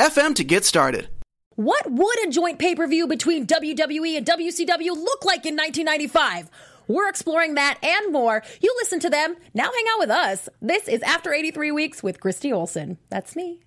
FM 0.00 0.34
to 0.36 0.44
get 0.44 0.64
started. 0.64 1.10
What 1.56 1.92
would 1.92 2.26
a 2.26 2.30
joint 2.30 2.58
pay 2.58 2.74
per 2.74 2.86
view 2.86 3.06
between 3.06 3.46
WWE 3.46 4.16
and 4.16 4.26
WCW 4.26 4.94
look 4.94 5.26
like 5.26 5.44
in 5.44 5.54
1995? 5.56 6.48
We're 6.88 7.10
exploring 7.10 7.54
that 7.56 7.78
and 7.82 8.10
more. 8.10 8.42
You 8.62 8.74
listen 8.78 8.98
to 9.00 9.10
them. 9.10 9.36
Now 9.52 9.64
hang 9.64 9.84
out 9.92 9.98
with 9.98 10.08
us. 10.08 10.48
This 10.62 10.88
is 10.88 11.02
After 11.02 11.34
83 11.34 11.70
Weeks 11.72 12.02
with 12.02 12.18
Christy 12.18 12.50
Olson. 12.50 12.96
That's 13.10 13.36
me. 13.36 13.60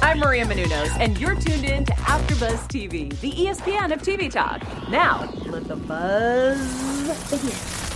I'm 0.00 0.20
Maria 0.20 0.46
Menounos, 0.46 0.98
and 0.98 1.18
you're 1.20 1.34
tuned 1.34 1.66
in 1.66 1.84
to 1.84 1.92
AfterBuzz 1.92 2.66
TV, 2.68 3.10
the 3.20 3.32
ESPN 3.32 3.92
of 3.92 4.00
TV 4.00 4.30
talk. 4.30 4.62
Now, 4.88 5.30
let 5.44 5.68
the 5.68 5.76
buzz 5.76 7.30
begin. 7.30 7.93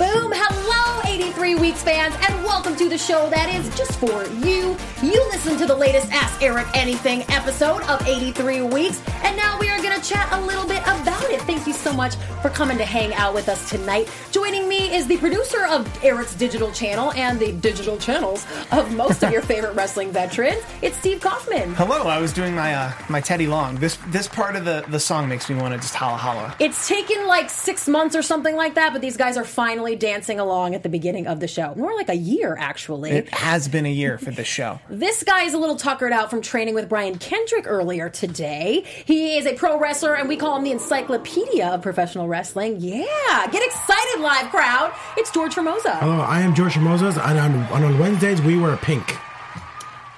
Boom! 0.00 0.32
Hello, 0.34 1.02
83 1.06 1.56
Weeks 1.56 1.82
fans, 1.82 2.14
and 2.26 2.42
welcome 2.42 2.74
to 2.76 2.88
the 2.88 2.96
show 2.96 3.28
that 3.28 3.54
is 3.54 3.68
just 3.76 3.98
for 3.98 4.24
you. 4.46 4.74
You 5.02 5.28
listen 5.28 5.58
to 5.58 5.66
the 5.66 5.76
latest 5.76 6.10
Ask 6.10 6.42
Eric 6.42 6.68
Anything 6.72 7.22
episode 7.28 7.82
of 7.82 8.00
83 8.08 8.62
Weeks, 8.62 9.02
and 9.22 9.36
now 9.36 9.58
we 9.60 9.68
are 9.68 9.76
going 9.82 10.00
to 10.00 10.08
chat 10.08 10.26
a 10.32 10.40
little 10.40 10.66
bit 10.66 10.80
about 10.84 11.24
it. 11.24 11.42
Thank 11.42 11.66
you 11.66 11.74
so 11.74 11.92
much 11.92 12.14
for 12.40 12.48
coming 12.48 12.78
to 12.78 12.84
hang 12.86 13.12
out 13.12 13.34
with 13.34 13.50
us 13.50 13.68
tonight. 13.68 14.10
Joining 14.30 14.66
me 14.70 14.90
is 14.94 15.06
the 15.06 15.18
producer 15.18 15.66
of 15.66 15.86
Eric's 16.02 16.34
digital 16.34 16.72
channel 16.72 17.12
and 17.12 17.38
the 17.38 17.52
digital 17.52 17.98
channels 17.98 18.46
of 18.72 18.94
most 18.96 19.22
of 19.22 19.30
your 19.30 19.42
favorite 19.52 19.74
wrestling 19.74 20.12
veterans. 20.12 20.62
It's 20.80 20.96
Steve 20.96 21.20
Kaufman. 21.20 21.74
Hello, 21.74 22.04
I 22.04 22.18
was 22.20 22.32
doing 22.32 22.54
my 22.54 22.74
uh, 22.74 22.92
my 23.10 23.20
Teddy 23.20 23.46
Long. 23.46 23.76
This 23.76 23.98
this 24.08 24.28
part 24.28 24.56
of 24.56 24.64
the, 24.64 24.82
the 24.88 25.00
song 25.00 25.28
makes 25.28 25.50
me 25.50 25.56
want 25.56 25.74
to 25.74 25.78
just 25.78 25.94
holla 25.94 26.16
holla. 26.16 26.56
It's 26.58 26.88
taken 26.88 27.26
like 27.26 27.50
six 27.50 27.86
months 27.86 28.16
or 28.16 28.22
something 28.22 28.56
like 28.56 28.76
that, 28.76 28.94
but 28.94 29.02
these 29.02 29.18
guys 29.18 29.36
are 29.36 29.44
finally 29.44 29.89
dancing 29.96 30.40
along 30.40 30.74
at 30.74 30.82
the 30.82 30.88
beginning 30.88 31.26
of 31.26 31.40
the 31.40 31.48
show. 31.48 31.74
More 31.74 31.94
like 31.94 32.08
a 32.08 32.16
year, 32.16 32.56
actually. 32.58 33.10
It 33.10 33.28
has 33.30 33.68
been 33.68 33.86
a 33.86 33.90
year 33.90 34.18
for 34.18 34.30
this 34.30 34.46
show. 34.48 34.80
This 34.90 35.22
guy 35.24 35.44
is 35.44 35.54
a 35.54 35.58
little 35.58 35.76
tuckered 35.76 36.12
out 36.12 36.28
from 36.30 36.42
training 36.42 36.74
with 36.74 36.88
Brian 36.88 37.16
Kendrick 37.18 37.64
earlier 37.66 38.08
today. 38.10 38.84
He 39.04 39.38
is 39.38 39.46
a 39.46 39.54
pro 39.54 39.78
wrestler, 39.78 40.14
and 40.14 40.28
we 40.28 40.36
call 40.36 40.56
him 40.56 40.64
the 40.64 40.72
encyclopedia 40.72 41.68
of 41.68 41.82
professional 41.82 42.28
wrestling. 42.28 42.76
Yeah, 42.80 43.46
get 43.50 43.64
excited, 43.64 44.20
live 44.20 44.50
crowd. 44.50 44.92
It's 45.16 45.30
George 45.30 45.54
Hermosa. 45.54 45.96
Hello, 45.96 46.20
I 46.20 46.40
am 46.40 46.54
George 46.54 46.74
Hermosa, 46.74 47.06
and 47.24 47.38
on, 47.38 47.82
on 47.84 47.98
Wednesdays 47.98 48.42
we 48.42 48.58
wear 48.58 48.76
pink. 48.76 49.16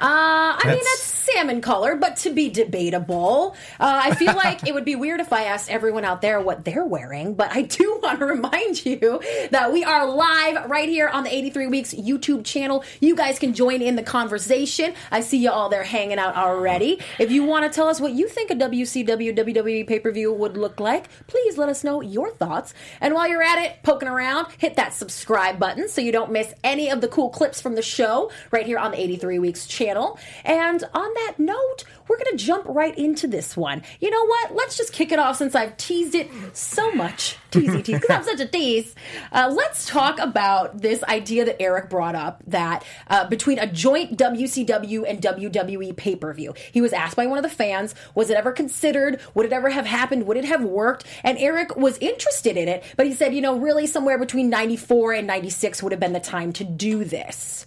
Uh, 0.00 0.58
I 0.58 0.62
mean, 0.66 0.74
that's 0.78 1.11
salmon 1.24 1.60
color, 1.60 1.96
but 1.96 2.16
to 2.16 2.30
be 2.30 2.50
debatable. 2.50 3.54
Uh, 3.78 4.00
I 4.04 4.14
feel 4.14 4.34
like 4.34 4.66
it 4.66 4.74
would 4.74 4.84
be 4.84 4.96
weird 4.96 5.20
if 5.20 5.32
I 5.32 5.44
asked 5.44 5.70
everyone 5.70 6.04
out 6.04 6.22
there 6.22 6.40
what 6.40 6.64
they're 6.64 6.84
wearing, 6.84 7.34
but 7.34 7.50
I 7.52 7.62
do 7.62 8.00
want 8.02 8.18
to 8.18 8.26
remind 8.26 8.84
you 8.84 9.20
that 9.50 9.72
we 9.72 9.84
are 9.84 10.06
live 10.06 10.70
right 10.70 10.88
here 10.88 11.08
on 11.08 11.24
the 11.24 11.34
83 11.34 11.66
Weeks 11.68 11.94
YouTube 11.94 12.44
channel. 12.44 12.84
You 13.00 13.16
guys 13.16 13.38
can 13.38 13.54
join 13.54 13.82
in 13.82 13.96
the 13.96 14.02
conversation. 14.02 14.94
I 15.10 15.20
see 15.20 15.38
you 15.38 15.50
all 15.50 15.68
there 15.68 15.84
hanging 15.84 16.18
out 16.18 16.36
already. 16.36 17.00
If 17.18 17.30
you 17.30 17.44
want 17.44 17.70
to 17.70 17.74
tell 17.74 17.88
us 17.88 18.00
what 18.00 18.12
you 18.12 18.28
think 18.28 18.50
a 18.50 18.54
WCW 18.54 19.36
WWE 19.36 19.86
pay 19.86 19.98
per 19.98 20.10
view 20.10 20.32
would 20.32 20.56
look 20.56 20.80
like, 20.80 21.08
please 21.26 21.56
let 21.58 21.68
us 21.68 21.84
know 21.84 22.00
your 22.00 22.30
thoughts. 22.32 22.74
And 23.00 23.14
while 23.14 23.28
you're 23.28 23.42
at 23.42 23.64
it, 23.64 23.82
poking 23.82 24.08
around, 24.08 24.48
hit 24.58 24.76
that 24.76 24.94
subscribe 24.94 25.58
button 25.58 25.88
so 25.88 26.00
you 26.00 26.12
don't 26.12 26.32
miss 26.32 26.52
any 26.64 26.90
of 26.90 27.00
the 27.00 27.08
cool 27.08 27.30
clips 27.30 27.60
from 27.60 27.74
the 27.74 27.82
show 27.82 28.30
right 28.50 28.66
here 28.66 28.78
on 28.78 28.90
the 28.92 29.00
83 29.00 29.38
Weeks 29.38 29.66
channel. 29.66 30.18
And 30.44 30.82
on 30.94 31.11
that 31.14 31.34
note, 31.38 31.84
we're 32.08 32.16
going 32.16 32.36
to 32.36 32.44
jump 32.44 32.66
right 32.68 32.96
into 32.96 33.26
this 33.26 33.56
one. 33.56 33.82
You 34.00 34.10
know 34.10 34.26
what? 34.26 34.54
Let's 34.54 34.76
just 34.76 34.92
kick 34.92 35.12
it 35.12 35.18
off 35.18 35.36
since 35.36 35.54
I've 35.54 35.76
teased 35.76 36.14
it 36.14 36.30
so 36.54 36.92
much. 36.92 37.38
Teasy 37.50 37.84
tease, 37.84 38.00
because 38.00 38.10
I'm 38.10 38.24
such 38.24 38.40
a 38.40 38.46
tease. 38.46 38.94
Uh, 39.30 39.52
let's 39.54 39.86
talk 39.86 40.18
about 40.18 40.78
this 40.78 41.02
idea 41.04 41.44
that 41.44 41.60
Eric 41.60 41.90
brought 41.90 42.14
up 42.14 42.42
that 42.46 42.84
uh, 43.08 43.26
between 43.28 43.58
a 43.58 43.66
joint 43.66 44.18
WCW 44.18 45.04
and 45.08 45.20
WWE 45.20 45.96
pay 45.96 46.16
per 46.16 46.32
view. 46.32 46.54
He 46.72 46.80
was 46.80 46.92
asked 46.92 47.16
by 47.16 47.26
one 47.26 47.38
of 47.38 47.42
the 47.42 47.50
fans, 47.50 47.94
was 48.14 48.30
it 48.30 48.36
ever 48.36 48.52
considered? 48.52 49.20
Would 49.34 49.46
it 49.46 49.52
ever 49.52 49.70
have 49.70 49.86
happened? 49.86 50.26
Would 50.26 50.36
it 50.36 50.44
have 50.44 50.64
worked? 50.64 51.06
And 51.22 51.38
Eric 51.38 51.76
was 51.76 51.98
interested 51.98 52.56
in 52.56 52.68
it, 52.68 52.84
but 52.96 53.06
he 53.06 53.14
said, 53.14 53.34
you 53.34 53.40
know, 53.40 53.58
really 53.58 53.86
somewhere 53.86 54.18
between 54.18 54.50
94 54.50 55.14
and 55.14 55.26
96 55.26 55.82
would 55.82 55.92
have 55.92 56.00
been 56.00 56.12
the 56.12 56.20
time 56.20 56.52
to 56.54 56.64
do 56.64 57.04
this. 57.04 57.66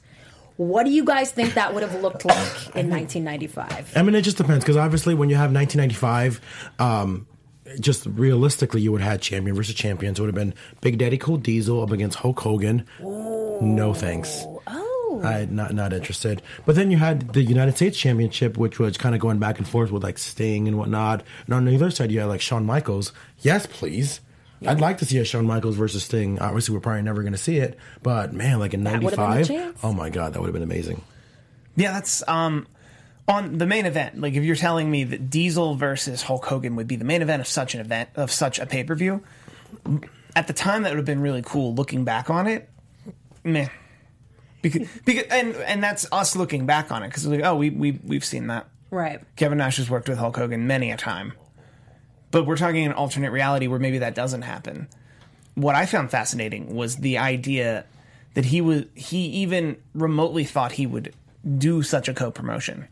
What 0.57 0.85
do 0.85 0.91
you 0.91 1.03
guys 1.03 1.31
think 1.31 1.55
that 1.55 1.73
would 1.73 1.83
have 1.83 2.01
looked 2.01 2.23
like 2.25 2.75
in 2.75 2.89
1995? 2.89 3.93
I 3.95 4.01
mean, 4.03 4.15
it 4.15 4.21
just 4.21 4.37
depends 4.37 4.63
because 4.63 4.77
obviously, 4.77 5.13
when 5.13 5.29
you 5.29 5.35
have 5.35 5.53
1995, 5.53 6.39
um, 6.79 7.27
just 7.79 8.05
realistically, 8.05 8.81
you 8.81 8.91
would 8.91 9.01
have 9.01 9.11
had 9.11 9.21
champion 9.21 9.55
versus 9.55 9.75
champions. 9.75 10.17
It 10.17 10.21
would 10.21 10.27
have 10.27 10.35
been 10.35 10.53
Big 10.81 10.97
Daddy 10.97 11.17
Cool 11.17 11.37
Diesel 11.37 11.81
up 11.81 11.91
against 11.91 12.19
Hulk 12.19 12.39
Hogan. 12.39 12.85
Ooh. 13.01 13.59
No 13.61 13.93
thanks. 13.93 14.45
Oh. 14.67 15.21
I 15.23 15.45
not 15.45 15.73
not 15.73 15.93
interested. 15.93 16.41
But 16.65 16.75
then 16.75 16.91
you 16.91 16.97
had 16.97 17.33
the 17.33 17.41
United 17.41 17.75
States 17.75 17.97
Championship, 17.97 18.57
which 18.57 18.79
was 18.79 18.97
kind 18.97 19.15
of 19.15 19.21
going 19.21 19.39
back 19.39 19.57
and 19.57 19.67
forth 19.67 19.91
with 19.91 20.03
like 20.03 20.17
Sting 20.17 20.67
and 20.67 20.77
whatnot. 20.77 21.23
And 21.45 21.53
on 21.53 21.65
the 21.65 21.75
other 21.75 21.91
side, 21.91 22.11
you 22.11 22.19
had 22.19 22.27
like 22.27 22.41
Shawn 22.41 22.65
Michaels. 22.65 23.13
Yes, 23.39 23.65
please. 23.65 24.19
Yeah. 24.61 24.71
I'd 24.71 24.79
like 24.79 24.99
to 24.99 25.05
see 25.05 25.17
a 25.17 25.25
Shawn 25.25 25.45
Michaels 25.45 25.75
versus 25.75 26.03
Sting. 26.03 26.39
Obviously, 26.39 26.73
we're 26.73 26.81
probably 26.81 27.01
never 27.01 27.21
going 27.21 27.33
to 27.33 27.37
see 27.37 27.57
it, 27.57 27.77
but 28.01 28.33
man, 28.33 28.59
like 28.59 28.73
in 28.73 28.83
'95, 28.83 29.75
oh 29.83 29.93
my 29.93 30.09
god, 30.09 30.33
that 30.33 30.39
would 30.39 30.47
have 30.47 30.53
been 30.53 30.63
amazing. 30.63 31.01
Yeah, 31.75 31.91
that's 31.91 32.25
um, 32.27 32.67
on 33.27 33.57
the 33.57 33.65
main 33.65 33.85
event. 33.85 34.19
Like 34.19 34.33
if 34.33 34.43
you're 34.43 34.55
telling 34.55 34.89
me 34.89 35.03
that 35.05 35.29
Diesel 35.29 35.75
versus 35.75 36.21
Hulk 36.21 36.45
Hogan 36.45 36.75
would 36.75 36.87
be 36.87 36.95
the 36.95 37.05
main 37.05 37.21
event 37.21 37.41
of 37.41 37.47
such 37.47 37.75
an 37.75 37.81
event 37.81 38.09
of 38.15 38.31
such 38.31 38.59
a 38.59 38.65
pay 38.65 38.83
per 38.83 38.95
view, 38.95 39.23
at 40.35 40.47
the 40.47 40.53
time 40.53 40.83
that 40.83 40.89
would 40.89 40.97
have 40.97 41.05
been 41.05 41.21
really 41.21 41.41
cool. 41.43 41.73
Looking 41.73 42.03
back 42.03 42.29
on 42.29 42.47
it, 42.47 42.69
meh. 43.43 43.67
Because, 44.61 44.87
because 45.05 45.25
and 45.29 45.55
and 45.57 45.83
that's 45.83 46.07
us 46.11 46.35
looking 46.35 46.65
back 46.65 46.91
on 46.91 47.03
it 47.03 47.09
because 47.09 47.27
like 47.27 47.43
oh 47.43 47.55
we 47.55 47.69
we 47.69 47.99
we've 48.03 48.25
seen 48.25 48.47
that 48.47 48.67
right. 48.89 49.21
Kevin 49.35 49.59
Nash 49.59 49.77
has 49.77 49.89
worked 49.89 50.09
with 50.09 50.17
Hulk 50.17 50.37
Hogan 50.37 50.65
many 50.65 50.91
a 50.91 50.97
time. 50.97 51.33
But 52.35 52.45
we're 52.45 52.57
talking 52.57 52.85
an 52.85 52.91
alternate 52.91 53.31
reality 53.31 53.67
where 53.67 53.79
maybe 53.79 53.99
that 53.99 54.13
doesn't 54.13 54.41
happen. 54.41 54.89
What 55.53 55.73
I 55.73 55.85
found 55.85 56.11
fascinating 56.11 56.75
was 56.75 56.97
the 56.97 57.17
idea 57.17 57.85
that 58.33 58.43
he 58.43 58.59
was 58.59 58.83
he 58.93 59.19
even 59.27 59.77
remotely 59.93 60.43
thought 60.43 60.73
he 60.73 60.85
would 60.85 61.15
do 61.57 61.81
such 61.81 62.09
a 62.09 62.13
co-promotion. 62.13 62.89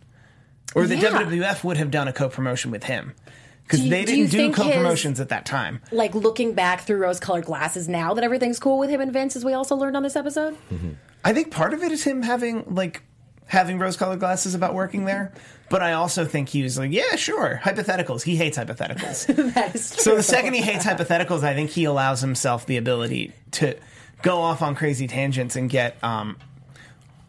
Or 0.75 0.87
the 0.87 0.95
yeah. 0.95 1.09
WWF 1.09 1.61
would 1.65 1.75
have 1.75 1.91
done 1.91 2.07
a 2.07 2.13
co-promotion 2.13 2.71
with 2.71 2.85
him 2.85 3.15
because 3.63 3.81
they 3.81 4.05
didn't 4.05 4.31
do, 4.31 4.47
do 4.47 4.53
co-promotions 4.53 5.17
his, 5.17 5.23
at 5.23 5.27
that 5.27 5.45
time. 5.45 5.81
Like 5.91 6.15
looking 6.15 6.53
back 6.53 6.79
through 6.83 6.99
rose-colored 6.99 7.43
glasses 7.43 7.89
now 7.89 8.13
that 8.13 8.23
everything's 8.23 8.59
cool 8.59 8.79
with 8.79 8.89
him 8.89 9.01
and 9.01 9.11
Vince, 9.11 9.35
as 9.35 9.43
we 9.43 9.51
also 9.51 9.75
learned 9.75 9.97
on 9.97 10.03
this 10.03 10.15
episode. 10.15 10.55
Mm-hmm. 10.71 10.91
I 11.25 11.33
think 11.33 11.51
part 11.51 11.73
of 11.73 11.83
it 11.83 11.91
is 11.91 12.05
him 12.05 12.21
having 12.21 12.63
like 12.73 13.03
having 13.45 13.79
rose-colored 13.79 14.19
glasses 14.19 14.55
about 14.55 14.73
working 14.73 15.05
there, 15.05 15.31
but 15.69 15.81
I 15.81 15.93
also 15.93 16.25
think 16.25 16.49
he 16.49 16.63
was 16.63 16.77
like, 16.77 16.91
yeah, 16.91 17.15
sure. 17.15 17.59
Hypotheticals. 17.63 18.23
He 18.23 18.35
hates 18.35 18.57
hypotheticals. 18.57 19.53
that 19.53 19.75
is 19.75 19.91
true. 19.91 20.03
So 20.03 20.15
the 20.15 20.23
second 20.23 20.53
he 20.53 20.61
hates 20.61 20.85
hypotheticals, 20.85 21.43
I 21.43 21.53
think 21.53 21.69
he 21.69 21.85
allows 21.85 22.21
himself 22.21 22.65
the 22.65 22.77
ability 22.77 23.33
to 23.51 23.75
go 24.21 24.39
off 24.41 24.61
on 24.61 24.75
crazy 24.75 25.07
tangents 25.07 25.55
and 25.55 25.69
get 25.69 26.01
um, 26.03 26.37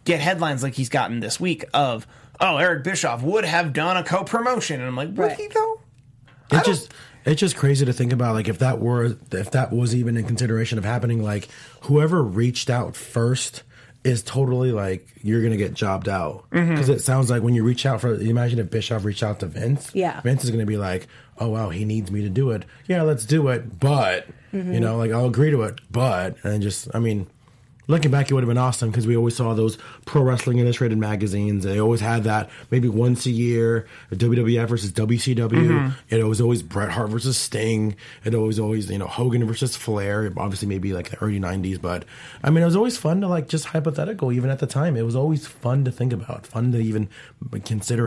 get 0.04 0.20
headlines 0.20 0.62
like 0.62 0.74
he's 0.74 0.88
gotten 0.88 1.20
this 1.20 1.40
week 1.40 1.64
of, 1.72 2.06
oh, 2.40 2.56
Eric 2.58 2.84
Bischoff 2.84 3.22
would 3.22 3.44
have 3.44 3.72
done 3.72 3.96
a 3.96 4.04
co 4.04 4.24
promotion. 4.24 4.80
And 4.80 4.88
I'm 4.88 4.96
like, 4.96 5.08
would 5.08 5.18
right. 5.18 5.36
he 5.36 5.48
though? 5.48 5.80
It 6.50 6.64
just 6.64 6.92
it's 7.24 7.40
just 7.40 7.56
crazy 7.56 7.84
to 7.86 7.92
think 7.92 8.12
about 8.12 8.34
like 8.34 8.48
if 8.48 8.58
that 8.58 8.80
were 8.80 9.16
if 9.32 9.50
that 9.52 9.72
was 9.72 9.94
even 9.94 10.16
in 10.16 10.26
consideration 10.26 10.78
of 10.78 10.84
happening 10.84 11.22
like 11.22 11.48
whoever 11.82 12.22
reached 12.22 12.68
out 12.68 12.94
first 12.96 13.62
is 14.04 14.22
totally 14.22 14.70
like 14.70 15.08
you're 15.22 15.42
gonna 15.42 15.56
get 15.56 15.72
jobbed 15.72 16.08
out 16.08 16.44
because 16.50 16.68
mm-hmm. 16.68 16.92
it 16.92 17.00
sounds 17.00 17.30
like 17.30 17.42
when 17.42 17.54
you 17.54 17.64
reach 17.64 17.86
out 17.86 18.02
for 18.02 18.14
imagine 18.14 18.58
if 18.58 18.70
Bischoff 18.70 19.04
reached 19.04 19.22
out 19.22 19.40
to 19.40 19.46
Vince, 19.46 19.90
yeah, 19.94 20.20
Vince 20.20 20.44
is 20.44 20.50
gonna 20.50 20.66
be 20.66 20.76
like, 20.76 21.08
oh 21.38 21.48
wow, 21.48 21.70
he 21.70 21.84
needs 21.84 22.10
me 22.10 22.22
to 22.22 22.28
do 22.28 22.50
it, 22.50 22.64
yeah, 22.86 23.02
let's 23.02 23.24
do 23.24 23.48
it, 23.48 23.80
but 23.80 24.26
mm-hmm. 24.52 24.74
you 24.74 24.80
know, 24.80 24.98
like 24.98 25.10
I'll 25.10 25.26
agree 25.26 25.50
to 25.50 25.62
it, 25.62 25.80
but 25.90 26.36
and 26.44 26.62
just 26.62 26.88
I 26.94 26.98
mean, 26.98 27.26
looking 27.86 28.10
back, 28.10 28.30
it 28.30 28.34
would 28.34 28.42
have 28.42 28.48
been 28.48 28.58
awesome 28.58 28.90
because 28.90 29.06
we 29.06 29.16
always 29.16 29.36
saw 29.36 29.54
those 29.54 29.78
pro 30.04 30.22
wrestling 30.22 30.58
illustrated 30.58 30.98
magazines. 30.98 31.64
They 31.64 31.80
always 31.80 32.00
had 32.00 32.24
that 32.24 32.50
maybe 32.70 32.88
once 32.88 33.26
a 33.26 33.30
year, 33.30 33.86
WWF 34.12 34.68
versus 34.68 34.92
WCW. 34.92 35.48
Mm-hmm. 35.48 36.14
It 36.14 36.24
was 36.24 36.40
always 36.40 36.62
Bret 36.62 36.90
Hart 36.90 37.10
versus 37.10 37.36
Sting. 37.36 37.96
It 38.24 38.34
was 38.34 38.58
always 38.58 38.90
you 38.90 38.98
know 38.98 39.06
Hogan 39.06 39.44
versus 39.46 39.76
Flair. 39.76 40.32
Obviously, 40.36 40.68
maybe 40.68 40.92
like 40.92 41.10
the 41.10 41.18
early 41.18 41.40
'90s, 41.40 41.80
but 41.80 42.04
I 42.42 42.50
mean, 42.50 42.62
it 42.62 42.66
was 42.66 42.76
always 42.76 42.96
fun 42.96 43.20
to 43.20 43.28
like 43.28 43.48
just 43.48 43.66
hypothetical. 43.66 44.32
Even 44.32 44.50
at 44.50 44.58
the 44.58 44.66
time, 44.66 44.96
it 44.96 45.02
was 45.02 45.16
always 45.16 45.46
fun 45.46 45.84
to 45.84 45.92
think 45.92 46.12
about, 46.12 46.46
fun 46.46 46.72
to 46.72 46.78
even 46.78 47.08
consider 47.64 48.06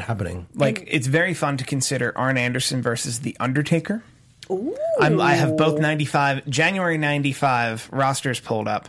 Happening. 0.00 0.46
Like 0.54 0.84
it's 0.86 1.06
very 1.06 1.34
fun 1.34 1.56
to 1.58 1.64
consider 1.64 2.16
Arn 2.16 2.38
Anderson 2.38 2.82
versus 2.82 3.20
The 3.20 3.36
Undertaker. 3.38 4.02
I'm, 5.00 5.20
I 5.20 5.34
have 5.34 5.56
both 5.56 5.78
95 5.80 6.46
January 6.48 6.98
95 6.98 7.88
rosters 7.92 8.40
pulled 8.40 8.68
up. 8.68 8.88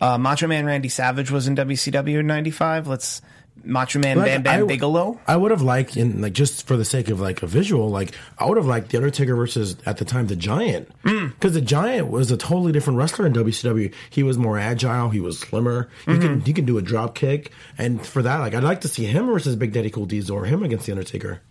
Uh, 0.00 0.18
Macho 0.18 0.46
Man 0.46 0.66
Randy 0.66 0.88
Savage 0.88 1.30
was 1.30 1.46
in 1.46 1.56
WCW 1.56 2.20
in 2.20 2.26
95. 2.26 2.88
Let's 2.88 3.22
Macho 3.64 3.98
Man 3.98 4.18
Like, 4.18 4.26
Bam 4.26 4.42
Bam 4.42 4.62
I- 4.64 4.66
Bigelow. 4.66 5.20
I 5.26 5.36
would 5.36 5.50
have 5.50 5.62
liked, 5.62 5.96
in 5.96 6.20
like 6.20 6.32
just 6.32 6.66
for 6.66 6.76
the 6.76 6.84
sake 6.84 7.08
of 7.08 7.20
like 7.20 7.42
a 7.42 7.46
visual, 7.46 7.88
like 7.88 8.14
I 8.38 8.46
would 8.46 8.56
have 8.56 8.66
liked 8.66 8.90
the 8.90 8.98
Undertaker 8.98 9.34
versus 9.34 9.76
at 9.86 9.98
the 9.98 10.04
time 10.04 10.26
the 10.26 10.36
Giant, 10.36 10.88
hmm. 11.04 11.28
because 11.28 11.54
the 11.54 11.60
Giant 11.60 12.08
was 12.08 12.30
a 12.30 12.36
totally 12.36 12.72
different 12.72 12.98
wrestler 12.98 13.26
in 13.26 13.32
WCW. 13.32 13.92
He 14.10 14.22
was 14.22 14.38
more 14.38 14.58
agile, 14.58 15.10
he 15.10 15.20
was 15.20 15.38
slimmer. 15.38 15.88
He 16.06 16.18
can 16.18 16.20
mm-hmm. 16.20 16.40
he 16.40 16.52
can 16.52 16.64
do 16.64 16.78
a 16.78 16.82
drop 16.82 17.14
kick, 17.14 17.52
and 17.78 18.04
for 18.04 18.22
that, 18.22 18.38
like 18.38 18.54
I'd 18.54 18.64
like 18.64 18.80
to 18.82 18.88
see 18.88 19.04
him 19.04 19.26
versus 19.26 19.56
Big 19.56 19.72
Daddy 19.72 19.90
Cool 19.90 20.06
Diesel 20.06 20.36
or 20.36 20.44
him 20.44 20.62
against 20.62 20.86
the 20.86 20.92
Undertaker. 20.92 21.42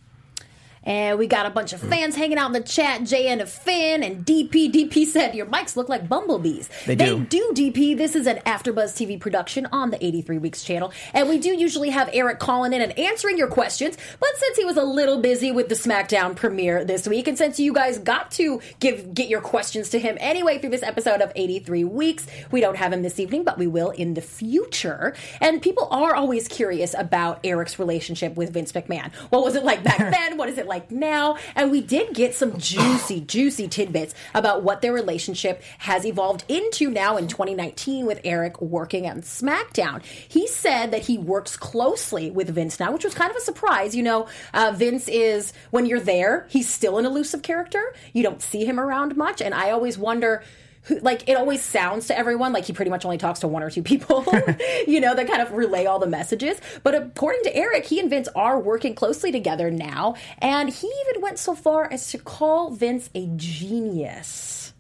And 0.84 1.20
we 1.20 1.28
got 1.28 1.46
a 1.46 1.50
bunch 1.50 1.74
of 1.74 1.80
fans 1.82 2.16
hanging 2.16 2.38
out 2.38 2.48
in 2.48 2.54
the 2.54 2.62
chat. 2.62 3.02
JN 3.02 3.42
of 3.42 3.50
Finn 3.50 4.04
and 4.04 4.26
DP. 4.26 4.72
DP 4.72 5.06
said, 5.06 5.36
Your 5.36 5.46
mics 5.46 5.76
look 5.76 5.90
like 5.90 6.08
bumblebees. 6.08 6.70
They 6.86 6.96
do. 6.96 7.26
do, 7.26 7.52
DP. 7.54 7.98
This 7.98 8.16
is 8.16 8.28
an 8.28 8.38
AfterBuzz 8.46 8.94
TV 8.96 9.20
production 9.20 9.68
on 9.72 9.92
the 9.92 10.04
83 10.04 10.38
Weeks 10.38 10.64
channel. 10.64 10.92
And 11.14 11.28
we 11.28 11.38
do 11.38 11.50
usually 11.50 11.90
have 11.90 12.10
Eric 12.14 12.40
calling 12.40 12.74
in 12.74 12.82
and 12.82 12.98
answering 12.98 13.38
your 13.38 13.48
questions. 13.48 13.98
But 14.20 14.30
since 14.38 14.58
he 14.58 14.66
was 14.66 14.78
a 14.78 14.84
little 14.84 15.20
busy 15.20 15.52
with 15.52 15.70
the 15.70 15.76
SmackDown 15.76 16.36
premiere 16.36 16.86
this 16.86 17.08
week, 17.08 17.28
and 17.28 17.38
since 17.38 17.60
you 17.60 17.74
guys 17.74 17.98
got 17.98 18.32
to 18.32 18.62
give 18.80 19.14
get 19.14 19.30
your 19.30 19.42
questions 19.42 19.90
to 19.90 20.00
him 20.00 20.18
anyway 20.20 20.60
through 20.60 20.70
this 20.70 20.84
episode 20.84 21.22
of 21.22 21.32
83 21.36 21.84
Weeks, 21.84 22.28
we 22.52 22.62
don't 22.62 22.78
have 22.78 22.94
him 22.94 23.02
this 23.02 23.20
evening, 23.20 23.44
but 23.44 23.58
we 23.58 23.68
will 23.68 23.90
in 23.92 24.14
the 24.14 24.22
future. 24.22 25.14
And 25.42 25.62
people 25.62 25.88
are 25.92 26.16
always 26.16 26.48
curious 26.48 26.96
about 26.98 27.40
Eric's 27.44 27.80
relationship 27.80 28.36
with 28.36 28.54
Vince 28.54 28.72
McMahon. 28.72 29.14
What 29.30 29.44
was 29.44 29.56
it 29.56 29.64
like 29.64 29.84
back 29.84 29.98
then? 30.14 30.38
What 30.38 30.50
is 30.50 30.58
it 30.58 30.68
like 30.70 30.92
now? 30.92 31.36
And 31.56 31.72
we 31.72 31.82
did 31.82 32.14
get 32.14 32.34
some 32.34 32.58
juicy, 32.58 33.20
juicy 33.22 33.68
tidbits 33.68 34.16
about 34.34 34.64
what 34.64 34.82
their 34.82 34.94
relationship 34.94 35.62
has 35.80 36.06
evolved 36.06 36.46
into 36.48 36.90
now 36.90 37.18
in 37.18 37.28
2019 37.28 38.06
with 38.06 38.22
Eric 38.24 38.62
working 38.62 39.06
on 39.06 39.22
SmackDown. 39.22 40.02
He 40.04 40.48
said 40.48 40.92
that 40.92 41.02
he 41.02 41.18
works 41.18 41.58
closely 41.58 42.32
with 42.32 42.50
Vince 42.50 42.80
now, 42.80 42.94
which 42.94 43.04
was 43.04 43.14
kind 43.14 43.30
of 43.30 43.36
a 43.36 43.42
surprise. 43.42 43.96
You 43.96 44.04
know, 44.04 44.28
uh, 44.54 44.72
Vince 44.76 45.10
is, 45.10 45.52
when 45.72 45.86
you're 45.86 46.00
there, 46.00 46.48
he's 46.50 46.70
still 46.70 46.98
an 46.98 47.06
elusive 47.06 47.42
character. 47.42 47.94
You 48.14 48.24
don't 48.24 48.42
see 48.42 48.64
him 48.64 48.80
around 48.80 49.18
much. 49.18 49.42
And 49.42 49.54
I 49.54 49.72
always 49.72 49.98
wonder, 49.98 50.44
who, 50.90 51.00
like 51.00 51.30
it 51.30 51.36
always 51.36 51.64
sounds 51.64 52.08
to 52.08 52.18
everyone 52.18 52.52
like 52.52 52.66
he 52.66 52.74
pretty 52.74 52.92
much 52.92 53.06
only 53.06 53.18
talks 53.18 53.40
to 53.40 53.48
one 53.48 53.64
or 53.64 53.70
two 53.70 53.84
people, 53.84 54.26
you 54.88 55.00
know, 55.00 55.16
that 55.16 55.28
kind 55.28 55.42
of 55.42 55.54
relay 55.54 55.86
all 55.86 56.00
the 56.00 56.08
messages. 56.08 56.60
But 56.84 56.96
according 56.96 57.44
to 57.44 57.56
Eric, 57.56 57.86
he 57.86 58.00
and 58.00 58.10
Vince 58.10 58.28
are 58.36 58.60
working 58.60 58.96
closely 58.96 59.32
together 59.32 59.72
now, 59.72 60.16
and 60.40 60.70
he 60.70 60.92
even 61.08 61.22
went 61.22 61.40
so 61.40 61.56
far 61.56 61.92
as 61.92 62.12
to 62.12 62.18
call 62.18 62.72
Vince 62.72 63.10
a 63.16 63.28
genius. 63.36 64.74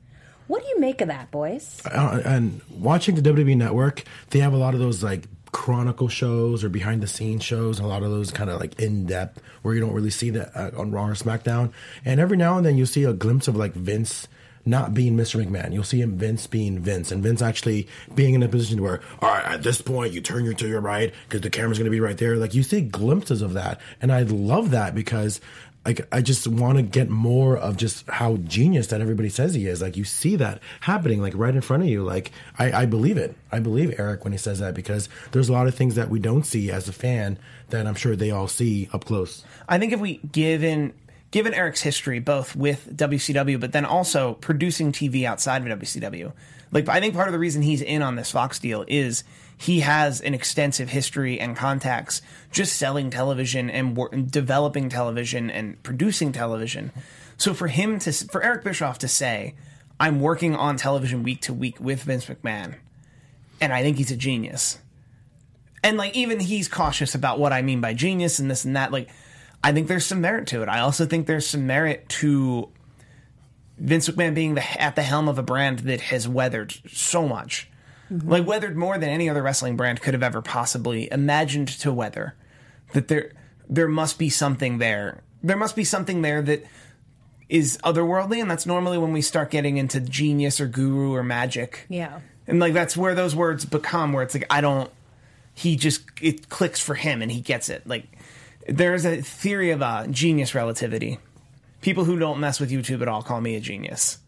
What 0.47 0.63
do 0.63 0.67
you 0.69 0.79
make 0.79 0.99
of 1.01 1.09
that, 1.09 1.29
boys? 1.29 1.79
Uh, 1.85 2.23
and 2.25 2.61
watching 2.71 3.13
the 3.13 3.21
WWE 3.21 3.55
Network, 3.55 4.03
they 4.31 4.39
have 4.39 4.53
a 4.53 4.57
lot 4.57 4.73
of 4.73 4.79
those 4.79 5.03
like 5.03 5.25
chronicle 5.51 6.07
shows 6.07 6.63
or 6.63 6.69
behind 6.69 7.03
the 7.03 7.07
scenes 7.07 7.43
shows, 7.43 7.79
a 7.79 7.85
lot 7.85 8.01
of 8.01 8.09
those 8.09 8.31
kind 8.31 8.49
of 8.49 8.59
like 8.59 8.79
in 8.79 9.05
depth 9.05 9.41
where 9.61 9.75
you 9.75 9.79
don't 9.79 9.93
really 9.93 10.09
see 10.09 10.31
that 10.31 10.55
uh, 10.55 10.71
on 10.75 10.91
Raw 10.91 11.05
or 11.05 11.13
SmackDown. 11.13 11.71
And 12.03 12.19
every 12.19 12.35
now 12.35 12.57
and 12.57 12.65
then 12.65 12.77
you 12.77 12.87
see 12.87 13.03
a 13.03 13.13
glimpse 13.13 13.47
of 13.47 13.55
like 13.55 13.73
Vince 13.73 14.27
not 14.65 14.93
being 14.93 15.15
Mr. 15.15 15.43
McMahon. 15.43 15.73
You'll 15.73 15.83
see 15.83 16.01
him 16.01 16.17
Vince 16.17 16.47
being 16.47 16.79
Vince 16.79 17.11
and 17.11 17.23
Vince 17.23 17.41
actually 17.41 17.87
being 18.15 18.33
in 18.33 18.43
a 18.43 18.47
position 18.47 18.81
where, 18.81 19.01
all 19.21 19.29
right, 19.29 19.45
at 19.45 19.63
this 19.63 19.81
point 19.81 20.13
you 20.13 20.21
turn 20.21 20.45
your 20.45 20.53
to 20.55 20.67
your 20.67 20.81
right 20.81 21.13
because 21.27 21.41
the 21.41 21.49
camera's 21.49 21.77
going 21.77 21.85
to 21.85 21.91
be 21.91 21.99
right 21.99 22.17
there. 22.17 22.35
Like 22.37 22.53
you 22.53 22.63
see 22.63 22.81
glimpses 22.81 23.41
of 23.41 23.53
that. 23.53 23.79
And 24.01 24.11
I 24.11 24.23
love 24.23 24.71
that 24.71 24.95
because 24.95 25.41
like 25.85 26.07
I 26.11 26.21
just 26.21 26.47
want 26.47 26.77
to 26.77 26.83
get 26.83 27.09
more 27.09 27.57
of 27.57 27.77
just 27.77 28.07
how 28.09 28.37
genius 28.37 28.87
that 28.87 29.01
everybody 29.01 29.29
says 29.29 29.53
he 29.53 29.65
is. 29.67 29.81
Like 29.81 29.97
you 29.97 30.03
see 30.03 30.35
that 30.35 30.61
happening 30.81 31.21
like 31.21 31.33
right 31.35 31.55
in 31.55 31.61
front 31.61 31.83
of 31.83 31.89
you. 31.89 32.03
Like 32.03 32.31
I, 32.57 32.81
I 32.81 32.85
believe 32.85 33.17
it. 33.17 33.35
I 33.51 33.59
believe 33.59 33.97
Eric 33.97 34.23
when 34.23 34.33
he 34.33 34.37
says 34.37 34.59
that 34.59 34.73
because 34.73 35.09
there's 35.31 35.49
a 35.49 35.53
lot 35.53 35.67
of 35.67 35.75
things 35.75 35.95
that 35.95 36.09
we 36.09 36.19
don't 36.19 36.45
see 36.45 36.69
as 36.69 36.87
a 36.87 36.93
fan 36.93 37.39
that 37.69 37.87
I'm 37.87 37.95
sure 37.95 38.15
they 38.15 38.31
all 38.31 38.47
see 38.47 38.89
up 38.93 39.05
close. 39.05 39.43
I 39.67 39.79
think 39.79 39.93
if 39.93 39.99
we 39.99 40.17
given 40.31 40.93
given 41.31 41.53
Eric's 41.53 41.81
history 41.81 42.19
both 42.19 42.55
with 42.55 42.95
WCW 42.95 43.59
but 43.59 43.71
then 43.71 43.85
also 43.85 44.33
producing 44.35 44.91
TV 44.91 45.25
outside 45.25 45.65
of 45.65 45.79
WCW, 45.79 46.33
like 46.71 46.87
I 46.87 46.99
think 46.99 47.13
part 47.13 47.27
of 47.27 47.33
the 47.33 47.39
reason 47.39 47.61
he's 47.61 47.81
in 47.81 48.01
on 48.01 48.15
this 48.15 48.31
Fox 48.31 48.59
deal 48.59 48.85
is 48.87 49.23
he 49.57 49.81
has 49.81 50.21
an 50.21 50.33
extensive 50.33 50.89
history 50.89 51.39
and 51.39 51.55
contacts 51.55 52.21
just 52.51 52.77
selling 52.77 53.09
television 53.09 53.69
and 53.69 53.97
wor- 53.97 54.09
developing 54.09 54.87
television 54.87 55.49
and 55.49 55.81
producing 55.83 56.31
television. 56.31 56.91
So 57.37 57.53
for 57.53 57.67
him 57.67 57.99
to 57.99 58.11
for 58.11 58.41
Eric 58.41 58.63
Bischoff 58.63 58.99
to 58.99 59.07
say, 59.07 59.55
"I'm 59.99 60.21
working 60.21 60.55
on 60.55 60.77
television 60.77 61.23
week 61.23 61.41
to 61.41 61.53
week 61.53 61.79
with 61.79 62.03
Vince 62.03 62.25
McMahon," 62.25 62.75
and 63.59 63.73
I 63.73 63.81
think 63.81 63.97
he's 63.97 64.11
a 64.11 64.17
genius. 64.17 64.79
And 65.83 65.97
like 65.97 66.15
even 66.15 66.39
he's 66.39 66.67
cautious 66.67 67.15
about 67.15 67.39
what 67.39 67.53
I 67.53 67.61
mean 67.61 67.81
by 67.81 67.93
genius 67.93 68.39
and 68.39 68.49
this 68.49 68.63
and 68.63 68.75
that. 68.75 68.91
Like 68.91 69.09
I 69.63 69.71
think 69.71 69.87
there's 69.87 70.05
some 70.05 70.21
merit 70.21 70.47
to 70.47 70.61
it. 70.61 70.69
I 70.69 70.79
also 70.79 71.05
think 71.05 71.27
there's 71.27 71.47
some 71.47 71.67
merit 71.67 72.07
to 72.09 72.69
Vince 73.77 74.09
McMahon 74.09 74.33
being 74.33 74.55
the, 74.55 74.81
at 74.81 74.95
the 74.95 75.03
helm 75.03 75.27
of 75.27 75.37
a 75.37 75.43
brand 75.43 75.79
that 75.79 76.01
has 76.01 76.27
weathered 76.27 76.73
so 76.87 77.27
much, 77.27 77.69
mm-hmm. 78.11 78.29
like 78.29 78.47
weathered 78.47 78.77
more 78.77 78.97
than 78.97 79.09
any 79.09 79.29
other 79.29 79.41
wrestling 79.41 79.75
brand 79.75 80.01
could 80.01 80.13
have 80.13 80.23
ever 80.23 80.41
possibly 80.41 81.11
imagined 81.11 81.67
to 81.67 81.91
weather. 81.91 82.35
That 82.93 83.07
there 83.07 83.33
there 83.69 83.87
must 83.87 84.17
be 84.17 84.29
something 84.29 84.79
there. 84.79 85.23
There 85.43 85.57
must 85.57 85.75
be 85.75 85.83
something 85.83 86.21
there 86.21 86.41
that 86.41 86.65
is 87.47 87.77
otherworldly, 87.83 88.41
and 88.41 88.49
that's 88.49 88.65
normally 88.65 88.97
when 88.97 89.13
we 89.13 89.21
start 89.21 89.51
getting 89.51 89.77
into 89.77 89.99
genius 89.99 90.59
or 90.59 90.67
guru 90.67 91.13
or 91.13 91.23
magic. 91.23 91.85
Yeah. 91.89 92.19
And 92.47 92.59
like 92.59 92.73
that's 92.73 92.97
where 92.97 93.13
those 93.13 93.35
words 93.35 93.65
become 93.65 94.13
where 94.13 94.23
it's 94.23 94.33
like 94.33 94.47
I 94.49 94.61
don't 94.61 94.89
he 95.53 95.75
just 95.75 96.03
it 96.21 96.49
clicks 96.49 96.79
for 96.79 96.95
him 96.95 97.21
and 97.21 97.31
he 97.31 97.41
gets 97.41 97.69
it. 97.69 97.85
Like 97.85 98.05
there's 98.71 99.05
a 99.05 99.21
theory 99.21 99.71
of 99.71 100.11
genius 100.11 100.55
relativity. 100.55 101.19
People 101.81 102.03
who 102.03 102.19
don't 102.19 102.39
mess 102.39 102.59
with 102.59 102.71
YouTube 102.71 103.01
at 103.01 103.07
all 103.07 103.21
call 103.21 103.41
me 103.41 103.55
a 103.55 103.59
genius. 103.59 104.19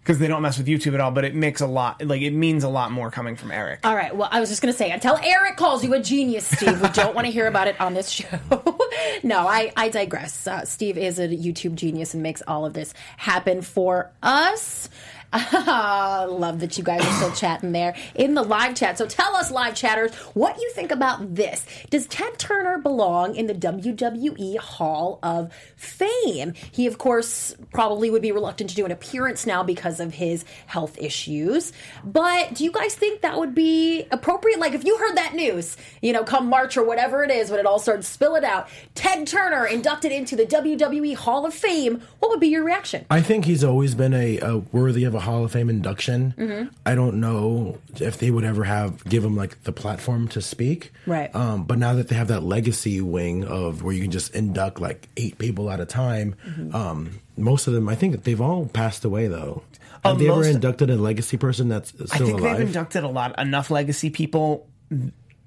Because 0.00 0.18
they 0.18 0.28
don't 0.28 0.42
mess 0.42 0.58
with 0.58 0.66
YouTube 0.66 0.92
at 0.92 1.00
all, 1.00 1.10
but 1.10 1.24
it 1.24 1.34
makes 1.34 1.62
a 1.62 1.66
lot 1.66 2.04
like 2.04 2.20
it 2.20 2.32
means 2.32 2.62
a 2.62 2.68
lot 2.68 2.92
more 2.92 3.10
coming 3.10 3.36
from 3.36 3.50
Eric. 3.50 3.80
All 3.84 3.96
right. 3.96 4.14
Well, 4.14 4.28
I 4.30 4.38
was 4.38 4.50
just 4.50 4.60
going 4.60 4.70
to 4.70 4.76
say, 4.76 4.90
until 4.90 5.16
Eric 5.16 5.56
calls 5.56 5.82
you 5.82 5.94
a 5.94 5.98
genius, 5.98 6.46
Steve, 6.46 6.78
we 6.82 6.88
don't 6.90 7.14
want 7.14 7.26
to 7.26 7.32
hear 7.32 7.46
about 7.46 7.68
it 7.68 7.80
on 7.80 7.94
this 7.94 8.10
show. 8.10 8.38
no, 9.22 9.48
I, 9.48 9.72
I 9.78 9.88
digress. 9.88 10.46
Uh, 10.46 10.66
Steve 10.66 10.98
is 10.98 11.18
a 11.18 11.26
YouTube 11.26 11.74
genius 11.74 12.12
and 12.12 12.22
makes 12.22 12.42
all 12.46 12.66
of 12.66 12.74
this 12.74 12.92
happen 13.16 13.62
for 13.62 14.12
us. 14.22 14.90
Love 15.52 16.60
that 16.60 16.78
you 16.78 16.84
guys 16.84 17.04
are 17.04 17.12
still 17.12 17.32
chatting 17.32 17.72
there 17.72 17.96
in 18.14 18.34
the 18.34 18.42
live 18.42 18.76
chat. 18.76 18.96
So 18.96 19.06
tell 19.06 19.34
us, 19.34 19.50
live 19.50 19.74
chatters, 19.74 20.14
what 20.34 20.58
you 20.58 20.70
think 20.74 20.92
about 20.92 21.34
this. 21.34 21.66
Does 21.90 22.06
Ted 22.06 22.38
Turner 22.38 22.78
belong 22.78 23.34
in 23.34 23.46
the 23.46 23.54
WWE 23.54 24.58
Hall 24.58 25.18
of 25.24 25.52
Fame? 25.74 26.54
He, 26.70 26.86
of 26.86 26.98
course, 26.98 27.56
probably 27.72 28.10
would 28.10 28.22
be 28.22 28.30
reluctant 28.30 28.70
to 28.70 28.76
do 28.76 28.84
an 28.84 28.92
appearance 28.92 29.44
now 29.44 29.64
because 29.64 29.98
of 29.98 30.14
his 30.14 30.44
health 30.66 30.96
issues. 30.98 31.72
But 32.04 32.54
do 32.54 32.62
you 32.62 32.70
guys 32.70 32.94
think 32.94 33.22
that 33.22 33.36
would 33.36 33.56
be 33.56 34.06
appropriate? 34.12 34.60
Like, 34.60 34.74
if 34.74 34.84
you 34.84 34.96
heard 34.98 35.16
that 35.16 35.34
news, 35.34 35.76
you 36.00 36.12
know, 36.12 36.22
come 36.22 36.48
March 36.48 36.76
or 36.76 36.84
whatever 36.84 37.24
it 37.24 37.32
is, 37.32 37.50
when 37.50 37.58
it 37.58 37.66
all 37.66 37.80
started 37.80 38.04
spilling 38.04 38.44
out, 38.44 38.68
Ted 38.94 39.26
Turner 39.26 39.66
inducted 39.66 40.12
into 40.12 40.36
the 40.36 40.46
WWE 40.46 41.16
Hall 41.16 41.44
of 41.44 41.54
Fame, 41.54 42.02
what 42.20 42.30
would 42.30 42.40
be 42.40 42.48
your 42.48 42.62
reaction? 42.62 43.04
I 43.10 43.20
think 43.20 43.46
he's 43.46 43.64
always 43.64 43.96
been 43.96 44.14
a, 44.14 44.38
a 44.38 44.58
worthy 44.58 45.02
of 45.02 45.16
a 45.16 45.23
Hall 45.24 45.44
of 45.44 45.50
Fame 45.52 45.68
induction. 45.70 46.70
I 46.86 46.94
don't 46.94 47.20
know 47.20 47.78
if 48.00 48.18
they 48.18 48.30
would 48.30 48.44
ever 48.44 48.64
have 48.64 49.02
give 49.04 49.24
him 49.24 49.34
like 49.36 49.62
the 49.64 49.72
platform 49.72 50.28
to 50.28 50.40
speak. 50.40 50.92
Right. 51.06 51.34
Um, 51.34 51.64
but 51.64 51.78
now 51.78 51.94
that 51.94 52.08
they 52.08 52.14
have 52.16 52.28
that 52.28 52.42
legacy 52.44 53.00
wing 53.00 53.44
of 53.44 53.82
where 53.82 53.94
you 53.94 54.02
can 54.02 54.10
just 54.10 54.34
induct 54.34 54.80
like 54.80 55.08
eight 55.16 55.38
people 55.38 55.70
at 55.70 55.80
a 55.80 55.86
time, 55.86 56.36
um, 56.72 57.18
most 57.36 57.66
of 57.66 57.72
them, 57.74 57.88
I 57.88 57.94
think 57.96 58.22
they've 58.24 58.40
all 58.40 58.66
passed 58.66 59.04
away 59.04 59.26
though. 59.26 59.62
Have 60.04 60.12
Um, 60.12 60.18
they 60.18 60.28
ever 60.30 60.44
inducted 60.44 60.90
a 60.90 60.96
legacy 60.96 61.36
person 61.38 61.68
that's 61.68 61.92
I 62.12 62.18
think 62.18 62.38
alive? 62.38 62.58
they've 62.58 62.66
inducted 62.68 63.04
a 63.04 63.08
lot 63.08 63.38
enough 63.40 63.70
legacy 63.70 64.10
people 64.10 64.66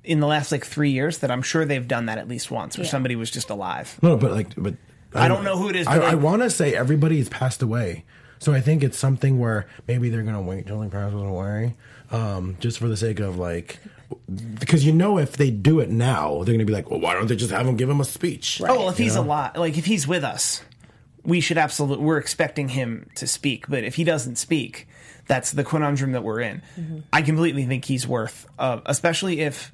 in 0.04 0.20
the 0.20 0.28
last 0.28 0.52
like 0.52 0.66
three 0.66 0.90
years 0.92 1.20
that 1.20 1.30
I'm 1.32 1.42
sure 1.42 1.64
they've 1.66 1.88
done 1.88 2.08
that 2.08 2.18
at 2.18 2.28
least 2.28 2.50
once, 2.50 2.78
where 2.78 2.86
Yeah. 2.86 2.92
somebody 2.92 3.16
was 3.16 3.30
just 3.30 3.50
alive. 3.50 3.98
No, 4.02 4.18
but 4.18 4.32
like, 4.32 4.48
but 4.58 4.74
I 5.14 5.28
don't 5.28 5.44
know 5.44 5.58
who 5.58 5.70
it 5.70 5.76
is, 5.76 5.86
I, 5.88 5.98
but, 5.98 6.04
like- 6.04 6.12
I 6.12 6.16
want 6.16 6.42
to 6.44 6.50
say 6.50 6.74
everybody's 6.76 7.30
passed 7.30 7.62
away, 7.62 8.04
so 8.40 8.54
I 8.54 8.62
think 8.62 8.84
it's 8.84 8.98
something 8.98 9.40
where 9.40 9.68
maybe 9.88 10.10
they're 10.10 10.24
gonna 10.24 10.42
wait 10.42 10.68
till 10.68 10.80
the 10.80 10.86
he 10.86 10.90
passes 10.90 11.22
away, 11.22 11.76
um, 12.12 12.58
just 12.60 12.80
for 12.80 12.88
the 12.88 12.98
sake 12.98 13.20
of 13.20 13.38
like, 13.38 13.80
because 14.60 14.86
you 14.86 14.94
know 14.94 15.18
if 15.18 15.38
they 15.38 15.52
do 15.52 15.80
it 15.80 15.90
now, 15.90 16.44
they're 16.44 16.54
gonna 16.54 16.66
be 16.66 16.74
like, 16.74 16.90
well, 16.90 17.00
why 17.00 17.14
don't 17.14 17.28
they 17.28 17.36
just 17.36 17.52
have 17.52 17.66
him 17.68 17.76
give 17.76 17.90
him 17.90 18.00
a 18.02 18.06
speech? 18.06 18.62
Oh 18.62 18.66
well, 18.66 18.90
if 18.90 18.98
he's 18.98 19.16
alive, 19.16 19.56
like 19.58 19.78
if 19.78 19.86
he's 19.86 20.08
with 20.08 20.24
us, 20.24 20.62
we 21.24 21.42
should 21.42 21.58
absolutely. 21.58 22.06
We're 22.06 22.18
expecting 22.18 22.70
him 22.70 23.10
to 23.16 23.28
speak, 23.28 23.68
but 23.68 23.84
if 23.84 23.96
he 23.96 24.04
doesn't 24.04 24.38
speak, 24.38 24.88
that's 25.28 25.52
the 25.52 25.64
conundrum 25.64 26.14
that 26.14 26.24
we're 26.24 26.40
in. 26.40 26.62
I 27.12 27.22
completely 27.22 27.66
think 27.66 27.86
he's 27.86 28.08
worth, 28.08 28.48
uh, 28.58 28.80
especially 28.86 29.42
if 29.42 29.72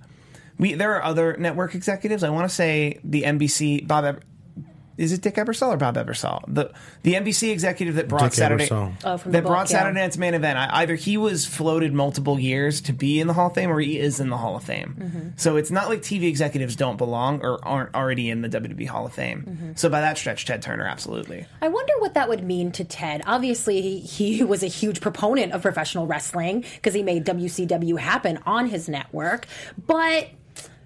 we. 0.57 0.73
There 0.73 0.95
are 0.95 1.03
other 1.03 1.37
network 1.37 1.75
executives. 1.75 2.23
I 2.23 2.29
want 2.29 2.49
to 2.49 2.53
say 2.55 2.99
the 3.03 3.23
NBC 3.23 3.87
Bob. 3.87 4.23
Eber, 4.93 5.03
is 5.03 5.11
it 5.11 5.21
Dick 5.21 5.35
Ebersol 5.35 5.69
or 5.69 5.77
Bob 5.77 5.95
Ebersol? 5.95 6.43
The 6.47 6.71
the 7.03 7.13
NBC 7.13 7.51
executive 7.51 7.95
that 7.95 8.07
brought 8.07 8.23
Dick 8.23 8.33
Saturday 8.33 8.67
Oh, 8.71 8.93
that 9.03 9.23
book, 9.23 9.45
brought 9.45 9.69
yeah. 9.69 9.79
Saturday 9.79 9.99
Night's 9.99 10.17
main 10.17 10.33
event. 10.33 10.57
I, 10.57 10.81
either 10.81 10.95
he 10.95 11.17
was 11.17 11.45
floated 11.45 11.93
multiple 11.93 12.39
years 12.39 12.81
to 12.81 12.93
be 12.93 13.19
in 13.19 13.27
the 13.27 13.33
Hall 13.33 13.47
of 13.47 13.53
Fame, 13.53 13.69
or 13.69 13.79
he 13.79 13.99
is 13.99 14.19
in 14.19 14.29
the 14.29 14.37
Hall 14.37 14.55
of 14.55 14.63
Fame. 14.63 14.95
Mm-hmm. 14.99 15.29
So 15.35 15.57
it's 15.57 15.71
not 15.71 15.89
like 15.89 16.01
TV 16.01 16.27
executives 16.27 16.75
don't 16.75 16.97
belong 16.97 17.41
or 17.41 17.63
aren't 17.65 17.93
already 17.95 18.29
in 18.29 18.41
the 18.41 18.49
WWE 18.49 18.87
Hall 18.87 19.05
of 19.05 19.13
Fame. 19.13 19.45
Mm-hmm. 19.47 19.71
So 19.75 19.89
by 19.89 20.01
that 20.01 20.17
stretch, 20.17 20.45
Ted 20.45 20.61
Turner 20.61 20.85
absolutely. 20.85 21.45
I 21.61 21.67
wonder 21.67 21.93
what 21.99 22.13
that 22.13 22.29
would 22.29 22.43
mean 22.43 22.71
to 22.73 22.83
Ted. 22.83 23.21
Obviously, 23.25 23.81
he, 23.81 23.99
he 23.99 24.43
was 24.43 24.63
a 24.63 24.67
huge 24.67 25.01
proponent 25.01 25.53
of 25.53 25.61
professional 25.61 26.07
wrestling 26.07 26.61
because 26.75 26.93
he 26.93 27.03
made 27.03 27.25
WCW 27.25 27.99
happen 27.99 28.39
on 28.45 28.67
his 28.67 28.87
network. 28.89 29.47
But 29.85 30.29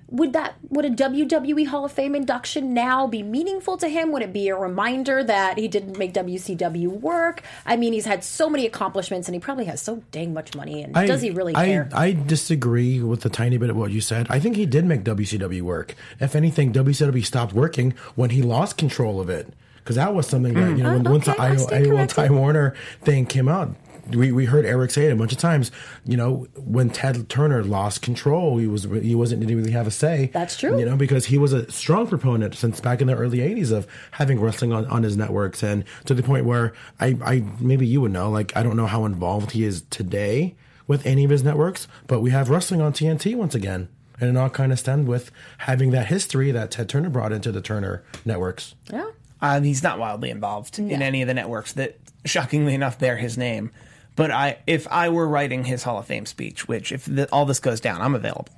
would 0.09 0.33
that 0.33 0.55
would 0.69 0.85
a 0.85 0.89
WWE 0.89 1.67
Hall 1.67 1.83
of 1.83 1.91
Fame 1.91 2.15
induction 2.15 2.73
now 2.73 3.07
be 3.07 3.23
meaningful 3.23 3.77
to 3.77 3.89
him? 3.89 4.11
Would 4.11 4.21
it 4.21 4.31
be 4.31 4.47
a 4.47 4.55
reminder 4.55 5.23
that 5.23 5.57
he 5.57 5.67
didn't 5.67 5.97
make 5.97 6.13
WCW 6.13 6.87
work? 6.87 7.43
I 7.65 7.75
mean, 7.75 7.93
he's 7.93 8.05
had 8.05 8.23
so 8.23 8.49
many 8.49 8.65
accomplishments 8.65 9.27
and 9.27 9.35
he 9.35 9.39
probably 9.39 9.65
has 9.65 9.81
so 9.81 10.03
dang 10.11 10.33
much 10.33 10.55
money. 10.55 10.83
And 10.83 10.93
does 10.93 11.21
he 11.21 11.31
really 11.31 11.55
I, 11.55 11.65
care? 11.65 11.89
I 11.93 12.11
disagree 12.13 13.01
with 13.01 13.25
a 13.25 13.29
tiny 13.29 13.57
bit 13.57 13.69
of 13.69 13.75
what 13.75 13.91
you 13.91 14.01
said. 14.01 14.27
I 14.29 14.39
think 14.39 14.55
he 14.55 14.65
did 14.65 14.85
make 14.85 15.03
WCW 15.03 15.61
work. 15.61 15.95
If 16.19 16.35
anything, 16.35 16.71
WCW 16.71 17.25
stopped 17.25 17.53
working 17.53 17.93
when 18.15 18.29
he 18.29 18.41
lost 18.41 18.77
control 18.77 19.19
of 19.19 19.29
it. 19.29 19.53
Because 19.77 19.95
that 19.95 20.13
was 20.13 20.27
something 20.27 20.53
that, 20.53 20.77
you 20.77 20.83
know, 20.83 20.97
when, 20.97 21.07
Uh, 21.07 21.11
once 21.11 21.29
okay, 21.29 21.55
the 21.55 21.97
I 21.97 22.05
Time 22.07 22.35
Warner 22.35 22.73
thing 23.03 23.25
came 23.25 23.47
out, 23.47 23.73
we, 24.09 24.31
we 24.31 24.45
heard 24.45 24.65
Eric 24.65 24.91
say 24.91 25.05
it 25.05 25.11
a 25.11 25.15
bunch 25.15 25.31
of 25.31 25.37
times. 25.37 25.71
You 26.05 26.17
know, 26.17 26.47
when 26.55 26.89
Ted 26.89 27.29
Turner 27.29 27.63
lost 27.63 28.01
control, 28.01 28.57
he 28.57 28.67
was 28.67 28.83
he 28.83 29.15
wasn't 29.15 29.41
didn't 29.41 29.55
really 29.55 29.71
have 29.71 29.87
a 29.87 29.91
say. 29.91 30.29
That's 30.33 30.57
true. 30.57 30.79
You 30.79 30.85
know, 30.85 30.95
because 30.95 31.25
he 31.25 31.37
was 31.37 31.53
a 31.53 31.69
strong 31.71 32.07
proponent 32.07 32.55
since 32.55 32.79
back 32.79 33.01
in 33.01 33.07
the 33.07 33.15
early 33.15 33.39
'80s 33.39 33.71
of 33.71 33.87
having 34.11 34.39
wrestling 34.39 34.73
on, 34.73 34.85
on 34.87 35.03
his 35.03 35.17
networks, 35.17 35.63
and 35.63 35.83
to 36.05 36.13
the 36.13 36.23
point 36.23 36.45
where 36.45 36.73
I, 36.99 37.17
I 37.23 37.43
maybe 37.59 37.85
you 37.87 38.01
would 38.01 38.11
know, 38.11 38.29
like 38.29 38.55
I 38.55 38.63
don't 38.63 38.77
know 38.77 38.87
how 38.87 39.05
involved 39.05 39.51
he 39.51 39.63
is 39.63 39.83
today 39.89 40.55
with 40.87 41.05
any 41.05 41.23
of 41.23 41.29
his 41.29 41.43
networks, 41.43 41.87
but 42.07 42.21
we 42.21 42.31
have 42.31 42.49
wrestling 42.49 42.81
on 42.81 42.93
TNT 42.93 43.35
once 43.35 43.53
again. 43.55 43.89
And 44.19 44.29
it 44.29 44.39
all 44.39 44.49
kind 44.49 44.71
of 44.71 44.79
stemmed 44.79 45.07
with 45.07 45.29
having 45.59 45.91
that 45.91 46.07
history 46.07 46.49
that 46.51 46.71
Ted 46.71 46.89
Turner 46.89 47.09
brought 47.09 47.31
into 47.31 47.51
the 47.51 47.61
Turner 47.61 48.03
networks. 48.25 48.73
yeah. 48.91 49.11
Um, 49.39 49.63
he's 49.63 49.83
not 49.83 49.99
wildly 49.99 50.31
involved 50.31 50.79
in 50.79 51.01
any 51.01 51.21
of 51.21 51.27
the 51.27 51.33
networks 51.35 51.73
that, 51.73 51.97
shockingly 52.25 52.73
enough, 52.73 52.97
bear 52.97 53.17
his 53.17 53.37
name. 53.37 53.69
But 54.17 54.31
I, 54.31 54.57
if 54.67 54.85
I 54.91 55.07
were 55.07 55.25
writing 55.25 55.63
his 55.63 55.83
Hall 55.83 55.97
of 55.99 56.05
Fame 56.05 56.25
speech, 56.25 56.67
which 56.67 56.91
if 56.91 57.05
the, 57.05 57.29
all 57.31 57.45
this 57.45 57.59
goes 57.59 57.79
down, 57.79 58.01
I'm 58.01 58.15
available. 58.15 58.49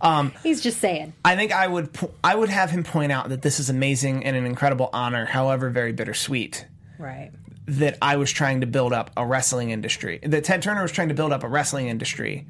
Um, 0.00 0.32
He's 0.44 0.60
just 0.60 0.78
saying. 0.78 1.12
I 1.24 1.34
think 1.34 1.52
I 1.52 1.66
would 1.66 1.90
I 2.22 2.34
would 2.36 2.48
have 2.48 2.70
him 2.70 2.84
point 2.84 3.10
out 3.10 3.30
that 3.30 3.42
this 3.42 3.58
is 3.58 3.68
amazing 3.68 4.24
and 4.24 4.36
an 4.36 4.46
incredible 4.46 4.88
honor, 4.92 5.26
however 5.26 5.68
very 5.70 5.92
bittersweet. 5.92 6.66
Right. 6.98 7.32
that 7.66 7.96
I 8.02 8.16
was 8.16 8.30
trying 8.30 8.60
to 8.60 8.66
build 8.66 8.92
up 8.92 9.10
a 9.16 9.24
wrestling 9.24 9.70
industry. 9.70 10.20
That 10.22 10.44
Ted 10.44 10.62
Turner 10.62 10.82
was 10.82 10.92
trying 10.92 11.08
to 11.08 11.14
build 11.14 11.32
up 11.32 11.44
a 11.44 11.48
wrestling 11.48 11.88
industry, 11.88 12.46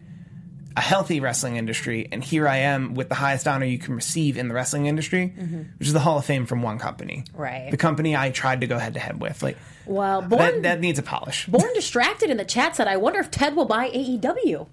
a 0.77 0.81
healthy 0.81 1.21
wrestling 1.21 1.57
industry, 1.57 2.09
and 2.11 2.23
here 2.23 2.49
I 2.49 2.59
am 2.59 2.95
with 2.95 3.09
the 3.09 3.15
highest 3.15 3.47
honor 3.47 3.67
you 3.67 3.79
can 3.79 3.95
receive 3.95 4.37
in 4.37 4.49
the 4.49 4.55
wrestling 4.55 4.87
industry, 4.87 5.35
mm-hmm. 5.37 5.63
which 5.79 5.89
is 5.89 5.95
the 5.95 6.01
Hall 6.01 6.19
of 6.19 6.25
Fame 6.25 6.47
from 6.47 6.63
one 6.63 6.79
company. 6.79 7.25
Right. 7.35 7.71
The 7.71 7.77
company 7.77 8.17
I 8.17 8.31
tried 8.31 8.63
to 8.63 8.67
go 8.67 8.79
head 8.79 8.95
to 8.95 9.01
head 9.01 9.21
with. 9.21 9.43
Like 9.43 9.57
Well, 9.91 10.21
that, 10.23 10.31
Born, 10.31 10.63
that 10.63 10.79
needs 10.79 11.01
a 11.01 11.03
polish. 11.03 11.47
Born 11.47 11.69
Distracted 11.75 12.31
in 12.31 12.37
the 12.37 12.45
chat 12.45 12.77
said, 12.77 12.87
I 12.87 12.97
wonder 12.97 13.19
if 13.19 13.29
Ted 13.29 13.57
will 13.57 13.65
buy 13.65 13.91
AEW. 13.91 14.69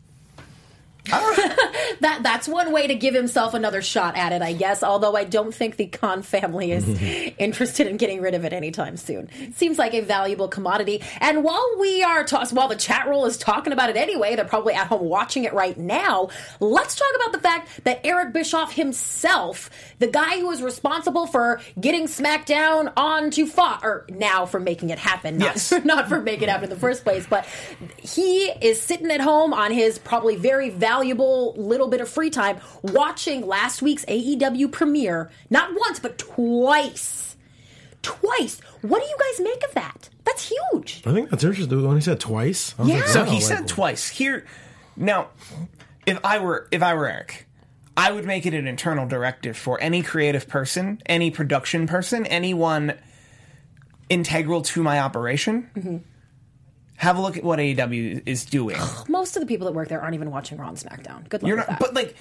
that 2.02 2.20
that's 2.24 2.48
one 2.48 2.72
way 2.72 2.88
to 2.88 2.96
give 2.96 3.14
himself 3.14 3.54
another 3.54 3.82
shot 3.82 4.18
at 4.18 4.32
it, 4.34 4.42
I 4.42 4.54
guess. 4.54 4.84
Although 4.84 5.16
I 5.16 5.24
don't 5.24 5.54
think 5.54 5.78
the 5.78 5.86
Khan 5.88 6.22
family 6.22 6.72
is 6.72 6.88
interested 7.38 7.88
in 7.88 7.98
getting 7.98 8.22
rid 8.22 8.34
of 8.34 8.44
it 8.46 8.54
anytime 8.54 8.98
soon. 8.98 9.30
Seems 9.54 9.78
like 9.78 9.94
a 9.94 10.02
valuable 10.02 10.48
commodity. 10.48 11.02
And 11.22 11.44
while 11.44 11.66
we 11.80 12.04
are 12.04 12.24
ta- 12.24 12.46
while 12.52 12.68
the 12.68 12.76
chat 12.76 13.08
roll 13.08 13.26
is 13.26 13.38
talking 13.38 13.74
about 13.74 13.90
it 13.90 13.96
anyway, 13.98 14.36
they're 14.36 14.46
probably 14.46 14.74
at 14.74 14.88
home 14.88 15.06
watching 15.06 15.44
it 15.46 15.54
right 15.54 15.78
now. 15.78 16.30
Let's 16.60 16.96
talk 16.96 17.08
about 17.16 17.32
the 17.32 17.40
fact 17.40 17.84
that 17.86 18.02
Eric 18.04 18.34
Bischoff 18.34 18.74
himself, 18.74 19.70
the 20.00 20.08
guy 20.08 20.40
who 20.40 20.52
is 20.52 20.62
responsible 20.62 21.28
for 21.28 21.62
getting 21.80 22.08
SmackDown 22.08 22.92
onto 22.98 23.46
Fox, 23.46 23.84
or 23.86 24.06
now 24.10 24.46
for 24.46 24.60
making 24.60 24.90
it 24.90 25.00
happen, 25.00 25.38
not, 25.38 25.56
Yes. 25.56 25.74
not 25.86 26.10
for 26.10 26.20
making 26.22 26.44
it 26.44 26.50
happen 26.50 26.66
in 26.66 26.70
the 26.70 26.76
first 26.76 27.04
place, 27.04 27.26
but 27.30 27.46
he 28.02 28.46
is 28.62 28.82
sitting 28.82 29.10
at 29.12 29.22
home 29.22 29.54
on 29.54 29.72
his 29.72 29.98
probably 30.00 30.36
very 30.36 30.70
valuable 30.70 30.97
little 31.02 31.88
bit 31.88 32.02
of 32.02 32.10
free 32.10 32.30
time 32.30 32.58
watching 32.82 33.46
last 33.46 33.82
week's 33.82 34.06
AEW 34.06 34.72
premiere, 34.72 35.30
not 35.50 35.72
once, 35.76 36.00
but 36.00 36.18
twice. 36.18 37.36
Twice. 38.02 38.60
What 38.82 39.02
do 39.02 39.08
you 39.08 39.18
guys 39.20 39.44
make 39.44 39.64
of 39.68 39.74
that? 39.74 40.10
That's 40.26 40.50
huge. 40.50 41.02
I 41.06 41.14
think 41.14 41.30
that's 41.30 41.44
interesting. 41.44 41.86
When 41.86 41.96
he 41.96 42.02
said 42.02 42.20
twice, 42.20 42.76
I 42.78 42.82
was 42.84 42.90
Yeah. 42.92 42.98
like, 42.98 43.08
So 43.08 43.24
he 43.24 43.32
like, 43.36 43.42
said 43.44 43.68
twice. 43.68 44.08
Here 44.10 44.46
now, 44.96 45.28
if 46.06 46.20
I 46.24 46.40
were 46.40 46.68
if 46.72 46.82
I 46.84 46.94
were 46.94 47.08
Eric, 47.08 47.48
I 47.96 48.12
would 48.12 48.26
make 48.26 48.46
it 48.46 48.54
an 48.54 48.68
internal 48.68 49.08
directive 49.08 49.58
for 49.58 49.80
any 49.82 50.04
creative 50.04 50.48
person, 50.48 51.02
any 51.06 51.32
production 51.32 51.88
person, 51.88 52.26
anyone 52.28 52.94
integral 54.10 54.62
to 54.62 54.84
my 54.84 55.00
operation. 55.00 55.70
Mm-hmm. 55.76 55.98
Have 56.98 57.18
a 57.18 57.22
look 57.22 57.38
at 57.38 57.44
what 57.44 57.60
AEW 57.60 58.24
is 58.26 58.44
doing. 58.46 58.78
Most 59.08 59.36
of 59.38 59.42
the 59.42 59.48
people 59.48 59.66
that 59.66 59.74
work 59.74 59.88
there 59.88 60.02
aren't 60.02 60.16
even 60.16 60.32
watching 60.32 60.58
Raw 60.58 60.68
and 60.70 60.78
SmackDown. 60.78 61.28
Good 61.30 61.42
luck 61.44 61.48
You're 61.48 61.58
with 61.58 61.70
not, 61.70 61.80
that. 61.80 61.80
but 61.80 61.94
like, 61.94 62.16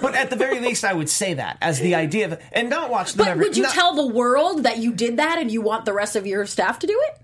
but 0.00 0.14
at 0.14 0.30
the 0.30 0.36
very 0.36 0.60
least, 0.60 0.84
I 0.84 0.92
would 0.94 1.10
say 1.10 1.34
that 1.34 1.58
as 1.60 1.80
the 1.80 1.96
idea 1.96 2.26
of, 2.32 2.40
and 2.52 2.70
not 2.70 2.88
watch 2.90 3.14
them 3.14 3.24
But 3.24 3.32
every. 3.32 3.48
would 3.48 3.56
you 3.56 3.64
not- 3.64 3.72
tell 3.72 3.94
the 3.94 4.06
world 4.06 4.62
that 4.62 4.78
you 4.78 4.92
did 4.92 5.16
that 5.16 5.38
and 5.38 5.50
you 5.50 5.60
want 5.60 5.84
the 5.86 5.92
rest 5.92 6.14
of 6.16 6.26
your 6.26 6.46
staff 6.46 6.78
to 6.80 6.86
do 6.86 7.00
it? 7.08 7.20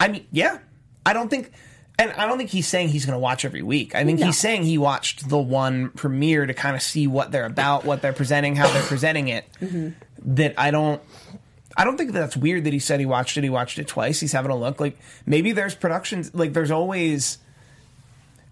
I 0.00 0.08
mean, 0.08 0.26
yeah. 0.32 0.58
I 1.04 1.12
don't 1.12 1.28
think, 1.28 1.52
and 1.98 2.10
I 2.12 2.26
don't 2.26 2.38
think 2.38 2.48
he's 2.48 2.66
saying 2.66 2.88
he's 2.88 3.04
going 3.04 3.14
to 3.16 3.20
watch 3.20 3.44
every 3.44 3.60
week. 3.62 3.94
I 3.94 4.02
think 4.04 4.20
No. 4.20 4.26
he's 4.26 4.38
saying 4.38 4.62
he 4.62 4.78
watched 4.78 5.28
the 5.28 5.36
one 5.38 5.90
premiere 5.90 6.46
to 6.46 6.54
kind 6.54 6.74
of 6.74 6.80
see 6.80 7.06
what 7.06 7.30
they're 7.30 7.44
about, 7.44 7.84
what 7.84 8.00
they're 8.00 8.14
presenting, 8.14 8.56
how 8.56 8.70
they're 8.72 8.82
presenting 8.82 9.28
it. 9.28 9.44
Mm-hmm. 9.60 9.90
That 10.36 10.54
I 10.58 10.70
don't. 10.70 11.02
I 11.76 11.84
don't 11.84 11.96
think 11.96 12.12
that's 12.12 12.36
weird 12.36 12.64
that 12.64 12.72
he 12.72 12.78
said 12.78 13.00
he 13.00 13.06
watched 13.06 13.36
it. 13.36 13.44
He 13.44 13.50
watched 13.50 13.78
it 13.78 13.86
twice. 13.86 14.20
He's 14.20 14.32
having 14.32 14.50
a 14.50 14.56
look. 14.56 14.80
Like 14.80 14.98
maybe 15.26 15.52
there's 15.52 15.74
productions. 15.74 16.34
Like 16.34 16.52
there's 16.52 16.70
always, 16.70 17.38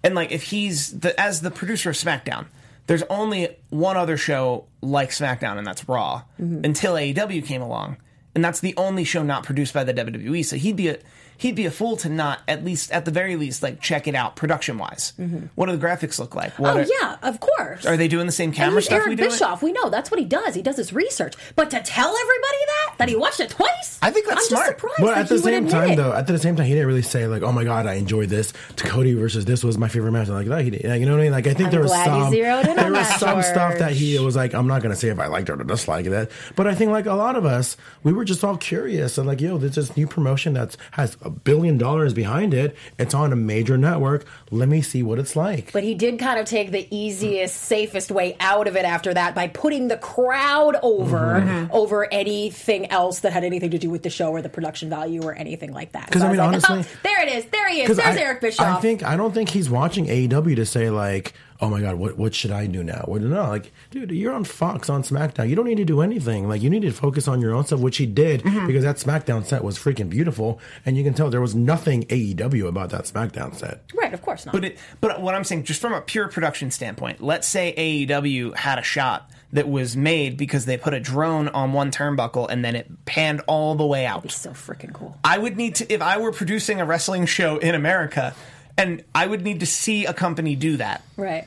and 0.03 0.15
like 0.15 0.33
if 0.33 0.45
he's 0.45 1.01
the 1.01 1.19
as 1.21 1.41
the 1.41 1.51
producer 1.51 1.91
of 1.91 1.97
SmackDown, 1.97 2.47
there's 2.87 3.03
only 3.05 3.57
one 3.71 3.97
other 3.97 4.17
show 4.17 4.65
like 4.81 5.11
SmackDown, 5.11 5.59
and 5.59 5.67
that's 5.67 5.89
Raw. 5.89 6.23
Mm-hmm. 6.41 6.65
Until 6.65 6.95
AEW 6.95 7.45
came 7.45 7.61
along, 7.61 7.97
and 8.35 8.45
that's 8.45 8.61
the 8.61 8.75
only 8.77 9.05
show 9.05 9.23
not 9.23 9.45
produced 9.45 9.75
by 9.75 9.85
the 9.85 9.95
WWE. 9.95 10.45
So 10.45 10.57
he'd 10.57 10.77
be 10.77 10.89
a 10.89 10.99
he'd 11.39 11.55
be 11.55 11.65
a 11.65 11.71
fool 11.71 11.97
to 11.97 12.09
not 12.09 12.41
at 12.47 12.65
least 12.65 12.91
at 12.91 13.05
the 13.07 13.11
very 13.11 13.37
least 13.37 13.63
like 13.63 13.81
check 13.81 14.07
it 14.07 14.15
out 14.15 14.37
production 14.37 14.77
wise. 14.77 15.15
Mm-hmm. 15.19 15.47
What 15.55 15.67
do 15.67 15.77
the 15.77 15.85
graphics 15.85 16.19
look 16.19 16.35
like? 16.35 16.59
What 16.59 16.77
Oh 16.77 16.81
are, 16.81 16.87
yeah, 17.01 17.17
of 17.23 17.41
course. 17.41 17.87
Are 17.87 17.97
they 17.97 18.09
doing 18.09 18.27
the 18.27 18.33
same 18.33 18.51
And 18.51 18.57
camera 18.57 18.77
he's 18.77 18.87
stuff 18.87 18.99
Eric 18.99 19.09
we 19.09 19.17
do? 19.17 19.25
it? 19.25 19.31
Bischoff. 19.31 19.63
We 19.63 19.73
know 19.73 19.89
that's 19.89 20.11
what 20.11 20.21
he 20.21 20.27
does. 20.27 20.55
He 20.55 20.63
does 20.63 20.77
his 20.77 20.93
research. 20.93 21.35
But 21.57 21.71
to 21.71 21.81
tell 21.81 22.15
everybody 22.15 22.57
that 22.67 22.95
that 22.99 23.09
he 23.09 23.17
watched 23.17 23.41
it 23.41 23.51
twice, 23.51 23.99
I 24.03 24.11
think 24.11 24.27
that's 24.27 24.43
I'm 24.43 24.47
smart. 24.49 24.67
Just 24.67 24.81
surprised 24.81 25.01
But 25.01 25.07
that 25.15 25.19
at 25.19 25.29
the 25.29 25.35
he 25.37 25.41
same 25.43 25.69
time, 25.69 25.97
though, 25.97 26.13
at 26.13 26.27
the 26.27 26.39
same 26.39 26.57
time, 26.57 26.67
he 26.67 26.73
didn't 26.75 26.89
really 26.89 27.03
say 27.03 27.27
like, 27.27 27.43
"Oh 27.43 27.53
my 27.53 27.65
god, 27.65 27.87
I 27.87 27.95
enjoyed 27.95 28.29
this." 28.29 28.53
To 28.77 28.85
Cody 28.85 29.15
versus 29.15 29.45
this 29.45 29.63
was 29.65 29.79
my 29.79 29.89
favorite 29.89 30.13
match. 30.13 30.29
Like 30.29 30.47
that, 30.49 30.65
he 30.65 30.71
didn't. 30.71 30.91
Like, 30.91 31.01
you 31.01 31.07
know 31.07 31.13
what 31.13 31.21
I 31.21 31.25
mean? 31.25 31.33
Like 31.33 31.47
I 31.47 31.55
think 31.55 31.67
I'm 31.67 31.71
there 31.73 31.83
was 31.83 31.93
some 31.93 32.31
zeroed 32.31 32.67
there 32.67 32.93
was 32.93 33.09
that, 33.09 33.21
some 33.21 33.43
stuff 33.43 33.79
that 33.79 33.93
he 33.93 34.19
was 34.19 34.35
like, 34.37 34.55
"I'm 34.55 34.67
not 34.67 34.83
gonna 34.83 34.97
say 34.97 35.09
if 35.09 35.19
I 35.19 35.27
liked 35.27 35.49
it 35.49 35.61
or 35.61 35.65
disliked 35.65 36.09
it," 36.09 36.31
but 36.57 36.67
I 36.67 36.75
think 36.75 36.91
like 36.91 37.07
a 37.07 37.15
lot 37.15 37.37
of 37.37 37.45
us, 37.45 37.77
we 38.03 38.13
were 38.13 38.25
just 38.25 38.43
all 38.45 38.57
curious 38.57 39.19
and 39.19 39.27
like, 39.27 39.41
"Yo, 39.41 39.59
there's 39.59 39.77
this 39.77 39.97
new 39.97 40.07
promotion 40.07 40.55
that 40.55 40.77
has 40.93 41.17
a 41.29 41.31
billion 41.31 41.79
dollars 41.79 42.13
behind 42.15 42.53
it. 42.55 42.77
It's 42.99 43.15
on 43.15 43.33
a 43.33 43.37
major 43.37 43.77
network. 43.79 44.27
Let 44.51 44.69
me 44.69 44.83
see 44.83 45.03
what 45.03 45.19
it's 45.19 45.37
like." 45.37 45.73
But 45.73 45.85
he 45.85 45.95
did 45.95 46.19
kind 46.19 46.41
of 46.41 46.47
take 46.47 46.71
the 46.73 46.87
easiest, 46.91 47.57
safest 47.57 48.11
way 48.11 48.37
out 48.41 48.67
of 48.67 48.77
it 48.77 48.85
after 48.85 49.15
that 49.15 49.35
by 49.35 49.49
putting 49.49 49.89
the 49.89 49.97
crowd 49.97 50.77
over 50.83 51.19
Mm-hmm. 51.19 51.73
over 51.73 52.13
anything 52.13 52.91
else 52.91 53.21
that 53.21 53.33
had 53.33 53.45
anything 53.45 53.71
to 53.71 53.79
do 53.79 53.91
with 53.91 54.03
the 54.03 54.11
show 54.11 54.31
or 54.31 54.43
the 54.43 54.49
production 54.49 54.89
value 54.91 55.23
or 55.23 55.35
anything 55.35 55.73
like 55.73 55.93
that. 55.93 56.11
'Cause, 56.11 56.23
I 56.23 56.29
was 56.31 56.39
mean, 56.39 56.47
like, 56.53 56.71
honestly- 56.71 56.93
oh, 56.95 56.99
there 57.03 57.23
it 57.27 57.33
is. 57.33 57.45
There 57.47 57.69
he 57.69 57.83
is. 57.83 57.97
There's 57.97 58.17
I, 58.17 58.21
Eric 58.21 58.41
Bischoff. 58.41 58.79
I 58.79 58.81
think 58.81 59.03
I 59.03 59.17
don't 59.17 59.33
think 59.35 59.51
he's 59.51 59.69
watching 59.71 60.07
AEW 60.07 60.57
to 60.57 60.67
say 60.67 60.91
like, 60.91 61.35
oh 61.61 61.69
my 61.69 61.81
god, 61.81 61.97
what 61.97 62.17
what 62.17 62.35
should 62.35 62.51
I 62.51 62.67
do 62.67 62.85
now? 62.85 63.05
Well, 63.09 63.21
no, 63.21 63.49
like, 63.49 63.73
dude, 63.91 64.11
you're 64.11 64.33
on 64.33 64.45
Fox 64.45 64.89
on 64.89 65.03
SmackDown. 65.03 65.49
You 65.49 65.57
don't 65.57 65.67
need 65.67 65.77
to 65.79 65.85
do 65.85 66.01
anything. 66.01 66.49
Like, 66.49 66.63
you 66.63 66.71
need 66.71 66.83
to 66.83 66.93
focus 66.93 67.29
on 67.29 67.41
your 67.41 67.55
own 67.55 67.65
stuff, 67.65 67.81
which 67.81 67.97
he 67.97 68.07
did 68.07 68.43
mm-hmm. 68.43 68.67
because 68.67 68.85
that 68.85 68.97
SmackDown 68.97 69.45
set 69.45 69.65
was 69.65 69.79
freaking 69.79 70.09
beautiful, 70.09 70.61
and 70.87 70.97
you 70.97 71.05
can 71.05 71.15
tell 71.15 71.31
there 71.31 71.41
was 71.41 71.55
nothing 71.55 72.05
AEW 72.05 72.69
about 72.69 72.91
that 72.91 73.05
SmackDown 73.05 73.55
set. 73.55 73.83
Right, 73.95 74.13
of 74.13 74.23
course 74.23 74.47
not. 74.47 74.53
But 74.53 74.65
it, 74.65 74.79
but 75.01 75.21
what 75.21 75.35
I'm 75.35 75.45
saying, 75.45 75.65
just 75.65 75.81
from 75.81 75.93
a 75.93 76.01
pure 76.01 76.29
production 76.29 76.71
standpoint, 76.71 77.23
let's 77.23 77.49
say 77.49 77.75
AEW 77.77 78.57
had 78.57 78.79
a 78.79 78.83
shot 78.83 79.31
that 79.53 79.69
was 79.69 79.97
made 79.97 80.37
because 80.37 80.67
they 80.67 80.77
put 80.77 80.93
a 80.93 81.01
drone 81.01 81.49
on 81.49 81.73
one 81.73 81.91
turnbuckle 81.91 82.49
and 82.51 82.65
then 82.65 82.77
it 82.77 83.05
panned 83.07 83.41
all 83.47 83.75
the 83.75 83.87
way 83.87 84.05
out. 84.05 84.23
That'd 84.23 84.29
be 84.31 84.35
so 84.35 84.51
freaking 84.51 84.93
cool. 84.93 85.17
I 85.25 85.39
would 85.39 85.57
need 85.57 85.77
to 85.77 85.93
if 85.93 86.03
I 86.03 86.19
were 86.19 86.33
producing 86.33 86.81
a 86.81 86.85
wrestling 86.85 87.25
show 87.27 87.57
in 87.57 87.75
America, 87.75 88.35
and 88.79 89.05
I 89.15 89.27
would 89.27 89.43
need 89.43 89.61
to 89.61 89.67
see 89.67 90.07
a 90.07 90.15
company 90.15 90.57
do 90.57 90.79
that. 90.79 91.03
Right. 91.17 91.47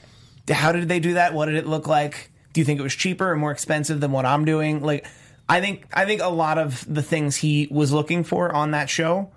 How 0.49 0.71
did 0.71 0.87
they 0.89 0.99
do 0.99 1.15
that? 1.15 1.33
What 1.33 1.45
did 1.45 1.55
it 1.55 1.65
look 1.65 1.87
like? 1.87 2.29
Do 2.53 2.61
you 2.61 2.65
think 2.65 2.79
it 2.79 2.83
was 2.83 2.93
cheaper 2.93 3.31
or 3.31 3.35
more 3.37 3.51
expensive 3.51 3.99
than 4.01 4.11
what 4.11 4.25
I'm 4.25 4.45
doing? 4.45 4.81
Like, 4.83 5.07
I 5.47 5.61
think 5.61 5.87
I 5.93 6.05
think 6.05 6.21
a 6.21 6.27
lot 6.27 6.57
of 6.57 6.85
the 6.93 7.01
things 7.01 7.37
he 7.37 7.67
was 7.71 7.91
looking 7.91 8.23
for 8.23 8.53
on 8.53 8.71
that 8.71 8.89
show 8.89 9.31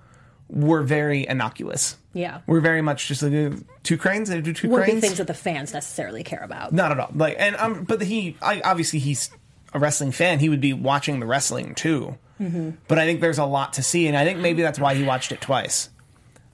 were 0.49 0.83
very 0.83 1.27
innocuous. 1.27 1.97
Yeah. 2.13 2.41
We're 2.47 2.61
very 2.61 2.83
much 2.83 3.09
just 3.09 3.23
like 3.23 3.55
two 3.83 3.97
cranes. 3.97 4.29
They 4.29 4.41
do 4.41 4.53
two 4.53 4.69
Wouldn't 4.69 4.87
be 4.87 4.93
cranes. 4.93 5.05
things 5.05 5.19
that 5.19 5.27
the 5.27 5.35
fans 5.35 5.73
necessarily 5.73 6.23
care 6.23 6.43
about. 6.43 6.73
Not 6.73 6.93
at 6.93 7.01
all. 7.01 7.11
Like, 7.15 7.37
and 7.39 7.57
um, 7.57 7.85
but 7.85 8.03
he, 8.03 8.37
I, 8.41 8.61
obviously, 8.61 8.99
he's 8.99 9.31
a 9.73 9.79
wrestling 9.79 10.13
fan. 10.13 10.39
He 10.39 10.49
would 10.49 10.61
be 10.61 10.73
watching 10.73 11.21
the 11.21 11.27
wrestling 11.27 11.75
too. 11.75 12.17
Mm-hmm. 12.41 12.71
But 12.89 12.99
I 12.99 13.07
think 13.07 13.21
there's 13.21 13.39
a 13.39 13.45
lot 13.45 13.75
to 13.75 13.83
see, 13.83 14.07
and 14.07 14.17
I 14.17 14.25
think 14.25 14.39
maybe 14.39 14.63
that's 14.63 14.79
why 14.79 14.95
he 14.95 15.05
watched 15.05 15.33
it 15.33 15.41
twice. 15.41 15.89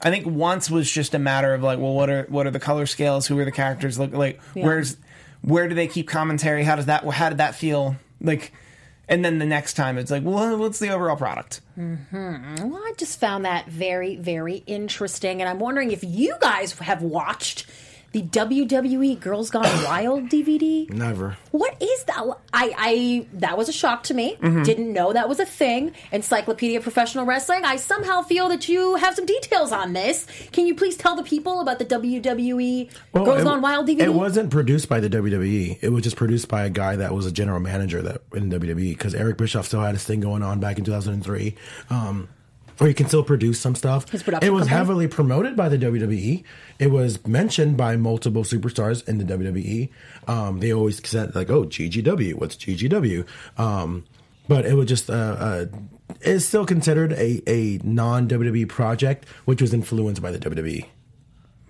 I 0.03 0.11
think 0.11 0.27
once 0.27 0.71
was 0.71 0.91
just 0.91 1.15
a 1.15 1.19
matter 1.19 1.53
of 1.55 1.63
like, 1.63 1.79
well, 1.79 1.93
what 1.95 2.09
are 2.11 2.25
what 2.29 2.47
are 2.47 2.51
the 2.51 2.61
color 2.61 2.87
scales? 2.87 3.27
Who 3.27 3.39
are 3.39 3.45
the 3.45 3.53
characters? 3.53 3.99
Look 3.99 4.13
like, 4.13 4.41
Yeah. 4.55 4.65
where's 4.65 4.97
where 5.43 5.69
do 5.69 5.75
they 5.75 5.87
keep 5.87 6.09
commentary? 6.09 6.65
How 6.65 6.77
does 6.77 6.87
that 6.87 7.05
how 7.05 7.29
did 7.29 7.39
that 7.39 7.55
feel? 7.55 7.97
Like, 8.21 8.53
and 9.09 9.25
then 9.25 9.39
the 9.39 9.47
next 9.47 9.75
time 9.75 9.99
it's 9.99 10.11
like, 10.11 10.23
well, 10.25 10.57
what's 10.59 10.79
the 10.79 10.91
overall 10.91 11.17
product? 11.17 11.61
Mm-hmm. 11.79 12.69
Well, 12.71 12.83
I 12.83 12.93
just 12.97 13.19
found 13.21 13.45
that 13.45 13.67
very, 13.67 14.17
very 14.17 14.57
interesting, 14.67 15.41
and 15.41 15.49
I'm 15.49 15.59
wondering 15.59 15.91
if 15.93 16.05
you 16.05 16.37
guys 16.41 16.73
have 16.79 17.03
watched 17.03 17.67
the 18.13 18.23
WWE 18.23 19.21
Girls 19.21 19.51
Gone 19.51 19.63
Wild 19.85 20.29
DVD. 20.29 20.91
Never. 20.91 21.37
What 21.53 21.81
is 21.81 22.05
that? 22.05 22.25
I, 22.53 22.75
I 22.77 23.27
that 23.35 23.57
was 23.57 23.69
a 23.69 23.73
shock 23.73 24.03
to 24.05 24.15
me. 24.15 24.37
Mm-hmm. 24.41 24.63
Didn't 24.65 24.93
know 24.93 25.13
that 25.13 25.29
was 25.29 25.39
a 25.39 25.47
thing. 25.47 25.93
Encyclopedia 26.11 26.79
of 26.79 26.83
Professional 26.83 27.25
Wrestling. 27.25 27.65
I 27.65 27.77
somehow 27.77 28.23
feel 28.23 28.49
that 28.49 28.69
you 28.69 28.97
have 28.97 29.15
some 29.15 29.27
details 29.27 29.71
on 29.71 29.93
this. 29.93 30.27
Can 30.53 30.67
you 30.67 30.75
please 30.75 30.97
tell 30.97 31.15
the 31.15 31.23
people 31.23 31.61
about 31.61 31.79
the 31.79 31.85
WWE 31.87 32.91
Well, 33.13 33.25
Girls 33.25 33.43
it- 33.43 33.45
Gone 33.45 33.61
Wild 33.63 33.87
DVD? 33.87 34.01
It 34.01 34.15
wasn't 34.15 34.51
produced 34.51 34.89
by 34.89 34.99
the 35.01 35.09
WWE. 35.09 35.79
It 35.81 35.91
was 35.91 36.03
just 36.03 36.17
produced 36.17 36.49
by 36.49 36.65
a 36.65 36.71
guy 36.71 36.97
that 36.97 37.15
was 37.15 37.27
a 37.27 37.33
general 37.33 37.61
manager 37.61 38.03
that 38.03 38.23
in 38.35 38.51
WWE 38.51 38.91
because 38.91 39.15
Eric 39.15 39.37
Bischoff 39.39 39.67
still 39.67 39.81
had 39.83 39.95
his 39.95 40.05
thing 40.05 40.21
going 40.21 40.43
on 40.43 40.59
back 40.59 40.79
in 40.79 40.85
2003. 40.85 41.55
Um, 41.91 42.29
or 42.81 42.87
he 42.87 42.95
can 42.95 43.07
still 43.07 43.23
produce 43.23 43.61
some 43.61 43.75
stuff. 43.75 44.09
His 44.11 44.23
production 44.23 44.49
it 44.49 44.53
was 44.53 44.63
company? 44.63 44.77
heavily 44.79 45.09
promoted 45.09 45.55
by 45.55 45.69
the 45.69 45.79
WWE. 45.79 46.43
It 46.79 46.87
was 46.91 47.25
mentioned 47.27 47.77
by 47.77 47.97
multiple 47.97 48.43
superstars 48.43 49.07
in 49.07 49.19
the 49.19 49.25
WWE. 49.25 49.91
Um, 50.27 50.61
they 50.61 50.73
always 50.73 51.07
said 51.07 51.35
like, 51.35 51.51
"Oh, 51.51 51.65
GGW, 51.65 52.35
what's 52.35 52.57
GGW?" 52.57 53.27
Um, 53.59 54.05
but 54.49 54.65
it 54.65 54.75
was 54.75 54.89
just 54.89 55.11
uh, 55.11 55.13
uh, 55.13 55.67
it's 56.23 56.45
still 56.45 56.67
considered 56.67 57.13
a, 57.13 57.43
a 57.47 57.79
non 57.85 58.29
WWE 58.29 58.69
project, 58.69 59.29
which 59.45 59.61
was 59.61 59.75
influenced 59.75 60.23
by 60.23 60.31
the 60.31 60.39
WWE. 60.39 60.87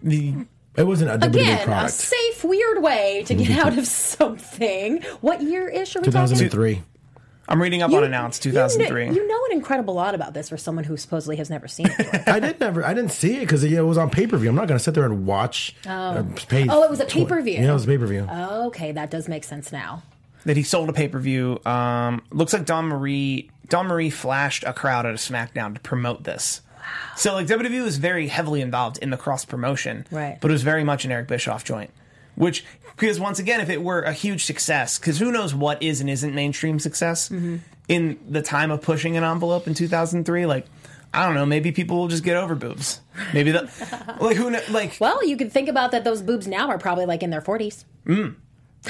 The 0.02 0.34
It 0.76 0.84
wasn't 0.84 1.10
a 1.10 1.18
WWE 1.18 1.28
Again, 1.28 1.68
a 1.68 1.88
safe, 1.88 2.44
weird 2.44 2.82
way 2.82 3.24
to 3.26 3.34
get 3.34 3.50
out 3.58 3.76
of 3.76 3.86
something. 3.86 5.02
What 5.20 5.42
year 5.42 5.68
ish 5.68 5.96
are 5.96 6.00
we 6.00 6.10
talking? 6.10 6.36
2003. 6.38 6.82
I'm 7.50 7.60
reading 7.60 7.82
up 7.82 7.92
on 7.92 8.04
announced 8.04 8.44
you 8.46 8.52
kn- 8.52 8.68
2003. 8.68 9.10
You 9.14 9.26
know, 9.28 9.44
an 9.46 9.52
incredible 9.56 9.94
lot 9.94 10.14
about 10.14 10.32
this 10.34 10.48
for 10.48 10.56
someone 10.56 10.84
who 10.84 10.96
supposedly 10.96 11.36
has 11.36 11.50
never 11.50 11.66
seen 11.68 11.86
it. 11.98 12.22
I 12.28 12.38
did 12.40 12.60
never. 12.60 12.84
I 12.84 12.94
didn't 12.94 13.10
see 13.12 13.36
it 13.36 13.40
because 13.40 13.64
it 13.64 13.80
was 13.84 13.98
on 13.98 14.08
pay 14.10 14.26
per 14.26 14.36
view. 14.36 14.48
I'm 14.48 14.54
not 14.54 14.68
going 14.68 14.78
to 14.78 14.82
sit 14.84 14.94
there 14.94 15.04
and 15.04 15.26
watch. 15.26 15.74
Oh, 15.86 16.26
pay 16.48 16.66
Oh, 16.68 16.82
it 16.84 16.90
was 16.90 17.00
a 17.00 17.04
pay-per-view. 17.04 17.54
Yeah, 17.54 17.70
it 17.70 17.72
was 17.72 17.84
a 17.84 17.88
pay 17.88 17.98
per 17.98 18.06
view. 18.06 18.22
okay, 18.30 18.92
that 18.92 19.10
does 19.10 19.28
make 19.28 19.44
sense 19.44 19.72
now. 19.72 20.02
that 20.44 20.56
he 20.56 20.62
sold 20.62 20.88
a 20.88 20.92
pay 20.92 21.08
per 21.08 21.18
view. 21.18 21.60
Um, 21.66 22.22
looks 22.30 22.52
like 22.52 22.64
Dawn 22.64 22.86
Marie 22.86 23.50
Dawn 23.68 23.86
Marie 23.88 24.10
flashed 24.10 24.64
a 24.64 24.72
crowd 24.72 25.04
at 25.06 25.12
a 25.12 25.18
SmackDown 25.18 25.74
to 25.74 25.80
promote 25.80 26.24
this. 26.24 26.62
Wow. 26.76 26.82
So 27.16 27.34
like 27.34 27.46
WWE 27.46 27.82
was 27.84 27.98
very 27.98 28.28
heavily 28.28 28.60
involved 28.62 28.98
in 28.98 29.10
the 29.10 29.16
cross 29.16 29.44
promotion, 29.44 30.06
Right. 30.10 30.38
But 30.40 30.50
it 30.50 30.52
was 30.54 30.62
very 30.62 30.82
much 30.84 31.04
an 31.04 31.12
Eric 31.12 31.28
Bischoff 31.28 31.62
joint. 31.64 31.90
Which 32.40 32.64
because 32.96 33.20
once 33.20 33.38
again, 33.38 33.60
if 33.60 33.68
it 33.70 33.82
were 33.82 34.00
a 34.02 34.12
huge 34.12 34.44
success, 34.44 34.98
because 34.98 35.18
who 35.18 35.30
knows 35.30 35.54
what 35.54 35.82
is 35.82 36.00
and 36.00 36.08
isn't 36.08 36.34
mainstream 36.34 36.78
success 36.78 37.28
Mm-hmm. 37.28 37.56
in 37.88 38.18
the 38.28 38.42
time 38.42 38.70
of 38.70 38.80
pushing 38.82 39.16
an 39.16 39.24
envelope 39.24 39.66
in 39.66 39.74
2003, 39.74 40.46
like. 40.46 40.66
I 41.12 41.26
don't 41.26 41.34
know. 41.34 41.44
Maybe 41.44 41.72
people 41.72 41.96
will 41.98 42.06
just 42.06 42.22
get 42.22 42.36
over 42.36 42.54
boobs. 42.54 43.00
Maybe 43.34 43.50
that, 43.50 43.64
like 44.20 44.36
who, 44.36 44.48
kn- 44.52 44.62
like 44.72 44.96
Well, 45.00 45.24
you 45.26 45.36
can 45.36 45.50
think 45.50 45.68
about 45.68 45.90
that. 45.90 46.04
Those 46.04 46.22
boobs 46.22 46.46
now 46.46 46.68
are 46.68 46.78
probably 46.78 47.04
like 47.04 47.24
in 47.24 47.30
their 47.30 47.40
forties. 47.40 47.84
Mm. 48.06 48.36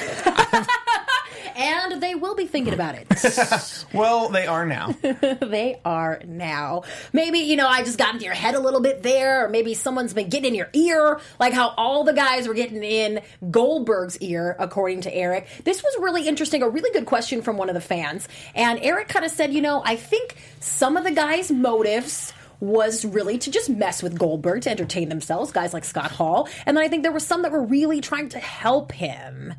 and 1.60 2.02
they 2.02 2.14
will 2.14 2.34
be 2.34 2.46
thinking 2.46 2.72
about 2.72 2.94
it. 2.94 3.86
well, 3.92 4.30
they 4.30 4.46
are 4.46 4.64
now. 4.64 4.88
they 5.02 5.78
are 5.84 6.20
now. 6.24 6.84
Maybe, 7.12 7.40
you 7.40 7.56
know, 7.56 7.68
I 7.68 7.82
just 7.84 7.98
got 7.98 8.14
into 8.14 8.24
your 8.24 8.34
head 8.34 8.54
a 8.54 8.60
little 8.60 8.80
bit 8.80 9.02
there, 9.02 9.44
or 9.44 9.48
maybe 9.50 9.74
someone's 9.74 10.14
been 10.14 10.30
getting 10.30 10.48
in 10.48 10.54
your 10.54 10.70
ear, 10.72 11.20
like 11.38 11.52
how 11.52 11.74
all 11.76 12.04
the 12.04 12.14
guys 12.14 12.48
were 12.48 12.54
getting 12.54 12.82
in 12.82 13.20
Goldberg's 13.50 14.16
ear, 14.18 14.56
according 14.58 15.02
to 15.02 15.14
Eric. 15.14 15.46
This 15.64 15.82
was 15.82 15.94
really 16.00 16.26
interesting, 16.26 16.62
a 16.62 16.68
really 16.68 16.90
good 16.92 17.04
question 17.04 17.42
from 17.42 17.58
one 17.58 17.68
of 17.68 17.74
the 17.74 17.80
fans. 17.80 18.26
And 18.54 18.78
Eric 18.82 19.08
kind 19.08 19.26
of 19.26 19.30
said, 19.30 19.52
you 19.52 19.60
know, 19.60 19.82
I 19.84 19.96
think 19.96 20.36
some 20.60 20.96
of 20.96 21.04
the 21.04 21.10
guys' 21.10 21.50
motives 21.50 22.32
was 22.60 23.04
really 23.04 23.36
to 23.38 23.50
just 23.50 23.68
mess 23.68 24.02
with 24.02 24.18
Goldberg 24.18 24.62
to 24.62 24.70
entertain 24.70 25.10
themselves, 25.10 25.52
guys 25.52 25.74
like 25.74 25.84
Scott 25.84 26.10
Hall. 26.10 26.48
And 26.64 26.76
then 26.76 26.84
I 26.84 26.88
think 26.88 27.02
there 27.02 27.12
were 27.12 27.20
some 27.20 27.42
that 27.42 27.52
were 27.52 27.62
really 27.62 28.00
trying 28.00 28.30
to 28.30 28.38
help 28.38 28.92
him. 28.92 29.54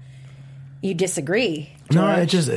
You 0.81 0.93
disagree? 0.95 1.69
No, 1.91 2.09
it 2.09 2.25
just 2.25 2.49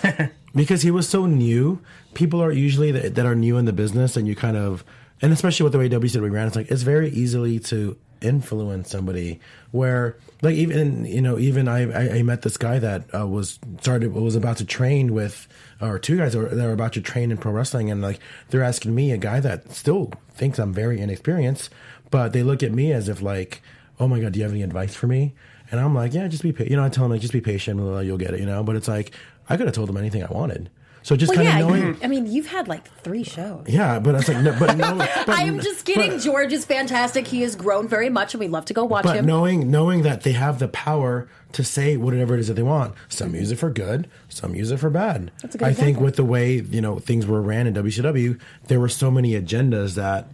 because 0.54 0.82
he 0.82 0.90
was 0.90 1.08
so 1.08 1.26
new. 1.26 1.80
People 2.14 2.42
are 2.42 2.52
usually 2.52 2.90
that, 2.92 3.14
that 3.14 3.24
are 3.26 3.34
new 3.34 3.56
in 3.56 3.64
the 3.64 3.72
business, 3.72 4.16
and 4.16 4.26
you 4.26 4.34
kind 4.34 4.56
of, 4.56 4.84
and 5.20 5.32
especially 5.32 5.64
with 5.64 5.72
the 5.72 5.78
way 5.78 5.88
WCW 5.88 6.32
ran, 6.32 6.48
it's 6.48 6.56
like 6.56 6.70
it's 6.70 6.82
very 6.82 7.10
easily 7.10 7.58
to 7.60 7.96
influence 8.20 8.90
somebody. 8.90 9.40
Where 9.70 10.16
like 10.42 10.56
even 10.56 11.04
you 11.04 11.22
know 11.22 11.38
even 11.38 11.68
I 11.68 11.90
I, 11.90 12.18
I 12.18 12.22
met 12.22 12.42
this 12.42 12.56
guy 12.56 12.80
that 12.80 13.14
uh, 13.14 13.26
was 13.28 13.60
started 13.80 14.12
was 14.12 14.34
about 14.34 14.56
to 14.56 14.64
train 14.64 15.14
with 15.14 15.46
or 15.80 15.98
two 15.98 16.16
guys 16.16 16.32
that 16.32 16.38
were, 16.38 16.48
that 16.48 16.66
were 16.66 16.72
about 16.72 16.94
to 16.94 17.00
train 17.00 17.30
in 17.30 17.38
pro 17.38 17.52
wrestling, 17.52 17.90
and 17.90 18.02
like 18.02 18.18
they're 18.50 18.64
asking 18.64 18.94
me 18.94 19.12
a 19.12 19.18
guy 19.18 19.38
that 19.38 19.72
still 19.72 20.12
thinks 20.34 20.58
I'm 20.58 20.72
very 20.72 21.00
inexperienced, 21.00 21.70
but 22.10 22.32
they 22.32 22.42
look 22.42 22.64
at 22.64 22.72
me 22.72 22.92
as 22.92 23.08
if 23.08 23.22
like, 23.22 23.62
oh 24.00 24.08
my 24.08 24.18
god, 24.18 24.32
do 24.32 24.40
you 24.40 24.44
have 24.44 24.52
any 24.52 24.62
advice 24.62 24.96
for 24.96 25.06
me? 25.06 25.34
And 25.72 25.80
I'm 25.80 25.94
like, 25.94 26.12
yeah, 26.14 26.28
just 26.28 26.42
be, 26.42 26.52
pa-. 26.52 26.64
you 26.64 26.76
know, 26.76 26.84
I 26.84 26.88
tell 26.90 27.04
him 27.06 27.10
like, 27.10 27.20
just 27.22 27.32
be 27.32 27.40
patient, 27.40 27.80
blah, 27.80 27.90
blah, 27.90 28.00
you'll 28.00 28.18
get 28.18 28.34
it, 28.34 28.40
you 28.40 28.46
know. 28.46 28.62
But 28.62 28.76
it's 28.76 28.86
like, 28.88 29.12
I 29.48 29.56
could 29.56 29.66
have 29.66 29.74
told 29.74 29.88
him 29.90 29.96
anything 29.96 30.22
I 30.22 30.30
wanted. 30.30 30.70
So 31.04 31.16
just 31.16 31.30
Well, 31.34 31.44
kind 31.44 31.48
yeah, 31.48 31.64
of 31.64 31.68
knowing, 31.68 31.98
I 32.04 32.06
mean, 32.06 32.26
you've 32.30 32.46
had 32.46 32.68
like 32.68 32.88
three 32.98 33.24
shows. 33.24 33.64
yeah. 33.66 33.98
But 33.98 34.14
it's 34.14 34.28
like, 34.28 34.36
no, 34.44 34.56
but 34.56 34.76
no, 34.76 34.94
but, 35.26 35.28
I 35.30 35.42
am 35.42 35.58
just 35.60 35.84
kidding. 35.84 36.12
But, 36.12 36.20
George 36.20 36.52
is 36.52 36.64
fantastic. 36.64 37.26
He 37.26 37.42
has 37.42 37.56
grown 37.56 37.88
very 37.88 38.08
much, 38.08 38.34
and 38.34 38.40
we 38.40 38.46
love 38.46 38.66
to 38.66 38.74
go 38.74 38.84
watch 38.84 39.02
but 39.02 39.16
him. 39.16 39.26
knowing 39.26 39.68
knowing 39.68 40.02
that 40.02 40.22
they 40.22 40.30
have 40.32 40.60
the 40.60 40.68
power 40.68 41.28
to 41.52 41.64
say 41.64 41.96
whatever 41.96 42.34
it 42.34 42.40
is 42.40 42.46
that 42.46 42.54
they 42.54 42.62
want. 42.62 42.94
Some 43.08 43.34
use 43.34 43.50
it 43.50 43.56
for 43.56 43.68
good, 43.68 44.08
some 44.28 44.54
use 44.54 44.70
it 44.70 44.76
for 44.76 44.90
bad. 44.90 45.32
That's 45.42 45.56
a 45.56 45.58
good 45.58 45.68
I 45.68 45.72
think 45.72 45.98
with 45.98 46.14
the 46.14 46.24
way 46.24 46.60
you 46.60 46.80
know 46.80 47.00
things 47.00 47.26
were 47.26 47.42
ran 47.42 47.66
in 47.66 47.74
WCW, 47.74 48.38
there 48.68 48.78
were 48.78 48.88
so 48.88 49.10
many 49.10 49.32
agendas 49.32 49.94
that. 49.96 50.28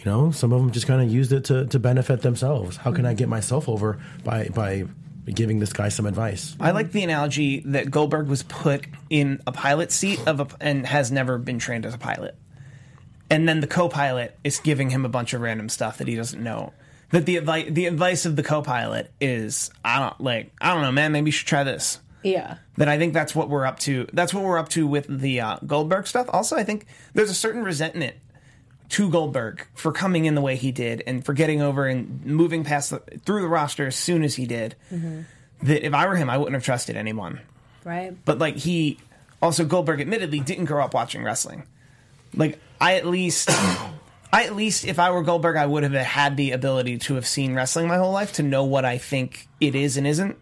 You 0.00 0.10
know, 0.10 0.30
some 0.30 0.50
of 0.52 0.60
them 0.60 0.70
just 0.70 0.86
kind 0.86 1.02
of 1.02 1.10
used 1.10 1.30
it 1.30 1.44
to, 1.46 1.66
to 1.66 1.78
benefit 1.78 2.22
themselves. 2.22 2.78
How 2.78 2.90
can 2.90 3.04
I 3.04 3.12
get 3.12 3.28
myself 3.28 3.68
over 3.68 4.00
by 4.24 4.48
by 4.48 4.84
giving 5.26 5.58
this 5.58 5.74
guy 5.74 5.90
some 5.90 6.06
advice? 6.06 6.56
I 6.58 6.70
like 6.70 6.92
the 6.92 7.02
analogy 7.02 7.60
that 7.66 7.90
Goldberg 7.90 8.26
was 8.26 8.42
put 8.42 8.86
in 9.10 9.42
a 9.46 9.52
pilot 9.52 9.92
seat 9.92 10.26
of 10.26 10.40
a, 10.40 10.46
and 10.58 10.86
has 10.86 11.12
never 11.12 11.36
been 11.36 11.58
trained 11.58 11.84
as 11.84 11.92
a 11.92 11.98
pilot. 11.98 12.34
And 13.28 13.46
then 13.46 13.60
the 13.60 13.66
co-pilot 13.66 14.36
is 14.42 14.58
giving 14.58 14.88
him 14.88 15.04
a 15.04 15.08
bunch 15.10 15.34
of 15.34 15.42
random 15.42 15.68
stuff 15.68 15.98
that 15.98 16.08
he 16.08 16.16
doesn't 16.16 16.42
know. 16.42 16.72
That 17.10 17.26
the 17.26 17.36
advice 17.36 17.66
the 17.68 17.84
advice 17.84 18.24
of 18.24 18.36
the 18.36 18.42
co-pilot 18.42 19.12
is 19.20 19.70
I 19.84 19.98
don't 19.98 20.18
like 20.18 20.50
I 20.62 20.72
don't 20.72 20.82
know 20.82 20.92
man 20.92 21.12
maybe 21.12 21.28
you 21.28 21.32
should 21.32 21.46
try 21.46 21.62
this. 21.62 22.00
yeah. 22.22 22.56
That 22.78 22.88
I 22.88 22.96
think 22.96 23.12
that's 23.12 23.34
what 23.34 23.50
we're 23.50 23.66
up 23.66 23.78
to. 23.80 24.06
That's 24.14 24.32
what 24.32 24.44
we're 24.44 24.58
up 24.58 24.70
to 24.70 24.86
with 24.86 25.06
the 25.20 25.40
uh, 25.42 25.58
Goldberg 25.66 26.06
stuff. 26.06 26.30
Also, 26.32 26.56
I 26.56 26.64
think 26.64 26.86
there's 27.12 27.28
a 27.28 27.34
certain 27.34 27.62
resentment 27.62 28.16
to 28.90 29.10
Goldberg 29.10 29.66
for 29.74 29.92
coming 29.92 30.24
in 30.24 30.34
the 30.34 30.40
way 30.40 30.56
he 30.56 30.72
did 30.72 31.02
and 31.06 31.24
for 31.24 31.32
getting 31.32 31.62
over 31.62 31.86
and 31.86 32.24
moving 32.24 32.64
past 32.64 32.90
the, 32.90 32.98
through 33.24 33.42
the 33.42 33.48
roster 33.48 33.86
as 33.86 33.96
soon 33.96 34.22
as 34.22 34.34
he 34.34 34.46
did. 34.46 34.74
Mm-hmm. 34.92 35.22
That 35.62 35.86
if 35.86 35.94
I 35.94 36.06
were 36.06 36.16
him, 36.16 36.30
I 36.30 36.38
wouldn't 36.38 36.54
have 36.54 36.64
trusted 36.64 36.96
anyone. 36.96 37.40
Right. 37.84 38.16
But 38.24 38.38
like 38.38 38.56
he 38.56 38.98
also 39.40 39.64
Goldberg 39.64 40.00
admittedly 40.00 40.40
didn't 40.40 40.66
grow 40.66 40.84
up 40.84 40.94
watching 40.94 41.22
wrestling. 41.22 41.64
Like 42.34 42.58
I 42.80 42.96
at 42.96 43.06
least 43.06 43.50
I 44.32 44.44
at 44.44 44.54
least, 44.54 44.84
if 44.84 44.98
I 44.98 45.10
were 45.10 45.22
Goldberg, 45.22 45.56
I 45.56 45.66
would 45.66 45.82
have 45.82 45.92
had 45.92 46.36
the 46.36 46.52
ability 46.52 46.98
to 46.98 47.14
have 47.14 47.26
seen 47.26 47.54
wrestling 47.54 47.88
my 47.88 47.96
whole 47.96 48.12
life 48.12 48.34
to 48.34 48.42
know 48.42 48.64
what 48.64 48.84
I 48.84 48.98
think 48.98 49.48
it 49.60 49.74
is 49.74 49.96
and 49.96 50.06
isn't, 50.06 50.38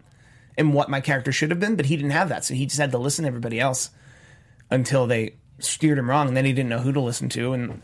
and 0.57 0.73
what 0.73 0.89
my 0.89 1.01
character 1.01 1.31
should 1.31 1.49
have 1.49 1.59
been. 1.59 1.75
But 1.75 1.87
he 1.87 1.95
didn't 1.95 2.11
have 2.11 2.29
that, 2.29 2.45
so 2.45 2.53
he 2.53 2.67
just 2.67 2.79
had 2.79 2.91
to 2.91 2.99
listen 2.99 3.23
to 3.23 3.27
everybody 3.27 3.59
else 3.59 3.89
until 4.69 5.07
they 5.07 5.35
steered 5.57 5.97
him 5.97 6.09
wrong, 6.09 6.27
and 6.27 6.37
then 6.37 6.45
he 6.45 6.53
didn't 6.53 6.69
know 6.69 6.79
who 6.79 6.93
to 6.93 6.99
listen 6.99 7.29
to, 7.29 7.53
and 7.53 7.81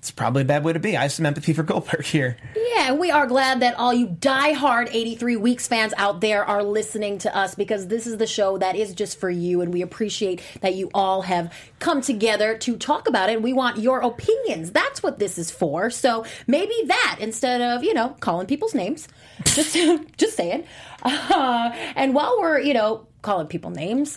it's 0.00 0.10
probably 0.10 0.40
a 0.40 0.46
bad 0.46 0.64
way 0.64 0.72
to 0.72 0.78
be. 0.78 0.96
I 0.96 1.02
have 1.02 1.12
some 1.12 1.26
empathy 1.26 1.52
for 1.52 1.62
Goldberg 1.62 2.06
here. 2.06 2.38
Yeah, 2.56 2.94
we 2.94 3.10
are 3.10 3.26
glad 3.26 3.60
that 3.60 3.74
all 3.74 3.92
you 3.92 4.06
die-hard 4.06 4.88
83 4.90 5.36
Weeks 5.36 5.68
fans 5.68 5.92
out 5.98 6.22
there 6.22 6.42
are 6.42 6.64
listening 6.64 7.18
to 7.18 7.36
us 7.36 7.54
because 7.54 7.86
this 7.86 8.06
is 8.06 8.16
the 8.16 8.26
show 8.26 8.56
that 8.56 8.76
is 8.76 8.94
just 8.94 9.20
for 9.20 9.28
you, 9.28 9.60
and 9.60 9.74
we 9.74 9.82
appreciate 9.82 10.40
that 10.62 10.74
you 10.74 10.90
all 10.94 11.20
have 11.20 11.52
come 11.80 12.00
together 12.00 12.56
to 12.56 12.78
talk 12.78 13.10
about 13.10 13.28
it. 13.28 13.42
We 13.42 13.52
want 13.52 13.76
your 13.76 14.00
opinions. 14.00 14.70
That's 14.70 15.02
what 15.02 15.18
this 15.18 15.36
is 15.36 15.50
for. 15.50 15.90
So 15.90 16.24
maybe 16.46 16.74
that 16.86 17.18
instead 17.20 17.60
of 17.60 17.84
you 17.84 17.92
know 17.92 18.16
calling 18.20 18.46
people's 18.46 18.74
names, 18.74 19.06
just 19.44 19.76
just 20.16 20.34
saying. 20.34 20.64
Uh, 21.02 21.72
and 21.94 22.14
while 22.14 22.38
we're 22.40 22.60
you 22.60 22.72
know 22.72 23.06
calling 23.20 23.48
people 23.48 23.70
names. 23.70 24.16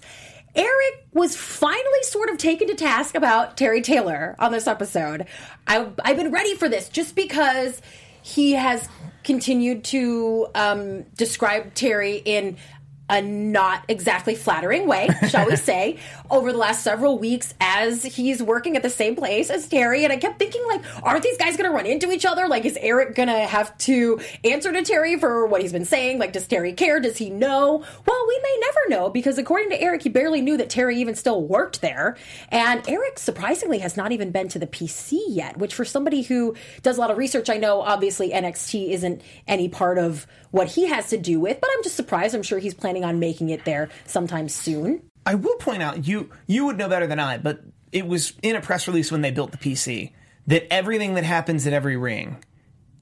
Eric 0.56 1.08
was 1.14 1.36
finally 1.36 2.04
sort 2.04 2.30
of 2.30 2.38
taken 2.38 2.68
to 2.68 2.76
task 2.76 3.16
about 3.16 3.58
Terry 3.58 3.82
Taylor 3.82 4.36
on 4.40 4.52
this 4.52 4.68
episode. 4.68 5.26
I, 5.68 5.88
I've 6.04 6.18
been 6.18 6.32
ready 6.32 6.56
for 6.56 6.70
this 6.70 6.90
just 6.90 7.16
because 7.16 7.82
he 8.22 8.54
has 8.54 8.88
continued 9.24 9.84
to 9.86 10.48
um, 10.54 11.04
describe 11.16 11.74
Terry 11.74 12.22
in 12.24 12.58
a 13.10 13.22
not 13.22 13.84
exactly 13.90 14.34
flattering 14.34 14.88
way, 14.88 15.10
shall 15.28 15.46
we 15.46 15.56
say, 15.58 16.00
over 16.32 16.52
the 16.52 16.58
last 16.58 16.84
several 16.84 17.20
weeks 17.20 17.54
as 17.60 18.04
he's 18.04 18.42
working 18.42 18.78
at 18.78 18.84
the 18.84 18.90
same 18.90 19.16
place 19.16 19.50
as 19.50 19.68
Terry. 19.68 20.04
And 20.04 20.14
I 20.14 20.18
kept 20.18 20.40
thinking, 20.40 20.66
like, 20.68 20.82
aren't 21.04 21.24
these 21.24 21.38
guys 21.38 21.58
going 21.58 21.70
to 21.70 21.76
run 21.76 21.86
into 21.86 22.12
each 22.12 22.26
other? 22.26 22.48
Like, 22.48 22.66
is 22.66 22.78
Eric 22.80 23.16
going 23.16 23.28
to 23.28 23.40
have 23.40 23.78
to 23.80 24.20
answer 24.44 24.72
to 24.72 24.84
Terry 24.84 25.20
for 25.20 25.46
what 25.46 25.62
he's 25.62 25.74
been 25.74 25.86
saying? 25.86 26.18
Like, 26.18 26.34
does 26.34 26.48
Terry 26.48 26.74
care? 26.74 27.00
Does 27.00 27.18
he 27.18 27.30
know? 27.30 27.84
Well, 28.06 28.26
we 28.28 28.40
may 28.42 28.58
never 28.62 28.80
know 28.90 29.10
because 29.10 29.38
according 29.38 29.70
to 29.72 29.82
Eric, 29.82 30.04
he 30.04 30.10
barely 30.10 30.42
knew 30.42 30.58
that 30.58 30.70
Terry 30.70 30.98
even 30.98 31.16
still 31.16 31.44
worked 31.44 31.82
there. 31.82 32.16
And 32.50 32.88
Eric, 32.88 33.20
surprisingly, 33.20 33.80
has 33.80 33.98
not 33.98 34.12
even 34.14 34.32
been 34.32 34.48
to 34.50 34.60
the 34.60 34.68
PC 34.68 35.20
yet, 35.28 35.58
which 35.58 35.76
for 35.76 35.84
somebody 35.84 36.22
who 36.22 36.56
does 36.82 36.98
a 36.98 37.02
lot 37.02 37.12
of 37.12 37.18
research, 37.18 37.50
I 37.50 37.58
know 37.58 37.82
obviously 37.82 38.32
NXT 38.32 38.92
isn't 38.92 39.22
any 39.48 39.68
part 39.68 39.98
of 39.98 40.26
what 40.54 40.68
he 40.68 40.86
has 40.86 41.10
to 41.10 41.18
do 41.18 41.40
with, 41.40 41.60
but 41.60 41.68
I'm 41.76 41.82
just 41.82 41.96
surprised. 41.96 42.36
I'm 42.36 42.44
sure 42.44 42.60
he's 42.60 42.76
planning 42.76 43.04
on 43.04 43.18
making 43.18 43.50
it 43.50 43.66
there 43.66 43.90
sometime 44.06 44.48
soon. 44.48 45.02
I 45.26 45.34
will 45.34 45.56
point 45.56 45.82
out 45.82 46.08
you 46.08 46.30
you 46.46 46.66
would 46.66 46.78
know 46.78 46.88
better 46.88 47.08
than 47.08 47.20
I, 47.20 47.40
but 47.40 47.62
it 47.92 48.06
was 48.06 48.34
in 48.44 48.56
a 48.56 48.62
press 48.62 48.88
release 48.88 49.12
when 49.12 49.22
they 49.22 49.32
built 49.32 49.52
the 49.52 49.58
PC 49.58 50.12
that 50.46 50.72
everything 50.72 51.16
that 51.16 51.24
happens 51.24 51.66
at 51.66 51.74
every 51.74 51.98
ring 51.98 52.38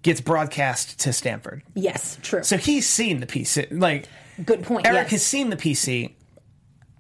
gets 0.02 0.22
broadcast 0.22 1.02
to 1.02 1.12
Stamford. 1.12 1.62
Yes, 1.76 2.18
true. 2.22 2.42
So 2.42 2.56
he's 2.56 2.88
seen 2.88 3.20
the 3.20 3.28
PC. 3.28 3.68
Like 3.70 4.08
Good 4.46 4.64
point. 4.64 4.88
Eric 4.88 5.04
yes. 5.04 5.12
has 5.12 5.26
seen 5.26 5.50
the 5.50 5.58
PC. 5.58 6.14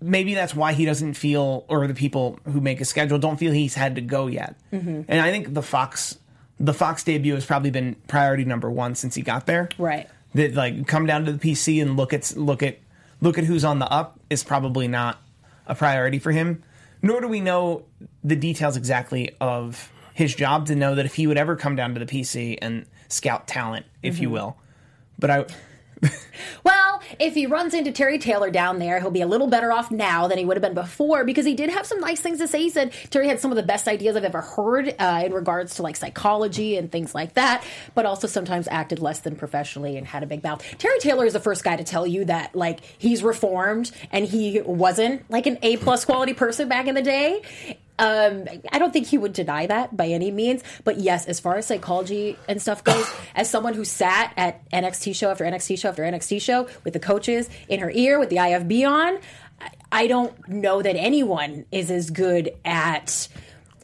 Maybe 0.02 0.34
that's 0.34 0.54
why 0.54 0.74
he 0.74 0.84
doesn't 0.84 1.14
feel, 1.14 1.64
or 1.70 1.88
the 1.88 1.94
people 1.94 2.40
who 2.44 2.60
make 2.60 2.82
a 2.82 2.86
schedule 2.86 3.20
don't 3.20 3.38
feel 3.38 3.54
he's 3.54 3.76
had 3.76 3.96
to 3.96 4.02
go 4.02 4.28
yet. 4.28 4.58
Mm-hmm. 4.74 5.04
And 5.08 5.22
I 5.22 5.32
think 5.32 5.54
the 5.54 5.62
Fox, 5.62 6.18
the 6.60 6.74
Fox 6.74 7.06
debut 7.06 7.36
has 7.36 7.46
probably 7.46 7.72
been 7.72 7.96
priority 8.10 8.44
number 8.44 8.70
one 8.70 8.96
since 8.96 9.16
he 9.16 9.22
got 9.22 9.46
there. 9.46 9.70
Right. 9.78 10.10
That 10.34 10.54
like 10.56 10.88
come 10.88 11.06
down 11.06 11.26
to 11.26 11.34
the 11.34 11.38
PC 11.40 11.82
and 11.82 11.98
look 11.98 12.14
at 12.14 12.34
look 12.38 12.64
at 12.64 12.80
look 13.20 13.38
at 13.38 13.44
who's 13.44 13.66
on 13.66 13.80
the 13.80 13.92
up 13.92 14.20
is 14.30 14.44
probably 14.44 14.88
not 14.88 15.22
a 15.68 15.76
priority 15.76 16.20
for 16.20 16.32
him. 16.32 16.64
Nor 17.02 17.20
do 17.22 17.28
we 17.28 17.42
know 17.42 17.84
the 18.24 18.36
details 18.36 18.78
exactly 18.78 19.36
of 19.42 19.92
his 20.14 20.34
job 20.36 20.68
to 20.68 20.76
know 20.76 20.96
that 20.96 21.06
if 21.06 21.16
he 21.16 21.28
would 21.28 21.38
ever 21.38 21.56
come 21.56 21.76
down 21.76 21.94
to 21.96 22.00
the 22.00 22.06
PC 22.06 22.58
and 22.62 22.86
scout 23.10 23.48
talent, 23.48 23.86
if 24.04 24.16
Mm-hmm. 24.16 24.24
you 24.24 24.30
will. 24.30 24.58
But 25.20 25.30
I 25.32 25.46
Well, 26.64 27.02
if 27.20 27.34
he 27.34 27.46
runs 27.48 27.74
into 27.74 27.92
Terry 27.92 28.20
Taylor 28.20 28.52
down 28.52 28.80
there, 28.80 29.00
he'll 29.00 29.12
be 29.12 29.22
a 29.22 29.28
little 29.28 29.48
better 29.48 29.72
off 29.72 29.92
now 29.92 30.28
than 30.28 30.38
he 30.38 30.46
would 30.46 30.58
have 30.58 30.62
been 30.62 30.74
before 30.74 31.24
because 31.24 31.46
he 31.46 31.54
did 31.54 31.70
have 31.70 31.86
some 31.86 32.00
nice 32.00 32.20
things 32.20 32.40
to 32.40 32.48
say. 32.48 32.62
He 32.62 32.70
said 32.70 32.94
Terry 33.10 33.28
had 33.28 33.40
some 33.40 33.52
of 33.52 33.58
the 33.58 33.64
best 33.64 33.88
ideas 33.88 34.16
I've 34.16 34.24
ever 34.24 34.42
heard 34.42 34.96
uh, 35.00 35.24
in 35.26 35.34
regards 35.34 35.76
to 35.76 35.82
like 35.84 35.96
psychology 35.96 36.78
and 36.78 36.92
things 36.92 37.16
like 37.16 37.34
that, 37.34 37.64
but 37.96 38.06
also 38.06 38.28
sometimes 38.28 38.68
acted 38.68 39.00
less 39.00 39.20
than 39.20 39.36
professionally 39.36 39.98
and 39.98 40.06
had 40.06 40.24
a 40.24 40.28
big 40.28 40.44
mouth. 40.44 40.64
Terry 40.78 41.00
Taylor 41.00 41.26
is 41.26 41.34
the 41.34 41.40
first 41.40 41.64
guy 41.64 41.76
to 41.76 41.84
tell 41.84 42.06
you 42.06 42.26
that 42.26 42.56
like 42.56 42.82
he's 42.98 43.24
reformed 43.24 43.92
and 44.12 44.26
he 44.26 44.62
wasn't 44.62 45.30
like 45.30 45.48
an 45.48 45.58
A 45.64 45.78
plus 45.78 46.06
quality 46.06 46.34
person 46.34 46.70
back 46.70 46.88
in 46.88 46.96
the 46.96 47.02
day. 47.02 47.42
Um, 48.02 48.46
I 48.72 48.80
don't 48.80 48.92
think 48.92 49.06
he 49.06 49.20
would 49.20 49.32
deny 49.32 49.68
that 49.68 49.96
by 49.96 50.08
any 50.08 50.32
means, 50.32 50.64
but 50.84 50.98
yes, 51.00 51.28
as 51.28 51.40
far 51.40 51.56
as 51.58 51.68
psychology 51.68 52.36
and 52.50 52.60
stuff 52.60 52.84
goes, 52.84 53.06
as 53.36 53.48
someone 53.48 53.76
who 53.76 53.86
sat 53.86 54.34
at 54.36 54.68
NXT 54.72 55.16
show 55.16 55.30
after 55.30 55.46
NXT 55.46 55.78
show 55.78 55.90
after 55.90 56.02
NXT 56.02 56.42
show 56.42 56.68
with 56.84 56.94
the 56.94 57.00
coaches 57.00 57.48
in 57.70 57.80
her 57.80 57.92
ear 57.92 58.20
with 58.20 58.30
the 58.30 58.38
IFB 58.38 58.90
on, 58.90 59.20
I- 59.92 60.08
don't 60.08 60.48
know 60.50 60.82
that 60.82 60.96
anyone 60.96 61.66
is 61.72 61.92
as 61.92 62.10
good 62.10 62.52
at 62.66 63.28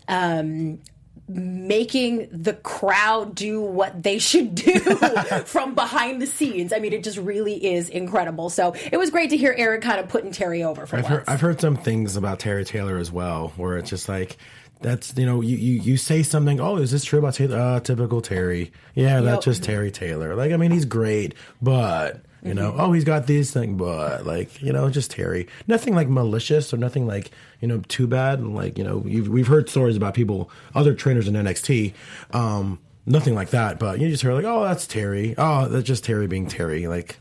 um, 0.08 0.80
making 1.28 2.30
the 2.32 2.54
crowd 2.54 3.36
do 3.36 3.60
what 3.62 4.02
they 4.02 4.18
should 4.18 4.56
do 4.56 4.80
from 5.46 5.76
behind 5.76 6.22
the 6.22 6.28
scenes. 6.28 6.72
I 6.72 6.80
mean, 6.80 6.94
it 6.94 7.04
just 7.04 7.18
really 7.18 7.74
is 7.74 7.90
incredible. 7.90 8.50
So 8.50 8.74
it 8.92 8.98
was 8.98 9.10
great 9.10 9.30
to 9.32 9.38
hear 9.38 9.54
Eric 9.58 9.82
kind 9.82 10.00
of 10.00 10.08
putting 10.08 10.32
Terry 10.32 10.64
over 10.64 10.86
for 10.86 10.98
I've 10.98 11.04
once. 11.04 11.16
heard, 11.16 11.24
I've 11.28 11.42
heard 11.42 11.60
some 11.60 11.76
things 11.76 12.16
about 12.16 12.40
Terry 12.40 12.64
Taylor 12.64 12.98
as 12.98 13.12
well, 13.12 13.54
where 13.58 13.78
it's 13.78 13.90
just 13.90 14.08
like 14.08 14.38
that's 14.80 15.18
you 15.18 15.26
know 15.26 15.42
you 15.42 15.58
you, 15.58 15.82
you 15.82 15.98
say 15.98 16.24
something. 16.24 16.60
Oh, 16.60 16.78
is 16.78 16.92
this 16.92 17.04
true 17.04 17.20
about 17.20 17.34
Taylor? 17.34 17.58
Uh, 17.58 17.80
typical 17.80 18.22
Terry. 18.22 18.72
Yeah, 18.96 19.22
that's 19.22 19.46
just 19.46 19.64
Terry 19.64 19.92
Taylor. 19.92 20.36
Like 20.36 20.52
I 20.52 20.58
mean, 20.58 20.72
he's 20.72 20.86
great, 20.86 21.34
but 21.62 22.22
you 22.48 22.54
know, 22.54 22.74
oh, 22.78 22.92
he's 22.92 23.04
got 23.04 23.28
these 23.28 23.52
things, 23.52 23.78
but 23.78 24.26
like 24.26 24.62
you 24.62 24.72
know, 24.74 24.90
just 24.90 25.12
Terry. 25.12 25.48
Nothing 25.68 25.96
like 25.96 26.08
malicious 26.08 26.74
or 26.74 26.78
nothing 26.78 27.08
like 27.08 27.32
you 27.62 27.68
know 27.68 27.82
too 27.88 28.08
bad. 28.08 28.44
Like 28.44 28.78
you 28.78 28.84
know, 28.84 28.98
we've 28.98 29.48
heard 29.48 29.70
stories 29.70 29.96
about 29.98 30.14
people, 30.14 30.50
other 30.74 30.94
trainers 30.94 31.28
in 31.28 31.34
NXT. 31.34 31.94
Um, 32.32 32.80
nothing 33.06 33.36
like 33.36 33.50
that, 33.52 33.80
but 33.80 34.00
you 34.00 34.10
just 34.10 34.22
hear 34.24 34.34
like, 34.34 34.46
oh, 34.46 34.64
that's 34.64 34.88
Terry. 34.88 35.36
Oh, 35.38 35.68
that's 35.68 35.86
just 35.88 36.04
Terry 36.04 36.28
being 36.28 36.48
Terry. 36.48 36.88
Like. 36.88 37.20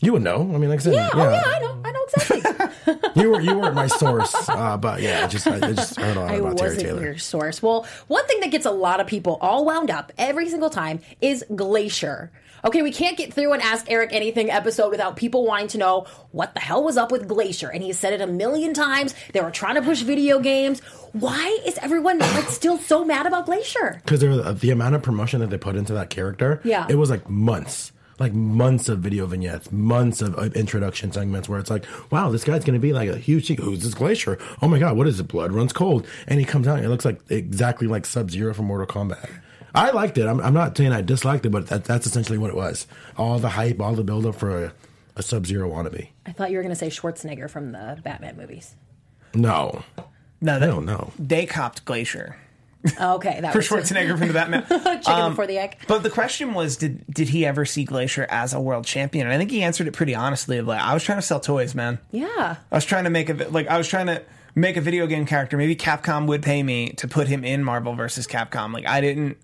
You 0.00 0.12
would 0.14 0.22
know. 0.22 0.40
I 0.40 0.58
mean, 0.58 0.70
like 0.70 0.80
I 0.80 0.82
said, 0.82 0.94
yeah, 0.94 1.10
oh 1.12 1.30
yeah, 1.30 1.42
I 1.44 1.58
know, 1.58 1.80
I 1.84 1.92
know 1.92 2.04
exactly. 2.04 2.96
you 3.22 3.30
were 3.30 3.40
you 3.40 3.54
weren't 3.58 3.74
my 3.74 3.86
source, 3.86 4.48
uh, 4.48 4.76
but 4.76 5.02
yeah, 5.02 5.24
I 5.24 5.28
just 5.28 5.46
I, 5.46 5.56
I 5.56 5.72
just 5.72 6.00
heard 6.00 6.16
a 6.16 6.20
lot 6.20 6.30
I 6.30 6.34
about 6.36 6.58
Terry 6.58 6.76
Taylor. 6.78 7.02
your 7.02 7.18
source. 7.18 7.62
Well, 7.62 7.86
one 8.08 8.26
thing 8.26 8.40
that 8.40 8.50
gets 8.50 8.66
a 8.66 8.70
lot 8.70 9.00
of 9.00 9.06
people 9.06 9.36
all 9.40 9.64
wound 9.64 9.90
up 9.90 10.10
every 10.16 10.48
single 10.48 10.70
time 10.70 11.00
is 11.20 11.44
Glacier. 11.54 12.30
Okay, 12.64 12.82
we 12.82 12.92
can't 12.92 13.16
get 13.16 13.32
through 13.32 13.52
and 13.52 13.62
ask 13.62 13.90
Eric 13.90 14.10
anything 14.12 14.50
episode 14.50 14.90
without 14.90 15.16
people 15.16 15.46
wanting 15.46 15.68
to 15.68 15.78
know 15.78 16.06
what 16.30 16.52
the 16.54 16.60
hell 16.60 16.82
was 16.84 16.96
up 16.96 17.10
with 17.10 17.26
Glacier. 17.26 17.70
And 17.70 17.82
he 17.82 17.92
said 17.92 18.12
it 18.12 18.20
a 18.20 18.26
million 18.26 18.74
times. 18.74 19.14
They 19.32 19.40
were 19.40 19.50
trying 19.50 19.76
to 19.76 19.82
push 19.82 20.02
video 20.02 20.40
games. 20.40 20.80
Why 21.12 21.58
is 21.64 21.78
everyone 21.78 22.18
like 22.18 22.48
still 22.48 22.76
so 22.78 23.04
mad 23.04 23.26
about 23.26 23.46
Glacier? 23.46 24.00
Because 24.04 24.20
there 24.20 24.30
uh, 24.30 24.52
the 24.52 24.70
amount 24.70 24.94
of 24.94 25.02
promotion 25.02 25.40
that 25.40 25.50
they 25.50 25.58
put 25.58 25.76
into 25.76 25.94
that 25.94 26.10
character. 26.10 26.60
Yeah. 26.64 26.86
it 26.88 26.96
was 26.96 27.08
like 27.08 27.28
months, 27.30 27.92
like 28.20 28.34
months 28.34 28.88
of 28.90 29.00
video 29.00 29.26
vignettes, 29.26 29.72
months 29.72 30.20
of, 30.20 30.34
of 30.36 30.54
introduction 30.54 31.10
segments 31.10 31.48
where 31.48 31.58
it's 31.58 31.70
like, 31.70 31.86
wow, 32.12 32.30
this 32.30 32.44
guy's 32.44 32.64
going 32.64 32.74
to 32.74 32.80
be 32.80 32.92
like 32.92 33.08
a 33.08 33.16
huge. 33.16 33.48
Who's 33.48 33.82
this 33.82 33.94
Glacier? 33.94 34.38
Oh 34.60 34.68
my 34.68 34.78
god, 34.78 34.96
what 34.96 35.08
is 35.08 35.18
it? 35.18 35.26
Blood 35.26 35.52
runs 35.52 35.72
cold, 35.72 36.06
and 36.28 36.38
he 36.38 36.44
comes 36.44 36.68
out. 36.68 36.76
and 36.76 36.84
It 36.86 36.90
looks 36.90 37.06
like 37.06 37.18
exactly 37.30 37.88
like 37.88 38.04
Sub 38.04 38.30
Zero 38.30 38.52
from 38.54 38.66
Mortal 38.66 38.86
Kombat. 38.86 39.28
I 39.74 39.90
liked 39.90 40.18
it. 40.18 40.26
I'm, 40.26 40.40
I'm 40.40 40.52
not 40.52 40.76
saying 40.76 40.92
I 40.92 41.00
disliked 41.00 41.46
it, 41.46 41.50
but 41.50 41.68
that, 41.68 41.84
that's 41.84 42.06
essentially 42.06 42.38
what 42.38 42.50
it 42.50 42.56
was. 42.56 42.86
All 43.16 43.38
the 43.38 43.50
hype, 43.50 43.80
all 43.80 43.94
the 43.94 44.04
build 44.04 44.26
up 44.26 44.34
for 44.34 44.64
a, 44.66 44.72
a 45.16 45.22
Sub 45.22 45.46
Zero 45.46 45.70
wannabe. 45.70 46.08
I 46.26 46.32
thought 46.32 46.50
you 46.50 46.58
were 46.58 46.62
going 46.62 46.74
to 46.74 46.78
say 46.78 46.88
Schwarzenegger 46.88 47.48
from 47.48 47.72
the 47.72 47.98
Batman 48.04 48.36
movies. 48.36 48.74
No, 49.32 49.82
no, 50.42 50.56
I 50.56 50.58
they, 50.58 50.66
don't 50.66 50.84
know. 50.84 51.12
they 51.18 51.46
copped 51.46 51.84
Glacier 51.86 52.36
Oh, 52.98 53.16
okay, 53.16 53.40
that 53.40 53.52
for 53.52 53.58
was 53.58 53.68
Schwarzenegger 53.68 54.18
from 54.18 54.28
the 54.28 54.34
Batman. 54.34 54.62
chicken 54.68 55.02
um, 55.12 55.32
before 55.32 55.46
the 55.46 55.58
egg. 55.58 55.76
But 55.86 56.02
the 56.02 56.10
question 56.10 56.54
was, 56.54 56.76
did 56.76 57.04
did 57.12 57.28
he 57.28 57.44
ever 57.44 57.64
see 57.64 57.84
Glacier 57.84 58.26
as 58.30 58.52
a 58.52 58.60
world 58.60 58.86
champion? 58.86 59.26
And 59.26 59.34
I 59.34 59.38
think 59.38 59.50
he 59.50 59.62
answered 59.62 59.86
it 59.86 59.92
pretty 59.92 60.14
honestly. 60.14 60.58
Of 60.58 60.66
like, 60.66 60.80
I 60.80 60.94
was 60.94 61.04
trying 61.04 61.18
to 61.18 61.22
sell 61.22 61.40
toys, 61.40 61.74
man. 61.74 61.98
Yeah. 62.10 62.56
I 62.70 62.74
was 62.74 62.84
trying 62.84 63.04
to 63.04 63.10
make 63.10 63.28
a 63.28 63.34
like 63.48 63.68
I 63.68 63.76
was 63.78 63.88
trying 63.88 64.06
to 64.06 64.22
make 64.54 64.76
a 64.76 64.80
video 64.80 65.06
game 65.06 65.26
character. 65.26 65.56
Maybe 65.56 65.76
Capcom 65.76 66.26
would 66.26 66.42
pay 66.42 66.62
me 66.62 66.90
to 66.94 67.08
put 67.08 67.28
him 67.28 67.44
in 67.44 67.62
Marvel 67.64 67.94
versus 67.94 68.26
Capcom. 68.26 68.72
Like 68.72 68.86
I 68.86 69.00
didn't, 69.00 69.36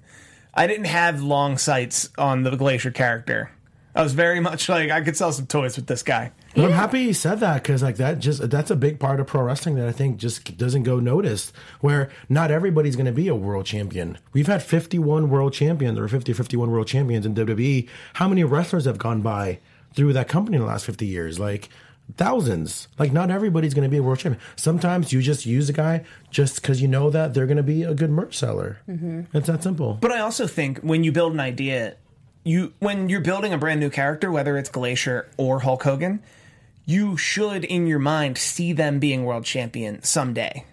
I 0.55 0.67
didn't 0.67 0.87
have 0.87 1.23
long 1.23 1.59
sights 1.59 2.09
on 2.19 2.43
the 2.43 2.57
Glacier 2.57 2.91
character. 2.91 3.51
I 3.95 4.03
was 4.03 4.13
very 4.13 4.41
much 4.41 4.69
like 4.69 4.91
I 4.91 5.01
could 5.01 5.17
sell 5.17 5.33
some 5.33 5.47
toys 5.47 5.77
with 5.77 5.87
this 5.87 6.03
guy. 6.03 6.33
But 6.57 6.65
I'm 6.65 6.73
happy 6.73 7.01
you 7.01 7.13
said 7.13 7.41
that 7.41 7.63
because 7.63 7.83
like 7.83 7.97
that 7.97 8.19
just 8.19 8.49
that's 8.51 8.71
a 8.71 8.77
big 8.77 8.99
part 8.99 9.21
of 9.21 9.27
pro 9.27 9.43
wrestling 9.43 9.75
that 9.77 9.87
I 9.87 9.93
think 9.93 10.17
just 10.17 10.57
doesn't 10.57 10.85
go 10.85 10.99
noticed. 10.99 11.53
Where 11.81 12.11
not 12.29 12.51
everybody's 12.51 12.97
going 12.97 13.07
to 13.07 13.13
be 13.13 13.29
a 13.29 13.35
world 13.35 13.67
champion. 13.67 14.19
We've 14.33 14.47
had 14.47 14.63
51 14.63 15.29
world 15.29 15.53
champions 15.53 15.99
or 15.99 16.09
50 16.09 16.33
51 16.33 16.71
world 16.71 16.87
champions 16.87 17.27
in 17.27 17.35
WWE. 17.35 17.89
How 18.15 18.29
many 18.29 18.43
wrestlers 18.43 18.87
have 18.87 18.99
gone 18.99 19.21
by 19.21 19.59
through 19.95 20.15
that 20.15 20.29
company 20.29 20.57
in 20.57 20.63
the 20.63 20.69
last 20.69 20.87
50 20.87 21.05
years? 21.07 21.39
Like 21.39 21.69
thousands. 22.17 22.89
Like 22.99 23.13
not 23.13 23.31
everybody's 23.31 23.75
going 23.75 23.89
to 23.89 23.91
be 23.91 23.99
a 23.99 24.03
world 24.03 24.19
champion. 24.19 24.43
Sometimes 24.57 25.13
you 25.13 25.21
just 25.21 25.45
use 25.45 25.69
a 25.69 25.73
guy 25.73 26.05
just 26.31 26.63
because 26.63 26.81
you 26.81 26.89
know 26.89 27.11
that 27.11 27.35
they're 27.35 27.47
going 27.47 27.57
to 27.59 27.63
be 27.63 27.83
a 27.83 27.95
good 27.95 28.11
merch 28.11 28.37
seller. 28.37 28.79
Mm-hmm. 28.89 29.37
It's 29.37 29.49
that 29.49 29.63
simple. 29.63 29.99
But 30.01 30.13
I 30.13 30.21
also 30.21 30.47
think 30.47 30.79
when 30.79 31.05
you 31.05 31.13
build 31.13 31.35
an 31.35 31.41
idea, 31.41 31.97
you 32.45 32.73
when 32.79 33.09
you're 33.09 33.21
building 33.21 33.53
a 33.53 33.59
brand 33.59 33.81
new 33.81 33.91
character, 33.91 34.31
whether 34.31 34.57
it's 34.57 34.71
Glacier 34.71 35.29
or 35.37 35.61
Hulk 35.61 35.83
Hogan, 35.83 36.23
you 36.87 37.17
should 37.17 37.65
in 37.65 37.87
your 37.87 37.99
mind 37.99 38.39
see 38.39 38.73
them 38.73 38.99
being 39.01 39.25
world 39.25 39.45
champion 39.45 40.03
someday. 40.03 40.65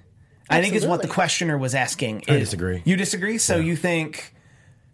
I 0.50 0.62
think 0.62 0.76
is 0.76 0.86
what 0.86 1.02
the 1.02 1.08
questioner 1.08 1.58
was 1.58 1.74
asking. 1.74 2.24
I 2.30 2.36
is- 2.36 2.50
disagree. 2.50 2.82
You 2.86 2.96
disagree? 2.96 3.38
So 3.40 3.58
you 3.58 3.76
think 3.76 4.34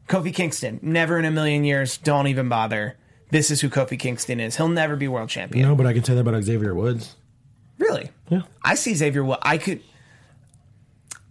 Kofi 0.08 0.34
Kingston, 0.34 0.80
never 0.82 1.20
in 1.20 1.26
a 1.26 1.32
million 1.32 1.64
years, 1.64 1.98
don't 1.98 2.28
even 2.28 2.50
bother. 2.50 2.98
This 3.32 3.52
is 3.52 3.62
who 3.62 3.70
Kofi 3.70 4.00
Kingston 4.00 4.40
is. 4.40 4.56
He'll 4.56 4.70
never 4.70 4.96
be 4.96 5.08
world 5.08 5.30
champion. 5.30 5.68
No, 5.68 5.76
but 5.76 5.86
I 5.86 5.94
can 5.94 6.04
say 6.04 6.16
that 6.16 6.22
about 6.22 6.42
Xavier 6.42 6.74
Woods. 6.74 7.16
Really? 7.78 8.10
Yeah. 8.30 8.42
I 8.64 8.76
see 8.76 8.96
Xavier 8.96 9.24
Woods. 9.24 9.42
I 9.44 9.58
could. 9.58 9.82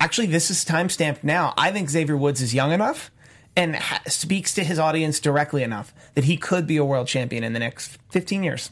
Actually, 0.00 0.28
this 0.28 0.50
is 0.50 0.64
time 0.64 0.88
stamped 0.88 1.24
now. 1.24 1.54
I 1.56 1.72
think 1.72 1.90
Xavier 1.90 2.16
Woods 2.16 2.40
is 2.40 2.54
young 2.54 2.70
enough 2.72 3.10
and 3.56 3.74
ha- 3.74 4.00
speaks 4.06 4.54
to 4.54 4.62
his 4.62 4.78
audience 4.78 5.18
directly 5.18 5.62
enough 5.64 5.92
that 6.14 6.24
he 6.24 6.36
could 6.36 6.66
be 6.66 6.76
a 6.76 6.84
world 6.84 7.08
champion 7.08 7.42
in 7.42 7.52
the 7.52 7.58
next 7.58 7.98
15 8.10 8.44
years. 8.44 8.70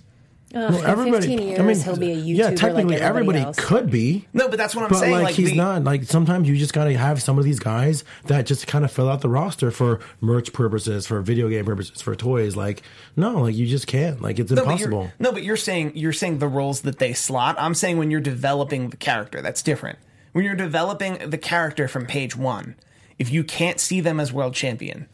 Ugh, 0.54 0.70
Well, 0.70 0.78
in 0.80 0.87
everybody. 0.87 1.26
15 1.26 1.48
years, 1.48 1.59
I 1.59 1.62
mean, 1.64 1.80
he'll 1.80 1.96
be 1.96 2.12
a 2.12 2.16
YouTuber 2.16 2.37
yeah, 2.37 2.50
technically 2.50 2.94
like 2.94 3.02
everybody 3.02 3.40
else. 3.40 3.56
could 3.59 3.90
be. 3.90 4.26
No, 4.32 4.48
but 4.48 4.56
that's 4.56 4.76
what 4.76 4.85
I'm 4.85 4.88
But 4.90 5.00
saying. 5.00 5.12
like, 5.12 5.24
Like, 5.24 5.35
he's 5.35 5.50
the- 5.50 5.56
not. 5.56 5.82
Like 5.82 6.04
sometimes 6.04 6.48
you 6.48 6.56
just 6.56 6.72
gotta 6.72 6.96
have 6.96 7.20
some 7.20 7.37
of 7.37 7.44
these 7.44 7.59
guys 7.59 8.04
that 8.26 8.46
just 8.46 8.66
kind 8.68 8.85
of 8.85 8.92
fill 8.92 9.09
out 9.11 9.22
the 9.22 9.28
roster 9.28 9.72
for 9.72 9.98
merch 10.20 10.52
purposes, 10.52 11.04
for 11.06 11.20
video 11.20 11.48
game 11.48 11.64
purposes, 11.64 12.00
for 12.00 12.14
toys. 12.14 12.54
Like 12.54 12.82
no, 13.16 13.40
like 13.42 13.56
you 13.56 13.66
just 13.66 13.88
can't. 13.88 14.22
Like 14.22 14.38
it's 14.38 14.50
No, 14.52 14.64
but 14.64 14.70
impossible. 14.70 15.11
No, 15.18 15.32
but 15.32 15.42
you're 15.42 15.56
saying 15.56 15.92
you're 15.96 16.12
saying 16.12 16.38
the 16.38 16.48
roles 16.48 16.82
that 16.82 17.00
they 17.00 17.12
slot. 17.12 17.56
I'm 17.59 17.74
saying 17.74 17.98
when 17.98 18.12
you're 18.12 18.20
developing 18.20 18.90
the 18.90 18.96
character, 18.96 19.42
that's 19.42 19.62
different. 19.62 19.98
When 20.32 20.44
you're 20.44 20.54
developing 20.54 21.28
the 21.28 21.38
character 21.38 21.88
from 21.88 22.06
page 22.06 22.37
one, 22.37 22.76
if 23.18 23.32
you 23.32 23.42
can't 23.42 23.80
see 23.80 24.00
them 24.00 24.20
as 24.20 24.32
world 24.32 24.54
champion, 24.54 25.09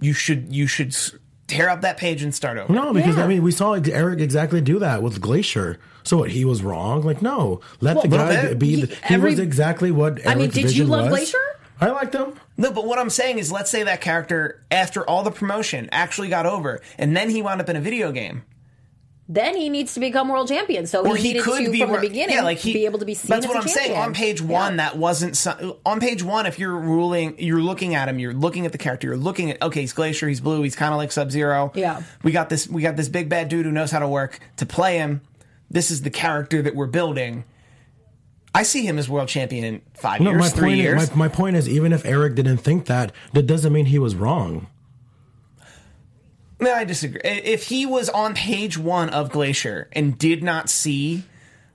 you 0.00 0.12
should 0.12 0.54
you 0.54 0.66
should 0.68 0.88
s- 0.88 1.12
tear 1.46 1.68
up 1.68 1.82
that 1.82 1.96
page 1.96 2.22
and 2.22 2.34
start 2.34 2.58
over. 2.58 2.72
No, 2.72 2.92
because 2.92 3.16
Yeah. 3.16 3.24
I 3.24 3.26
mean, 3.26 3.42
we 3.42 3.52
saw 3.52 3.72
Eric 3.74 4.20
exactly 4.20 4.60
do 4.60 4.78
that 4.78 5.02
with 5.02 5.20
Glacier. 5.20 5.78
So 6.02 6.18
what? 6.18 6.30
He 6.30 6.44
was 6.44 6.62
wrong. 6.62 7.02
Like 7.02 7.22
no, 7.22 7.60
let 7.80 8.00
the 8.02 8.08
guy 8.08 8.48
bit. 8.48 8.58
be. 8.58 8.66
He- 8.76 8.80
The, 8.82 8.86
he 9.08 9.14
every- 9.14 9.30
was 9.30 9.38
exactly 9.38 9.90
what. 9.90 10.12
Eric's 10.14 10.26
I 10.26 10.34
mean, 10.34 10.50
did 10.50 10.76
you 10.76 10.84
love 10.84 11.02
was. 11.04 11.10
Glacier? 11.10 11.38
I 11.80 11.90
liked 11.90 12.14
him. 12.14 12.34
No, 12.56 12.70
but 12.70 12.86
what 12.86 12.98
I'm 12.98 13.10
saying 13.10 13.38
is, 13.38 13.50
let's 13.50 13.68
say 13.70 13.82
that 13.82 14.00
character, 14.00 14.62
after 14.70 15.08
all 15.08 15.22
the 15.24 15.32
promotion, 15.32 15.88
actually 15.92 16.28
got 16.28 16.46
over, 16.46 16.80
and 16.98 17.16
then 17.16 17.30
he 17.30 17.42
wound 17.42 17.60
up 17.60 17.68
in 17.68 17.74
a 17.76 17.80
video 17.80 18.12
game, 18.12 18.42
Then 19.26 19.56
he 19.56 19.70
needs 19.70 19.94
to 19.94 20.00
become 20.00 20.28
world 20.28 20.48
champion. 20.48 20.86
So 20.86 21.06
or 21.06 21.16
he, 21.16 21.22
he 21.22 21.28
needed 21.28 21.44
could 21.44 21.64
to 21.64 21.70
be 21.70 21.80
from 21.80 21.90
wor- 21.90 22.00
the 22.00 22.08
beginning 22.08 22.36
yeah, 22.36 22.42
like 22.42 22.58
he, 22.58 22.74
be 22.74 22.84
able 22.84 22.98
to 22.98 23.06
be 23.06 23.14
seen. 23.14 23.30
That's 23.30 23.46
as 23.46 23.48
what 23.48 23.56
a 23.56 23.60
I'm 23.62 23.68
saying. 23.68 23.96
On 23.96 24.12
page 24.12 24.42
Yeah. 24.42 24.46
one, 24.48 24.76
that 24.76 24.98
wasn't 24.98 25.34
so, 25.34 25.78
on 25.86 25.98
page 25.98 26.22
one. 26.22 26.44
If 26.44 26.58
you're 26.58 26.76
ruling, 26.76 27.34
you're 27.38 27.62
looking 27.62 27.94
at 27.94 28.06
him, 28.06 28.18
you're 28.18 28.34
looking 28.34 28.66
at 28.66 28.72
the 28.72 28.78
character, 28.78 29.06
you're 29.06 29.16
looking 29.16 29.50
at 29.50 29.62
okay, 29.62 29.80
he's 29.80 29.94
Glacier, 29.94 30.28
he's 30.28 30.40
blue, 30.40 30.60
he's 30.62 30.76
kind 30.76 30.92
of 30.92 30.98
like 30.98 31.10
Sub 31.10 31.30
Zero. 31.30 31.72
Yeah. 31.74 32.02
we 32.22 32.32
got 32.32 32.50
this. 32.50 32.68
We 32.68 32.82
got 32.82 32.96
this 32.96 33.08
big 33.08 33.30
bad 33.30 33.48
dude 33.48 33.64
who 33.64 33.72
knows 33.72 33.90
how 33.90 34.00
to 34.00 34.08
work 34.08 34.40
to 34.58 34.66
play 34.66 34.98
him. 34.98 35.22
This 35.70 35.90
is 35.90 36.02
the 36.02 36.10
character 36.10 36.60
that 36.60 36.74
we're 36.74 36.86
building. 36.86 37.44
I 38.54 38.62
see 38.62 38.86
him 38.86 38.98
as 38.98 39.08
world 39.08 39.28
champion 39.28 39.64
in 39.64 39.82
five 39.94 40.20
No, 40.20 40.30
years, 40.30 40.40
my 40.40 40.48
three 40.50 40.68
point. 40.68 40.76
years. 40.80 41.02
Is, 41.04 41.10
my, 41.10 41.16
my 41.16 41.28
point 41.28 41.56
is, 41.56 41.68
even 41.68 41.92
if 41.92 42.04
Eric 42.04 42.34
didn't 42.36 42.58
think 42.58 42.86
that, 42.86 43.10
that 43.32 43.44
doesn't 43.46 43.72
mean 43.72 43.86
he 43.86 43.98
was 43.98 44.14
wrong. 44.14 44.68
No, 46.64 46.74
I 46.74 46.84
disagree. 46.84 47.20
If 47.24 47.64
he 47.64 47.86
was 47.86 48.08
on 48.08 48.34
page 48.34 48.76
one 48.78 49.10
of 49.10 49.30
Glacier 49.30 49.88
and 49.92 50.18
did 50.18 50.42
not 50.42 50.68
see 50.68 51.22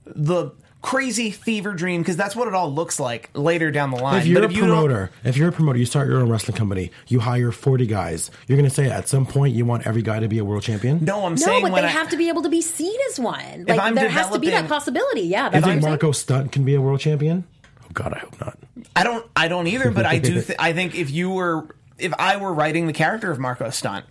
the 0.06 0.52
crazy 0.82 1.30
fever 1.30 1.74
dream, 1.74 2.02
because 2.02 2.16
that's 2.16 2.36
what 2.36 2.48
it 2.48 2.54
all 2.54 2.74
looks 2.74 3.00
like 3.02 3.30
later 3.34 3.70
down 3.70 3.92
the 3.92 3.98
line. 3.98 4.22
If 4.22 4.28
you're 4.28 4.42
but 4.42 4.46
a 4.50 4.52
if 4.52 4.56
you 4.56 4.62
promoter, 4.64 5.12
if 5.26 5.36
you're 5.38 5.50
a 5.50 5.52
promoter, 5.52 5.78
you 5.78 5.86
start 5.86 6.08
your 6.08 6.20
own 6.22 6.30
wrestling 6.30 6.56
company. 6.58 6.92
You 7.08 7.20
hire 7.20 7.52
40 7.52 7.86
guys. 7.86 8.32
You're 8.48 8.58
going 8.58 8.70
to 8.70 8.74
say 8.74 8.90
at 8.90 9.08
some 9.10 9.26
point 9.26 9.54
you 9.56 9.66
want 9.66 9.86
every 9.86 10.02
guy 10.02 10.20
to 10.22 10.28
be 10.30 10.38
a 10.40 10.46
world 10.46 10.64
champion. 10.64 11.04
no, 11.04 11.26
I'm 11.26 11.34
No, 11.34 11.36
saying 11.38 11.64
but 11.64 11.76
they 11.76 11.82
I, 11.84 11.88
have 11.88 12.10
to 12.10 12.18
be 12.18 12.30
able 12.30 12.44
to 12.44 12.50
be 12.50 12.62
seen 12.62 12.98
as 13.10 13.20
one. 13.20 13.66
Like 13.68 13.80
I'm 13.80 13.94
there 13.96 14.08
has 14.10 14.30
to 14.30 14.40
be 14.40 14.50
that 14.52 14.68
possibility. 14.70 15.22
Yeah, 15.24 15.46
You 15.48 15.52
that's 15.52 15.64
what 15.66 15.70
I'm 15.72 15.76
think 15.76 15.84
saying. 15.84 15.92
Marko 15.92 16.12
Stunt 16.14 16.52
can 16.54 16.64
be 16.64 16.76
a 16.76 16.82
world 16.82 17.00
champion? 17.02 17.44
Oh 17.84 17.88
God, 17.94 18.14
I 18.14 18.20
hope 18.20 18.40
not. 18.40 18.58
I 18.96 19.04
don't, 19.04 19.26
I 19.36 19.48
don't 19.50 19.68
either. 19.68 19.92
But 19.92 20.06
I 20.06 20.18
do. 20.20 20.42
Th- 20.42 20.58
I 20.58 20.72
think 20.74 20.96
if 20.96 21.12
you 21.12 21.30
were, 21.32 21.68
if 21.98 22.14
I 22.18 22.38
were 22.38 22.54
writing 22.54 22.88
the 22.88 22.94
character 22.94 23.30
of 23.32 23.38
Marko 23.40 23.70
Stunt, 23.70 24.06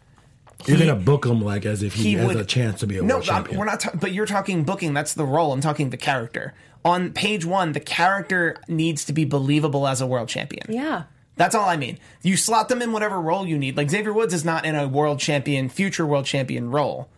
You're 0.67 0.77
he- 0.77 0.85
going 0.87 0.99
to 0.99 1.05
book 1.05 1.25
him 1.27 1.41
like 1.43 1.65
as 1.67 1.83
if 1.83 1.95
he, 1.95 2.03
he 2.03 2.13
has 2.15 2.27
would 2.27 2.37
a 2.37 2.45
chance 2.45 2.81
to 2.81 2.87
be 2.87 2.99
a 2.99 3.03
no, 3.03 3.17
world 3.17 3.29
I'm- 3.29 3.43
champion. 3.43 3.59
we're 3.59 3.65
not. 3.67 3.81
ta- 3.81 3.91
but 3.95 4.13
you're 4.13 4.27
talking 4.27 4.65
booking. 4.65 4.93
That's 4.95 5.15
the 5.15 5.25
role. 5.25 5.53
I'm 5.53 5.61
talking 5.61 5.91
the 5.91 5.97
character. 5.97 6.55
On 6.85 7.13
page 7.13 7.45
one, 7.45 7.73
the 7.73 7.81
character 7.81 8.57
needs 8.69 9.05
to 9.07 9.13
be 9.13 9.25
believable 9.25 9.87
as 9.87 10.01
a 10.01 10.07
world 10.07 10.29
champion. 10.29 10.65
Yeah. 10.69 11.05
That's 11.37 11.55
all 11.55 11.69
I 11.69 11.77
mean. 11.77 11.99
You 12.23 12.37
slot 12.37 12.69
them 12.69 12.83
in 12.83 12.91
whatever 12.93 13.21
role 13.21 13.47
you 13.47 13.59
need. 13.59 13.77
Like 13.77 13.91
Xavier 13.91 14.13
Woods 14.13 14.35
is 14.35 14.45
not 14.45 14.65
in 14.65 14.75
a 14.75 14.89
world 14.89 15.21
champion, 15.21 15.69
future 15.69 16.05
world 16.07 16.25
champion 16.27 16.71
role. 16.71 17.09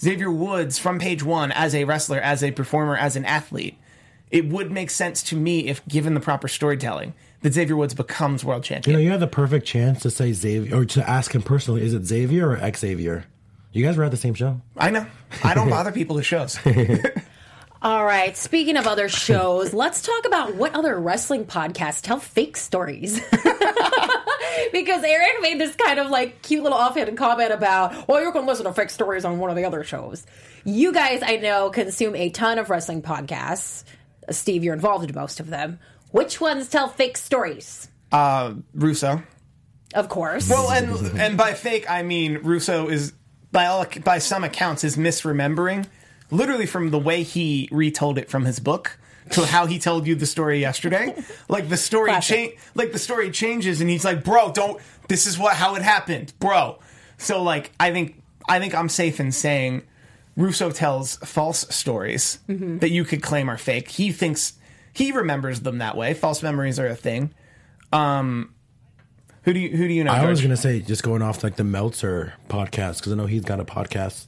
Xavier 0.00 0.30
Woods 0.30 0.78
from 0.78 0.98
page 0.98 1.22
one 1.22 1.52
as 1.52 1.74
a 1.74 1.84
wrestler, 1.84 2.18
as 2.20 2.42
a 2.42 2.50
performer, 2.52 2.96
as 2.96 3.16
an 3.16 3.24
athlete. 3.24 3.76
It 4.30 4.46
would 4.48 4.70
make 4.72 4.90
sense 4.90 5.22
to 5.24 5.36
me 5.36 5.68
if 5.68 5.86
given 5.86 6.14
the 6.14 6.20
proper 6.20 6.48
storytelling 6.48 7.14
that 7.42 7.52
Xavier 7.52 7.76
Woods 7.76 7.94
becomes 7.94 8.44
world 8.44 8.64
champion. 8.64 8.92
You 8.92 8.96
know, 8.98 9.04
you 9.04 9.10
had 9.10 9.20
the 9.20 9.26
perfect 9.26 9.66
chance 9.66 10.00
to 10.02 10.10
say 10.10 10.32
Xavier, 10.32 10.76
or 10.76 10.84
to 10.86 11.08
ask 11.08 11.34
him 11.34 11.42
personally, 11.42 11.82
is 11.82 11.94
it 11.94 12.04
Xavier 12.04 12.50
or 12.50 12.72
Xavier? 12.74 13.24
You 13.72 13.84
guys 13.84 13.96
were 13.96 14.04
at 14.04 14.10
the 14.10 14.16
same 14.16 14.34
show. 14.34 14.60
I 14.76 14.90
know. 14.90 15.06
I 15.44 15.54
don't 15.54 15.68
bother 15.68 15.92
people 15.92 16.16
with 16.16 16.24
shows. 16.24 16.58
All 17.82 18.04
right. 18.04 18.36
Speaking 18.36 18.78
of 18.78 18.86
other 18.86 19.08
shows, 19.08 19.74
let's 19.74 20.00
talk 20.00 20.24
about 20.24 20.54
what 20.54 20.74
other 20.74 20.98
wrestling 20.98 21.44
podcasts 21.44 22.00
tell 22.00 22.18
fake 22.18 22.56
stories. 22.56 23.20
because 24.72 25.04
Aaron 25.04 25.42
made 25.42 25.60
this 25.60 25.76
kind 25.76 25.98
of 25.98 26.10
like 26.10 26.42
cute 26.42 26.62
little 26.62 26.78
offhand 26.78 27.16
comment 27.18 27.52
about, 27.52 28.08
well, 28.08 28.22
you 28.22 28.32
can 28.32 28.46
listen 28.46 28.64
to 28.64 28.72
fake 28.72 28.90
stories 28.90 29.24
on 29.24 29.38
one 29.38 29.50
of 29.50 29.56
the 29.56 29.64
other 29.64 29.84
shows. 29.84 30.26
You 30.64 30.92
guys, 30.92 31.20
I 31.22 31.36
know, 31.36 31.70
consume 31.70 32.16
a 32.16 32.30
ton 32.30 32.58
of 32.58 32.70
wrestling 32.70 33.02
podcasts. 33.02 33.84
Steve, 34.30 34.64
you're 34.64 34.74
involved 34.74 35.08
in 35.08 35.14
most 35.14 35.38
of 35.38 35.48
them. 35.48 35.78
Which 36.10 36.40
ones 36.40 36.68
tell 36.68 36.88
fake 36.88 37.16
stories? 37.16 37.88
Uh, 38.12 38.54
Russo. 38.74 39.22
Of 39.94 40.08
course. 40.08 40.48
Well, 40.48 40.70
and 40.70 41.18
and 41.20 41.36
by 41.36 41.54
fake 41.54 41.88
I 41.90 42.02
mean 42.02 42.38
Russo 42.42 42.88
is 42.88 43.12
by 43.52 43.66
all 43.66 43.86
by 44.04 44.18
some 44.18 44.44
accounts 44.44 44.84
is 44.84 44.96
misremembering, 44.96 45.86
literally 46.30 46.66
from 46.66 46.90
the 46.90 46.98
way 46.98 47.22
he 47.22 47.68
retold 47.72 48.18
it 48.18 48.28
from 48.30 48.44
his 48.44 48.58
book 48.60 48.98
to 49.30 49.44
how 49.46 49.66
he 49.66 49.78
told 49.78 50.06
you 50.06 50.14
the 50.14 50.26
story 50.26 50.60
yesterday. 50.60 51.14
Like 51.48 51.68
the 51.68 51.76
story 51.76 52.10
Classic. 52.10 52.36
change, 52.36 52.54
like 52.74 52.92
the 52.92 52.98
story 52.98 53.30
changes, 53.30 53.80
and 53.80 53.88
he's 53.90 54.04
like, 54.04 54.24
"Bro, 54.24 54.52
don't. 54.52 54.80
This 55.08 55.26
is 55.26 55.38
what 55.38 55.54
how 55.56 55.74
it 55.76 55.82
happened, 55.82 56.32
bro." 56.40 56.78
So 57.18 57.42
like, 57.42 57.70
I 57.80 57.92
think 57.92 58.20
I 58.48 58.58
think 58.58 58.74
I'm 58.74 58.88
safe 58.88 59.20
in 59.20 59.32
saying 59.32 59.82
Russo 60.36 60.70
tells 60.70 61.16
false 61.18 61.66
stories 61.74 62.38
Mm-hmm. 62.48 62.78
that 62.78 62.90
you 62.90 63.04
could 63.04 63.22
claim 63.22 63.48
are 63.48 63.56
fake. 63.58 63.88
He 63.88 64.12
thinks 64.12 64.54
he 64.96 65.12
remembers 65.12 65.60
them 65.60 65.78
that 65.78 65.96
way. 65.96 66.14
False 66.14 66.42
memories 66.42 66.78
are 66.80 66.86
a 66.86 66.94
thing. 66.94 67.34
Um, 67.92 68.54
who 69.42 69.52
do 69.52 69.60
you 69.60 69.76
who 69.76 69.86
do 69.86 69.92
you 69.92 70.04
know? 70.04 70.10
I 70.10 70.24
was 70.26 70.40
going 70.40 70.50
to 70.50 70.56
say, 70.56 70.80
just 70.80 71.02
going 71.02 71.22
off 71.22 71.44
like 71.44 71.56
the 71.56 71.64
Meltzer 71.64 72.32
podcast, 72.48 72.98
because 72.98 73.12
I 73.12 73.14
know 73.16 73.26
he's 73.26 73.44
got 73.44 73.60
a 73.60 73.64
podcast 73.64 74.26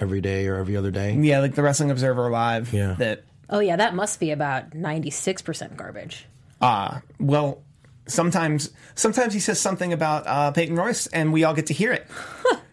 every 0.00 0.20
day 0.20 0.48
or 0.48 0.56
every 0.56 0.76
other 0.76 0.90
day. 0.90 1.14
Yeah, 1.14 1.38
like 1.38 1.54
the 1.54 1.62
Wrestling 1.62 1.90
Observer 1.90 2.28
Live. 2.28 2.72
Yeah. 2.72 2.94
That 2.98 3.24
oh, 3.48 3.60
yeah, 3.60 3.76
that 3.76 3.94
must 3.94 4.18
be 4.18 4.32
about 4.32 4.70
96% 4.70 5.76
garbage. 5.76 6.26
uh 6.60 7.00
well 7.20 7.62
sometimes 8.06 8.70
sometimes 8.94 9.32
he 9.32 9.40
says 9.40 9.58
something 9.60 9.92
about 9.92 10.26
uh 10.26 10.50
Peyton 10.50 10.76
Royce 10.76 11.06
and 11.06 11.32
we 11.32 11.44
all 11.44 11.54
get 11.54 11.66
to 11.66 11.74
hear 11.74 11.92
it. 11.92 12.06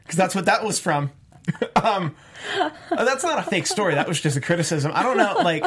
Because 0.04 0.18
that's 0.18 0.36
what 0.36 0.44
that 0.46 0.66
was 0.66 0.78
from. 0.78 1.10
um 1.76 2.16
uh, 2.60 2.70
that's 2.90 3.24
not 3.24 3.40
a 3.40 3.44
fake 3.44 3.68
story. 3.68 3.96
That 3.96 4.08
was 4.08 4.20
just 4.20 4.36
a 4.38 4.42
criticism. 4.42 4.92
I 4.94 5.04
don't 5.04 5.18
know, 5.18 5.36
like 5.44 5.64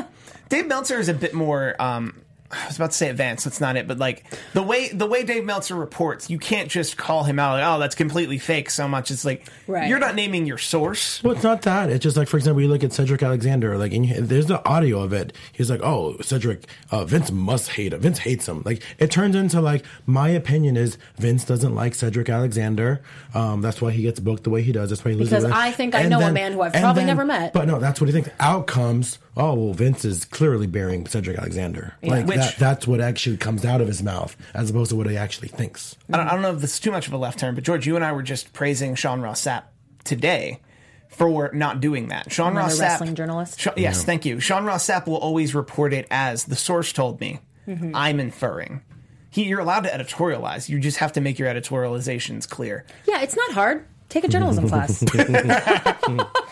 Dave 0.49 0.67
Meltzer 0.67 0.99
is 0.99 1.09
a 1.09 1.15
bit 1.15 1.35
more 1.35 1.81
um 1.81 2.21
I 2.63 2.67
was 2.67 2.77
about 2.77 2.91
to 2.93 2.97
say 2.97 3.09
advanced. 3.11 3.45
That's 3.45 3.61
not 3.61 3.77
it, 3.77 3.87
but 3.89 3.99
like 3.99 4.25
the 4.53 4.63
way 4.63 4.89
the 4.89 5.07
way 5.07 5.25
Dave 5.25 5.45
Meltzer 5.45 5.75
reports, 5.75 6.31
you 6.31 6.39
can't 6.39 6.71
just 6.71 6.97
call 6.97 7.25
him 7.25 7.39
out. 7.39 7.55
Like, 7.55 7.65
oh, 7.67 7.79
that's 7.79 7.95
completely 7.95 8.39
fake. 8.39 8.71
So 8.71 8.87
much. 8.89 9.11
It's 9.11 9.25
like 9.25 9.47
Right. 9.67 9.89
you're 9.89 9.99
not 9.99 10.15
naming 10.15 10.47
your 10.47 10.59
source. 10.59 11.23
Well, 11.23 11.35
it's 11.35 11.43
not 11.43 11.63
that. 11.63 11.91
It's 11.91 12.03
just 12.03 12.17
like, 12.17 12.29
for 12.29 12.37
example, 12.37 12.63
you 12.63 12.69
look 12.69 12.85
at 12.85 12.93
Cedric 12.93 13.23
Alexander, 13.23 13.77
like, 13.79 13.93
and 13.93 14.07
you, 14.07 14.21
there's 14.21 14.47
the 14.47 14.65
audio 14.69 15.01
of 15.03 15.13
it. 15.13 15.33
He's 15.53 15.71
like, 15.71 15.81
"Oh, 15.83 16.17
Cedric, 16.21 16.65
uh, 16.91 17.05
Vince 17.05 17.31
must 17.31 17.71
hate 17.71 17.93
him. 17.93 18.01
Vince 18.01 18.19
hates 18.19 18.49
him." 18.49 18.63
Like, 18.65 18.83
it 18.99 19.11
turns 19.11 19.35
into 19.37 19.61
like, 19.61 19.85
my 20.07 20.29
opinion 20.29 20.77
is 20.77 20.99
Vince 21.19 21.45
doesn't 21.45 21.75
like 21.75 21.95
Cedric 21.95 22.29
Alexander. 22.29 23.03
Um, 23.35 23.61
that's 23.63 23.81
why 23.81 23.91
he 23.91 24.03
gets 24.03 24.21
booked 24.21 24.45
the 24.45 24.51
way 24.51 24.63
he 24.63 24.73
does. 24.73 24.91
That's 24.91 25.05
why 25.05 25.13
he 25.13 25.17
loses. 25.17 25.43
Because. 25.45 25.51
I 25.51 25.71
think 25.71 25.95
I 25.95 26.01
And 26.03 26.11
know 26.11 26.21
a 26.21 26.33
man 26.33 26.53
who 26.53 26.61
I've 26.63 26.75
and 26.75 26.83
probably 26.83 27.05
never 27.05 27.25
met. 27.25 27.53
But 27.53 27.67
no, 27.67 27.79
that's 27.79 28.01
what 28.01 28.07
he 28.09 28.13
thinks. 28.13 28.31
Out 28.41 28.67
comes, 28.67 29.19
oh, 29.37 29.55
well, 29.55 29.73
Vince 29.75 30.05
is 30.05 30.25
clearly 30.25 30.67
burying 30.67 31.07
Cedric 31.07 31.39
Alexander. 31.39 31.95
Like 32.03 32.27
Which- 32.27 32.39
that. 32.39 32.57
That's 32.57 32.87
what 32.87 33.01
actually 33.01 33.37
comes 33.37 33.65
out 33.65 33.81
of 33.81 33.87
his 33.89 34.03
mouth, 34.03 34.37
as 34.55 34.71
opposed 34.71 34.91
to 34.91 34.97
what 34.97 35.09
he 35.09 35.17
actually 35.17 35.49
thinks. 35.49 35.97
I 36.13 36.17
don't, 36.19 36.27
I 36.29 36.31
don't 36.33 36.43
know 36.43 36.53
if 36.55 36.61
this 36.61 36.75
is 36.75 36.81
too 36.81 36.93
much 36.93 37.07
of 37.07 37.13
a 37.13 37.17
left 37.19 37.39
turn, 37.39 37.55
but 37.55 37.65
George, 37.65 37.87
you 37.87 37.97
and 37.97 38.05
I 38.05 38.13
were 38.13 38.23
just 38.23 38.53
praising 38.53 38.95
Sean 38.95 39.21
Ross 39.21 39.43
Sapp 39.45 39.65
today 40.05 40.61
for 41.09 41.51
not 41.53 41.81
doing 41.81 42.09
that. 42.09 42.33
Sean 42.33 42.53
Another 42.53 42.69
Ross 42.69 42.79
Sapp, 42.79 42.81
wrestling 42.81 43.15
journalist? 43.15 43.61
Sha- 43.61 43.75
yes, 43.77 44.05
thank 44.05 44.25
you. 44.25 44.41
Sean 44.41 44.65
Ross 44.65 44.87
Sapp 44.87 45.07
will 45.07 45.17
always 45.17 45.55
report 45.55 45.93
it 45.93 46.07
as 46.11 46.45
the 46.45 46.57
source 46.57 46.93
told 46.93 47.21
me. 47.21 47.41
Mm-hmm. 47.69 47.93
I'm 47.95 48.21
inferring. 48.21 48.83
He, 49.31 49.45
you're 49.45 49.61
allowed 49.61 49.81
to 49.85 49.91
editorialize. 49.91 50.69
You 50.69 50.79
just 50.79 50.99
have 50.99 51.13
to 51.13 51.21
make 51.21 51.39
your 51.39 51.49
editorializations 51.49 52.49
clear. 52.49 52.85
Yeah, 53.07 53.23
it's 53.23 53.37
not 53.37 53.53
hard. 53.53 53.87
Take 54.09 54.25
a 54.25 54.29
journalism 54.29 54.69
class. 54.69 55.03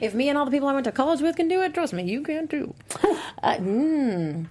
if 0.00 0.14
me 0.14 0.28
and 0.28 0.38
all 0.38 0.44
the 0.44 0.50
people 0.50 0.68
I 0.68 0.74
went 0.74 0.84
to 0.84 0.92
college 0.92 1.20
with 1.20 1.36
can 1.36 1.48
do 1.48 1.62
it, 1.62 1.74
trust 1.74 1.92
me, 1.92 2.02
you 2.04 2.22
can 2.22 2.48
too. 2.48 2.74
Uh, 3.42 3.56
mm. 3.56 4.46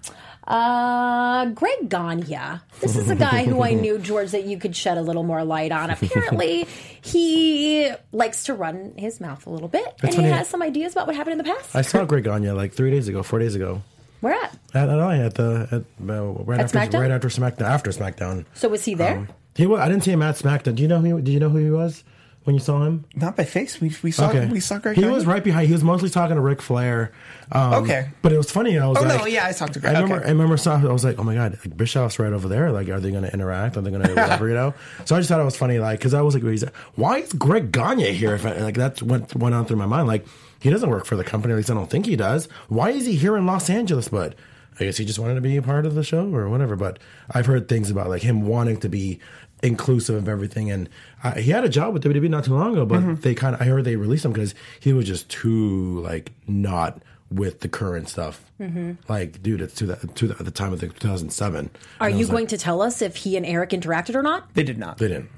Uh, 0.47 1.45
Greg 1.45 1.89
Gagne. 1.89 2.59
This 2.79 2.95
is 2.95 3.09
a 3.09 3.15
guy 3.15 3.45
who 3.45 3.63
I 3.63 3.73
knew, 3.73 3.97
George, 3.99 4.31
that 4.31 4.43
you 4.43 4.57
could 4.57 4.75
shed 4.75 4.97
a 4.97 5.01
little 5.01 5.23
more 5.23 5.43
light 5.43 5.71
on. 5.71 5.89
Apparently, 5.89 6.67
he 7.01 7.91
likes 8.11 8.43
to 8.43 8.53
run 8.53 8.93
his 8.95 9.19
mouth 9.19 9.47
a 9.47 9.49
little 9.49 9.67
bit, 9.67 9.95
and 10.03 10.13
he 10.13 10.23
has 10.23 10.47
some 10.47 10.61
ideas 10.61 10.91
about 10.91 11.07
what 11.07 11.15
happened 11.15 11.33
in 11.33 11.37
the 11.39 11.51
past. 11.55 11.75
I 11.75 11.81
saw 11.81 12.05
Greg 12.05 12.25
Gagne 12.25 12.51
like 12.51 12.73
three 12.73 12.91
days 12.91 13.07
ago, 13.07 13.23
four 13.23 13.39
days 13.39 13.55
ago. 13.55 13.81
Where 14.19 14.33
at? 14.33 14.57
At, 14.73 14.89
at, 14.89 14.99
at 14.99 15.33
the 15.35 15.67
at, 15.71 16.09
uh, 16.09 16.23
right 16.43 16.59
At 16.59 16.65
after 16.65 16.77
SmackDown? 16.79 17.01
right 17.01 17.11
after 17.11 17.27
SmackDown 17.29 17.61
after 17.61 17.91
SmackDown. 17.91 18.45
So 18.53 18.69
was 18.69 18.85
he 18.85 18.93
there? 18.93 19.27
He 19.55 19.65
was. 19.65 19.79
I 19.79 19.87
didn't 19.89 20.03
see 20.03 20.11
him 20.11 20.21
at 20.21 20.35
SmackDown. 20.35 20.75
Do 20.75 20.81
you 20.81 20.87
know 20.87 20.99
who? 20.99 21.21
Did 21.21 21.31
you 21.31 21.39
know 21.39 21.49
who 21.49 21.57
he 21.57 21.69
was 21.69 22.03
when 22.43 22.55
you 22.55 22.59
saw 22.59 22.83
him? 22.83 23.05
Not 23.15 23.35
by 23.35 23.43
face. 23.45 23.79
We, 23.79 23.95
we 24.03 24.11
saw 24.11 24.29
Okay, 24.29 24.45
we 24.47 24.59
saw 24.59 24.77
Greg. 24.79 24.95
He 24.97 25.05
was 25.05 25.25
right 25.25 25.43
behind. 25.43 25.67
He 25.67 25.73
was 25.73 25.83
mostly 25.83 26.09
talking 26.09 26.35
to 26.35 26.41
Ric 26.41 26.61
Flair. 26.61 27.11
Um, 27.51 27.73
Okay. 27.83 28.09
but 28.21 28.31
it 28.31 28.37
was 28.37 28.51
funny. 28.51 28.77
I 28.77 28.87
was 28.87 28.95
like, 28.97 29.05
Oh, 29.05 29.07
like, 29.09 29.19
no, 29.19 29.25
yeah, 29.27 29.47
I 29.47 29.51
talked 29.51 29.73
to 29.73 29.79
Greg. 29.79 29.95
I 29.95 29.99
remember. 30.01 30.17
Okay. 30.21 30.25
I 30.27 30.31
remember. 30.31 30.57
Saw, 30.57 30.75
I 30.75 30.91
was 30.91 31.03
like, 31.03 31.19
oh 31.19 31.23
my 31.23 31.35
god, 31.35 31.57
like, 31.63 31.77
Bischoff's 31.77 32.19
right 32.19 32.33
over 32.33 32.47
there. 32.47 32.71
Like, 32.71 32.89
are 32.89 32.99
they 32.99 33.11
going 33.11 33.23
to 33.23 33.33
interact? 33.33 33.77
Are 33.77 33.81
they 33.81 33.91
going 33.91 34.03
to 34.07 34.09
whatever? 34.09 34.47
you 34.47 34.53
know. 34.55 34.73
So 35.05 35.15
I 35.15 35.19
just 35.19 35.29
thought 35.29 35.39
it 35.39 35.45
was 35.45 35.55
funny, 35.57 35.79
like, 35.79 35.99
because 35.99 36.13
I 36.13 36.21
was 36.21 36.35
like, 36.35 36.69
why 36.95 37.17
is 37.19 37.33
Greg 37.33 37.71
Gagne 37.71 38.11
here? 38.13 38.35
If 38.35 38.45
I, 38.45 38.57
like 38.57 38.75
that's 38.75 39.01
what 39.01 39.35
went 39.35 39.55
on 39.55 39.65
through 39.65 39.77
my 39.77 39.85
mind. 39.85 40.07
Like, 40.07 40.25
he 40.59 40.69
doesn't 40.69 40.89
work 40.89 41.05
for 41.05 41.15
the 41.15 41.23
company. 41.23 41.53
At 41.53 41.57
least 41.57 41.71
I 41.71 41.73
don't 41.73 41.89
think 41.89 42.05
he 42.05 42.15
does. 42.15 42.47
Why 42.69 42.89
is 42.91 43.05
he 43.05 43.15
here 43.15 43.35
in 43.37 43.45
Los 43.45 43.69
Angeles? 43.69 44.07
But 44.07 44.35
I 44.79 44.85
guess 44.85 44.97
he 44.97 45.05
just 45.05 45.19
wanted 45.19 45.35
to 45.35 45.41
be 45.41 45.55
a 45.57 45.61
part 45.61 45.85
of 45.85 45.93
the 45.93 46.03
show 46.03 46.33
or 46.33 46.49
whatever. 46.49 46.75
But 46.75 46.97
I've 47.29 47.45
heard 47.45 47.67
things 47.67 47.91
about 47.91 48.07
like 48.09 48.21
him 48.23 48.47
wanting 48.47 48.77
to 48.79 48.89
be 48.89 49.19
inclusive 49.63 50.15
of 50.15 50.27
everything. 50.29 50.69
And 50.69 50.89
uh, 51.23 51.33
he 51.35 51.49
had 51.51 51.63
a 51.63 51.69
job 51.69 51.93
with 51.93 52.03
WWE 52.03 52.29
not 52.29 52.45
too 52.45 52.53
long 52.53 52.73
ago, 52.73 52.85
but 52.85 52.99
Mm-hmm. 52.99 53.21
they 53.21 53.33
kind 53.33 53.55
of 53.55 53.61
I 53.61 53.65
heard 53.65 53.85
they 53.85 53.95
released 53.95 54.25
him 54.25 54.33
because 54.33 54.53
he 54.79 54.93
was 54.93 55.05
just 55.07 55.29
too 55.29 55.99
like 56.01 56.31
not 56.47 57.01
with 57.31 57.61
the 57.61 57.69
current 57.69 58.07
stuff. 58.09 58.51
Mm-hmm. 58.59 58.91
Like, 59.11 59.41
dude, 59.41 59.61
it's 59.61 59.73
to 59.75 59.87
the, 59.87 59.95
to 60.07 60.27
the, 60.27 60.35
at 60.37 60.45
the 60.45 60.51
time 60.51 60.71
of 60.73 60.79
the 60.81 60.87
2007. 60.89 61.71
Are 61.99 62.09
you 62.09 62.27
going 62.27 62.43
like, 62.43 62.49
to 62.49 62.57
tell 62.59 62.81
us 62.83 63.01
if 63.01 63.15
he 63.15 63.35
and 63.37 63.45
Eric 63.45 63.71
interacted 63.71 64.13
or 64.13 64.21
not? 64.21 64.53
They 64.53 64.61
did 64.63 64.77
not. 64.77 64.99
They 64.99 65.07
didn't. 65.07 65.29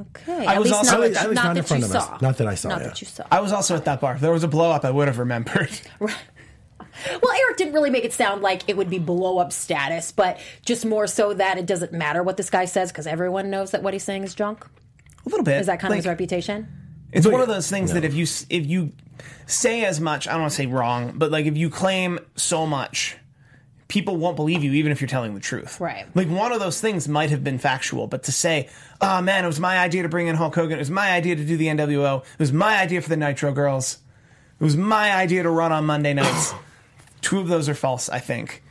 Okay, 0.00 0.46
I 0.46 0.54
at 0.54 0.58
was 0.60 0.70
least 0.70 0.78
also- 0.90 0.90
not, 0.92 1.00
At 1.02 1.08
least- 1.08 1.14
that, 1.14 1.24
at 1.24 1.28
least 1.30 1.34
not 1.36 1.44
not 1.44 1.50
in 1.50 1.56
that 1.56 1.68
front 1.68 1.80
you 1.82 1.88
of 1.90 1.94
us. 1.96 2.06
saw. 2.06 2.18
Not 2.22 2.38
that 2.38 2.46
I 2.46 2.54
saw, 2.54 2.68
Not 2.70 2.80
yeah. 2.80 2.86
that 2.88 3.00
you 3.02 3.06
saw. 3.06 3.26
I 3.30 3.40
was 3.40 3.52
also 3.52 3.76
at 3.76 3.84
that 3.84 4.00
bar. 4.00 4.14
If 4.14 4.22
there 4.22 4.32
was 4.32 4.42
a 4.42 4.48
blow 4.48 4.70
up, 4.70 4.86
I 4.86 4.90
would 4.90 5.06
have 5.08 5.18
remembered. 5.18 5.70
Well, 7.22 7.32
Eric 7.32 7.56
didn't 7.56 7.74
really 7.74 7.90
make 7.90 8.04
it 8.04 8.12
sound 8.12 8.42
like 8.42 8.68
it 8.68 8.76
would 8.76 8.90
be 8.90 8.98
blow 8.98 9.38
up 9.38 9.52
status, 9.52 10.12
but 10.12 10.38
just 10.64 10.84
more 10.84 11.06
so 11.06 11.34
that 11.34 11.58
it 11.58 11.66
doesn't 11.66 11.92
matter 11.92 12.22
what 12.22 12.36
this 12.36 12.50
guy 12.50 12.64
says 12.66 12.92
because 12.92 13.06
everyone 13.06 13.50
knows 13.50 13.70
that 13.70 13.82
what 13.82 13.94
he's 13.94 14.04
saying 14.04 14.24
is 14.24 14.34
junk. 14.34 14.64
A 15.24 15.28
little 15.28 15.44
bit. 15.44 15.60
Is 15.60 15.66
that 15.66 15.80
kind 15.80 15.92
of 15.92 15.96
his 15.96 16.06
reputation? 16.06 16.68
It's 17.12 17.26
one 17.26 17.40
of 17.40 17.48
those 17.48 17.68
things 17.68 17.92
that 17.92 18.04
if 18.04 18.14
you 18.14 18.22
if 18.22 18.66
you 18.66 18.92
say 19.46 19.84
as 19.84 20.00
much, 20.00 20.26
I 20.26 20.32
don't 20.32 20.42
want 20.42 20.52
to 20.52 20.56
say 20.56 20.66
wrong, 20.66 21.12
but 21.16 21.30
like 21.30 21.46
if 21.46 21.56
you 21.56 21.68
claim 21.68 22.18
so 22.36 22.66
much, 22.66 23.16
people 23.88 24.16
won't 24.16 24.36
believe 24.36 24.64
you 24.64 24.72
even 24.72 24.90
if 24.90 25.00
you're 25.00 25.08
telling 25.08 25.34
the 25.34 25.40
truth. 25.40 25.78
Right. 25.78 26.06
Like 26.14 26.28
one 26.28 26.52
of 26.52 26.60
those 26.60 26.80
things 26.80 27.08
might 27.08 27.28
have 27.30 27.44
been 27.44 27.58
factual, 27.58 28.06
but 28.06 28.24
to 28.24 28.32
say, 28.32 28.70
"Oh 29.00 29.20
man, 29.20 29.44
it 29.44 29.46
was 29.46 29.60
my 29.60 29.78
idea 29.78 30.02
to 30.02 30.08
bring 30.08 30.26
in 30.28 30.36
Hulk 30.36 30.54
Hogan. 30.54 30.78
It 30.78 30.80
was 30.80 30.90
my 30.90 31.10
idea 31.12 31.36
to 31.36 31.44
do 31.44 31.56
the 31.58 31.66
NWO. 31.66 32.22
It 32.22 32.38
was 32.38 32.52
my 32.52 32.78
idea 32.80 33.02
for 33.02 33.10
the 33.10 33.16
Nitro 33.18 33.52
Girls. 33.52 33.98
It 34.58 34.64
was 34.64 34.76
my 34.76 35.14
idea 35.14 35.42
to 35.42 35.50
run 35.50 35.72
on 35.72 35.84
Monday 35.84 36.14
nights." 36.14 36.54
Two 37.22 37.40
of 37.40 37.48
those 37.48 37.68
are 37.68 37.74
false, 37.74 38.08
I 38.10 38.18
think. 38.18 38.62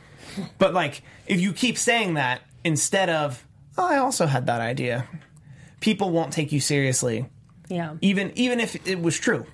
But 0.58 0.72
like 0.72 1.02
if 1.26 1.40
you 1.40 1.52
keep 1.52 1.76
saying 1.76 2.14
that 2.14 2.40
instead 2.64 3.08
of, 3.10 3.44
"Oh, 3.76 3.86
I 3.86 3.98
also 3.98 4.26
had 4.26 4.46
that 4.46 4.60
idea." 4.60 5.06
People 5.80 6.10
won't 6.10 6.32
take 6.32 6.52
you 6.52 6.60
seriously 6.60 7.26
Yeah. 7.68 7.94
even 8.00 8.30
even 8.36 8.60
if 8.60 8.76
it 8.86 9.02
was 9.02 9.18
true 9.18 9.46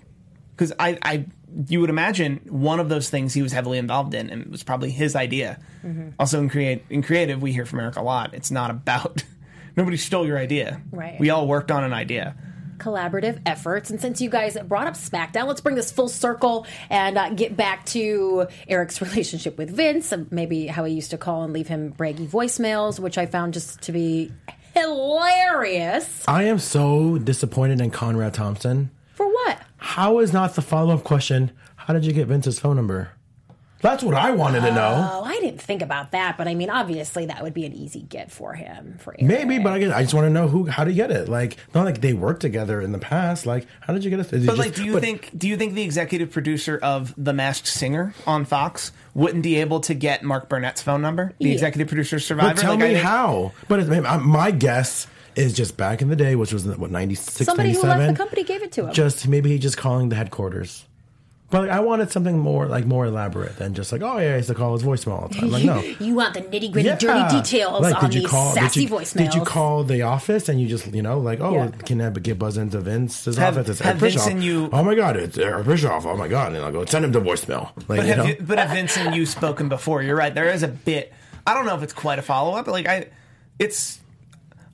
because 0.55 0.75
I, 0.79 0.99
I 1.03 1.25
you 1.67 1.81
would 1.81 1.89
imagine 1.89 2.41
one 2.51 2.81
of 2.81 2.91
those 2.91 3.09
things 3.09 3.33
he 3.33 3.41
was 3.41 3.53
heavily 3.53 3.79
involved 3.79 4.13
in 4.13 4.29
and 4.29 4.43
it 4.43 4.51
was 4.51 4.63
probably 4.63 4.91
his 4.91 5.17
idea 5.17 5.59
Mm-hmm. 5.83 6.11
also 6.19 6.39
in 6.41 6.51
create 6.51 6.85
in 6.91 7.03
creative 7.03 7.41
we 7.41 7.53
hear 7.53 7.65
from 7.65 7.81
eric 7.81 7.97
a 7.97 8.03
lot 8.03 8.35
it's 8.35 8.51
not 8.51 8.71
about 8.71 9.23
nobody 9.77 9.97
stole 9.97 10.27
your 10.27 10.37
idea 10.37 10.83
Right. 10.93 11.19
we 11.19 11.31
all 11.31 11.47
worked 11.49 11.71
on 11.71 11.83
an 11.85 11.95
idea 11.95 12.35
collaborative 12.79 13.41
efforts. 13.47 13.91
And 13.91 14.01
since 14.01 14.21
you 14.21 14.31
guys 14.31 14.57
brought 14.67 14.87
up 14.87 14.95
SmackDown, 14.95 15.47
let's 15.47 15.61
bring 15.61 15.77
this 15.77 15.93
full 15.93 16.09
circle 16.09 16.67
and 16.91 17.19
uh, 17.19 17.31
get 17.31 17.57
back 17.57 17.85
to 17.87 18.47
Eric's 18.69 19.01
relationship 19.03 19.59
with 19.59 19.71
Vince, 19.71 20.13
and 20.13 20.31
maybe 20.33 20.67
how 20.67 20.85
he 20.85 20.95
used 20.95 21.11
to 21.11 21.19
call 21.19 21.43
and 21.43 21.53
leave 21.53 21.69
him 21.69 21.93
braggy 21.93 22.27
voicemails, 22.27 22.99
which 22.99 23.19
I 23.19 23.27
found 23.27 23.55
just 23.55 23.83
to 23.83 23.93
be 23.93 24.33
hilarious. 24.75 26.25
I 26.29 26.45
am 26.45 26.59
so 26.59 27.19
disappointed 27.19 27.81
in 27.81 27.91
Conrad 27.91 28.35
Thompson. 28.35 28.91
For 29.15 29.27
what? 29.27 29.61
How 29.79 30.21
is 30.21 30.33
not 30.33 30.55
the 30.55 30.63
follow 30.63 30.95
up 30.95 31.05
question? 31.05 31.53
How 31.77 31.95
did 31.95 32.05
you 32.05 32.13
get 32.13 32.29
Vince's 32.29 32.59
phone 32.59 32.77
number? 32.77 33.11
That's 33.81 34.03
what 34.03 34.15
I 34.15 34.33
wanted 34.33 34.61
to 34.63 34.73
know. 34.73 35.09
Oh, 35.13 35.25
I 35.25 35.35
didn't 35.41 35.61
think 35.61 35.83
about 35.83 36.11
that, 36.11 36.37
but 36.37 36.49
I 36.49 36.55
mean, 36.55 36.69
obviously, 36.71 37.27
that 37.27 37.43
would 37.43 37.55
be 37.55 37.65
an 37.65 37.73
easy 37.73 38.03
get 38.03 38.31
for 38.33 38.55
him. 38.55 38.97
For 38.99 39.15
Eric. 39.19 39.23
Maybe, 39.23 39.59
but 39.63 39.73
I, 39.73 39.79
guess, 39.79 39.93
I 39.93 40.03
just 40.03 40.15
want 40.15 40.25
to 40.27 40.31
know 40.31 40.49
who. 40.49 40.67
How 40.67 40.83
to 40.85 40.93
get 40.93 41.11
it? 41.11 41.29
Like, 41.29 41.57
not 41.75 41.85
like 41.85 42.01
they 42.01 42.13
worked 42.13 42.41
together 42.41 42.81
in 42.81 42.91
the 42.93 42.99
past. 42.99 43.47
Like, 43.47 43.67
how 43.81 43.93
did 43.93 44.03
you 44.05 44.11
get 44.11 44.19
it? 44.21 44.33
Is 44.33 44.45
it 44.45 44.47
but 44.47 44.57
just- 44.57 44.59
like 44.69 44.75
do 44.75 44.85
you 44.85 44.93
but- 44.95 45.03
think 45.03 45.31
do 45.39 45.47
you 45.49 45.57
think 45.57 45.75
the 45.75 45.83
executive 45.83 46.31
producer 46.33 46.79
of 46.83 47.15
the 47.17 47.33
masked 47.33 47.67
singer 47.69 48.15
on 48.27 48.45
fox 48.45 48.91
wouldn't 49.15 49.43
be 49.43 49.57
able 49.57 49.81
to 49.81 49.95
get 49.95 50.23
mark 50.23 50.49
burnett's 50.49 50.83
phone 50.83 51.01
number 51.03 51.33
the 51.39 51.47
Yeah. 51.49 51.53
executive 51.55 51.89
producer 51.89 52.17
of 52.17 52.23
survivor 52.23 52.55
But 52.55 52.61
tell 52.61 52.71
Like, 52.73 52.81
me 52.81 52.87
think- 52.95 53.05
how. 53.05 53.53
But 53.69 53.81
it's, 53.81 53.89
my 54.25 54.51
guess 54.51 55.07
is 55.37 55.53
just 55.53 55.77
back 55.77 56.03
in 56.03 56.09
the 56.09 56.17
day, 56.17 56.35
which 56.35 56.53
was 56.53 56.67
what 56.67 56.91
ninety 56.91 57.15
six, 57.15 57.47
Somebody 57.47 57.73
who 57.73 57.83
left 57.83 58.09
the 58.13 58.17
company 58.17 58.43
gave 58.43 58.63
it 58.65 58.73
to 58.73 58.87
him. 58.89 58.93
Just 58.93 59.29
maybe 59.29 59.51
he 59.51 59.59
just 59.59 59.77
calling 59.77 60.09
the 60.09 60.17
headquarters. 60.17 60.85
But 61.51 61.63
like, 61.63 61.71
I 61.71 61.81
wanted 61.81 62.11
something 62.13 62.39
more 62.39 62.67
like 62.67 62.85
more 62.85 63.07
elaborate 63.07 63.57
than 63.57 63.73
just 63.73 63.91
like, 63.91 64.03
oh 64.03 64.19
yeah, 64.19 64.35
I 64.35 64.37
used 64.37 64.49
to 64.49 64.55
call 64.55 64.75
his 64.75 64.83
voicemail 64.83 65.23
all 65.23 65.29
the 65.29 65.35
time. 65.37 65.51
Like 65.51 65.65
no. 65.65 65.81
you 66.01 66.15
want 66.15 66.35
the 66.35 66.43
nitty 66.43 66.71
gritty, 66.71 66.89
Yeah. 66.89 66.97
dirty 66.97 67.37
details 67.37 67.81
Like, 67.81 67.95
on 68.03 68.11
did 68.11 68.15
you 68.17 68.21
these 68.21 68.31
call, 68.31 68.53
sassy 68.53 68.81
did 68.83 68.91
you, 68.91 68.97
voicemails. 68.97 69.17
Did 69.17 69.35
you 69.35 69.41
call 69.45 69.83
the 69.85 70.03
office 70.03 70.51
and 70.51 70.61
you 70.61 70.69
just, 70.69 70.87
you 70.93 71.01
know, 71.01 71.19
like, 71.19 71.41
oh, 71.41 71.55
Yeah. 71.55 71.69
can 71.71 72.03
I 72.03 72.11
get 72.11 72.39
buzz 72.39 72.59
into 72.59 72.81
Vince's 72.81 73.39
Have- 73.39 73.57
office? 73.57 73.71
It's 73.71 73.79
have 73.81 73.89
Eric 73.93 74.01
Vince 74.01 74.15
Bischoff. 74.17 74.31
and 74.31 74.45
you- 74.45 74.69
Oh 74.75 74.83
my 74.85 74.95
God, 74.95 75.17
it's 75.17 75.39
Eric 75.39 75.67
Bischoff. 75.67 76.05
Oh 76.05 76.17
my 76.19 76.29
God. 76.29 76.53
And 76.53 76.63
I'll 76.63 76.71
go, 76.71 76.85
send 76.85 77.07
him 77.07 77.13
to 77.13 77.21
voicemail. 77.21 77.71
Like, 77.77 77.87
But 77.87 77.97
you 78.01 78.07
have, 78.09 78.17
know? 78.19 78.25
you, 78.25 78.37
but 78.41 78.59
have 78.59 78.69
Vince 78.71 78.97
and 78.99 79.15
you 79.15 79.25
spoken 79.25 79.71
before? 79.71 80.03
You're 80.03 80.17
right. 80.17 80.35
There 80.35 80.51
is 80.51 80.63
a 80.63 80.69
bit. 80.69 81.15
I 81.47 81.55
don't 81.55 81.65
know 81.65 81.77
if 81.77 81.83
it's 81.83 81.95
quite 81.95 82.19
a 82.19 82.23
follow 82.23 82.57
up, 82.59 82.67
but 82.67 82.73
like 82.73 82.87
I, 82.87 83.07
it's. 83.59 83.98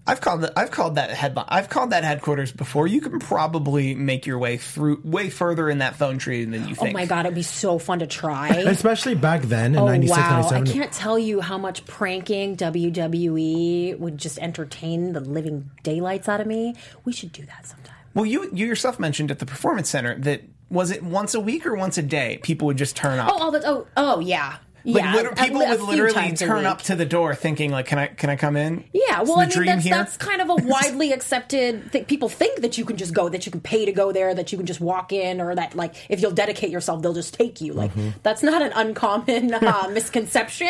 I've 0.06 0.20
called 0.20 0.42
that. 0.42 0.52
I've 0.56 0.70
called 0.70 0.96
that 0.96 1.10
headline. 1.10 1.46
I've 1.48 1.70
called 1.70 1.90
that 1.90 2.04
headquarters 2.04 2.52
before. 2.52 2.86
You 2.86 3.00
can 3.00 3.18
probably 3.18 3.94
make 3.94 4.26
your 4.26 4.38
way 4.38 4.58
through 4.58 5.00
way 5.02 5.30
further 5.30 5.70
in 5.70 5.78
that 5.78 5.96
phone 5.96 6.18
tree 6.18 6.44
than 6.44 6.68
you 6.68 6.74
oh 6.78 6.82
think. 6.82 6.90
Oh 6.90 6.92
my 6.92 7.06
god, 7.06 7.24
it'd 7.24 7.34
be 7.34 7.42
so 7.42 7.78
fun 7.78 8.00
to 8.00 8.06
try. 8.06 8.48
Especially 8.66 9.14
back 9.14 9.42
then 9.42 9.74
in 9.74 9.80
Oh 9.80 9.86
96, 9.86 10.18
wow! 10.18 10.48
I 10.50 10.60
can't 10.60 10.92
tell 10.92 11.18
you 11.18 11.40
how 11.40 11.56
much 11.56 11.86
pranking 11.86 12.56
WWE 12.56 13.98
would 13.98 14.18
just 14.18 14.38
entertain 14.38 15.14
the 15.14 15.20
living 15.20 15.70
daylights 15.82 16.28
out 16.28 16.40
of 16.40 16.46
me. 16.46 16.74
We 17.04 17.12
should 17.12 17.32
do 17.32 17.46
that 17.46 17.66
sometime. 17.66 17.96
Well, 18.12 18.26
you 18.26 18.50
you 18.52 18.66
yourself 18.66 18.98
mentioned 19.00 19.30
at 19.30 19.38
the 19.38 19.46
performance 19.46 19.88
center 19.88 20.18
that 20.18 20.42
was 20.68 20.90
it 20.90 21.02
once 21.02 21.34
a 21.34 21.40
week 21.40 21.64
or 21.64 21.74
once 21.74 21.96
a 21.96 22.02
day 22.02 22.38
people 22.42 22.66
would 22.66 22.76
just 22.76 22.94
turn 22.94 23.18
up. 23.18 23.30
Oh, 23.32 23.38
all 23.38 23.50
the 23.50 23.66
oh 23.66 23.86
oh 23.96 24.20
yeah. 24.20 24.56
Like 24.86 25.02
yeah, 25.02 25.14
liter- 25.14 25.28
a- 25.30 25.34
people 25.36 25.62
a 25.62 25.68
would 25.70 25.80
literally 25.80 26.32
turn 26.36 26.66
up 26.66 26.82
to 26.82 26.94
the 26.94 27.06
door 27.06 27.34
thinking 27.34 27.70
like, 27.70 27.86
"Can 27.86 27.98
I 27.98 28.06
can 28.08 28.28
I 28.28 28.36
come 28.36 28.54
in?" 28.56 28.84
Yeah, 28.92 29.22
well, 29.22 29.38
I 29.38 29.44
mean 29.46 29.50
dream 29.50 29.66
that's 29.66 29.88
that's 29.88 30.16
kind 30.18 30.42
of 30.42 30.50
a 30.50 30.54
widely 30.66 31.12
accepted. 31.12 31.90
thing. 31.90 32.04
people 32.04 32.28
think 32.28 32.60
that 32.60 32.76
you 32.76 32.84
can 32.84 32.96
just 32.98 33.14
go, 33.14 33.28
that 33.30 33.46
you 33.46 33.52
can 33.52 33.62
pay 33.62 33.86
to 33.86 33.92
go 33.92 34.12
there, 34.12 34.34
that 34.34 34.52
you 34.52 34.58
can 34.58 34.66
just 34.66 34.80
walk 34.82 35.10
in, 35.12 35.40
or 35.40 35.54
that 35.54 35.74
like 35.74 35.94
if 36.10 36.20
you'll 36.20 36.32
dedicate 36.32 36.68
yourself, 36.70 37.00
they'll 37.02 37.14
just 37.14 37.32
take 37.34 37.60
you. 37.62 37.72
Like 37.72 37.92
Mm-hmm. 37.94 38.10
that's 38.22 38.42
not 38.42 38.60
an 38.60 38.72
uncommon 38.74 39.54
uh, 39.54 39.88
misconception. 39.92 40.68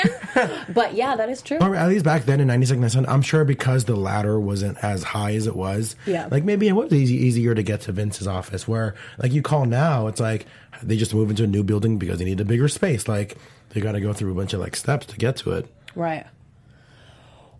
but 0.68 0.94
yeah, 0.94 1.16
that 1.16 1.28
is 1.28 1.42
true. 1.42 1.58
Or 1.60 1.74
at 1.74 1.88
least 1.88 2.04
back 2.04 2.24
then 2.24 2.40
in 2.40 2.46
96, 2.46 2.78
97, 2.78 3.08
I'm 3.08 3.22
sure 3.22 3.44
because 3.44 3.84
the 3.84 3.96
ladder 3.96 4.38
wasn't 4.38 4.78
as 4.84 5.02
high 5.02 5.34
as 5.34 5.46
it 5.46 5.56
was. 5.56 5.96
Yeah. 6.06 6.28
Like 6.30 6.44
maybe 6.44 6.68
it 6.68 6.72
was 6.72 6.92
easy, 6.92 7.16
easier 7.16 7.54
to 7.54 7.62
get 7.62 7.82
to 7.82 7.92
Vince's 7.92 8.26
office 8.28 8.68
where 8.68 8.94
like 9.18 9.32
you 9.32 9.42
call 9.42 9.64
now, 9.66 10.06
it's 10.06 10.20
like 10.20 10.46
they 10.82 10.96
just 10.96 11.14
move 11.14 11.30
into 11.30 11.44
a 11.44 11.46
new 11.46 11.62
building 11.64 11.98
because 11.98 12.18
they 12.18 12.24
need 12.24 12.40
a 12.40 12.44
bigger 12.44 12.68
space. 12.68 13.08
Like 13.08 13.36
they 13.74 13.80
got 13.80 13.92
to 13.92 14.00
go 14.00 14.12
through 14.12 14.32
a 14.32 14.34
bunch 14.34 14.54
of 14.54 14.60
like 14.60 14.76
steps 14.76 15.06
to 15.06 15.16
get 15.16 15.36
to 15.38 15.52
it. 15.52 15.66
Right. 15.94 16.26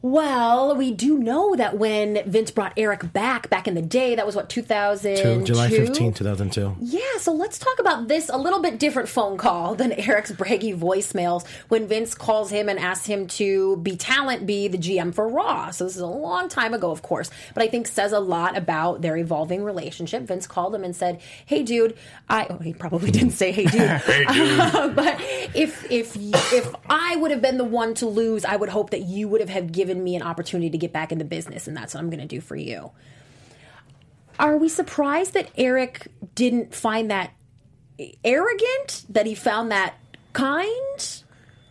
Well, 0.05 0.77
we 0.77 0.91
do 0.91 1.17
know 1.17 1.57
that 1.57 1.79
when 1.79 2.23
Vince 2.31 2.51
brought 2.51 2.75
Eric 2.77 3.15
back 3.15 3.49
back 3.49 3.67
in 3.67 3.73
the 3.73 3.81
day, 3.81 4.15
that 4.15 4.27
was 4.27 4.37
what 4.37 4.51
2002, 4.51 5.45
July 5.45 5.71
15, 5.71 6.13
2002. 6.13 6.77
Yeah, 6.79 7.01
so 7.17 7.33
let's 7.33 7.59
talk 7.59 7.79
about 7.79 8.07
this 8.07 8.29
a 8.29 8.37
little 8.37 8.61
bit 8.61 8.79
different 8.79 9.09
phone 9.09 9.39
call 9.39 9.75
than 9.75 9.93
Eric's 9.97 10.31
braggy 10.31 10.79
voicemails 10.79 11.47
when 11.69 11.89
Vince 11.89 12.15
calls 12.15 12.51
him 12.51 12.69
and 12.69 12.79
asks 12.79 13.07
him 13.07 13.27
to 13.29 13.79
be 13.79 13.97
talent, 13.97 14.45
be 14.45 14.69
the 14.69 14.77
GM 14.77 15.15
for 15.15 15.27
Raw. 15.27 15.71
So 15.71 15.85
this 15.85 15.97
is 15.97 16.03
a 16.03 16.07
long 16.07 16.51
time 16.51 16.75
ago, 16.75 16.91
of 16.91 17.01
course, 17.01 17.31
but 17.55 17.63
I 17.63 17.69
think 17.69 17.87
says 17.87 18.13
a 18.13 18.21
lot 18.21 18.59
about 18.59 19.01
their 19.01 19.17
evolving 19.17 19.65
relationship. 19.65 20.25
Vince 20.25 20.47
called 20.47 20.75
him 20.75 20.85
and 20.85 20.95
said, 20.95 21.19
"Hey, 21.47 21.63
dude, 21.63 21.97
I." 22.29 22.47
Oh, 22.55 22.59
he 22.59 22.75
probably 22.75 23.11
didn't 23.11 23.31
say, 23.31 23.53
"Hey, 23.53 23.65
dude," 23.65 23.81
hey, 24.03 24.27
dude. 24.27 24.95
but 24.95 25.19
if 25.55 25.91
if 25.91 26.15
if 26.15 26.75
I 26.91 27.17
would 27.17 27.31
have 27.31 27.41
been 27.41 27.57
the 27.57 27.65
one 27.65 27.95
to 27.95 28.07
lose, 28.07 28.45
I 28.45 28.57
would 28.57 28.69
hope 28.69 28.91
that 28.91 29.01
you 29.01 29.29
would 29.29 29.41
have 29.41 29.49
have 29.49 29.73
given 29.95 30.03
me 30.03 30.17
an 30.17 30.23
opportunity 30.23 30.71
to 30.71 30.79
get 30.79 30.93
back 30.93 31.13
into 31.13 31.25
business, 31.25 31.69
and 31.69 31.77
that's 31.77 31.95
what 31.95 32.01
I'm 32.01 32.11
going 32.11 32.21
to 32.21 32.27
do 32.27 32.41
for 32.41 32.57
you. 32.57 32.91
Are 34.41 34.57
we 34.57 34.69
surprised 34.69 35.35
that 35.35 35.51
Eric 35.57 36.09
didn't 36.35 36.75
find 36.75 37.09
that 37.13 37.33
arrogant? 38.25 39.05
That 39.09 39.27
he 39.27 39.37
found 39.37 39.71
that 39.71 39.95
kind? 40.33 41.23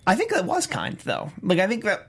I 0.08 0.16
think 0.16 0.32
that 0.32 0.46
was 0.46 0.66
kind, 0.68 0.98
though. 1.00 1.32
Like, 1.42 1.60
I 1.60 1.68
think 1.68 1.84
that 1.84 2.08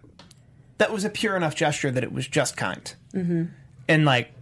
that 0.78 0.92
was 0.92 1.04
a 1.04 1.10
pure 1.10 1.36
enough 1.36 1.56
gesture 1.56 1.90
that 1.90 2.04
it 2.04 2.12
was 2.12 2.28
just 2.28 2.56
kind. 2.56 2.94
Mm-hmm. 3.12 3.44
And 3.88 4.04
like, 4.04 4.32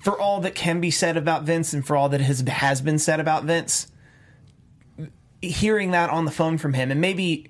for 0.00 0.20
all 0.20 0.40
that 0.42 0.54
can 0.54 0.82
be 0.82 0.90
said 0.90 1.16
about 1.16 1.44
Vince, 1.44 1.72
and 1.72 1.86
for 1.86 1.96
all 1.96 2.10
that 2.10 2.20
has 2.20 2.40
has 2.46 2.82
been 2.82 2.98
said 2.98 3.20
about 3.20 3.44
Vince, 3.44 3.86
hearing 5.40 5.92
that 5.92 6.10
on 6.10 6.26
the 6.26 6.30
phone 6.30 6.58
from 6.58 6.74
him, 6.74 6.90
and 6.90 7.00
maybe. 7.00 7.46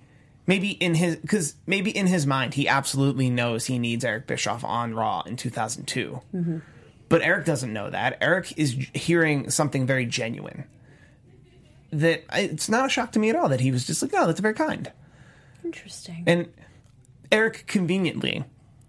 Maybe 0.51 0.71
in 0.71 0.97
his 0.97 1.15
because 1.15 1.55
maybe 1.65 1.97
in 1.97 2.09
his 2.09 2.27
mind 2.27 2.55
he 2.55 2.67
absolutely 2.67 3.31
knows 3.31 3.67
he 3.67 3.79
needs 3.79 4.05
Eric 4.05 4.27
Bischoff 4.27 4.65
on 4.65 4.95
Raw 4.95 5.23
in 5.23 5.37
2002, 5.37 6.21
but 7.09 7.23
Eric 7.23 7.47
doesn't 7.47 7.73
know 7.73 7.89
that. 7.89 8.19
Eric 8.21 8.53
is 8.57 8.73
hearing 8.93 9.49
something 9.49 9.87
very 9.87 10.07
genuine. 10.07 10.65
That 11.93 12.25
it's 12.33 12.69
not 12.69 12.85
a 12.85 12.89
shock 12.89 13.13
to 13.13 13.21
me 13.21 13.31
at 13.31 13.37
all 13.37 13.49
that 13.49 13.61
he 13.61 13.71
was 13.71 13.87
just 13.87 14.03
like, 14.03 14.11
"Oh, 14.13 14.27
that's 14.27 14.41
very 14.41 14.55
kind." 14.55 14.91
Interesting. 15.65 16.25
And 16.27 16.49
Eric 17.31 17.69
conveniently 17.69 18.43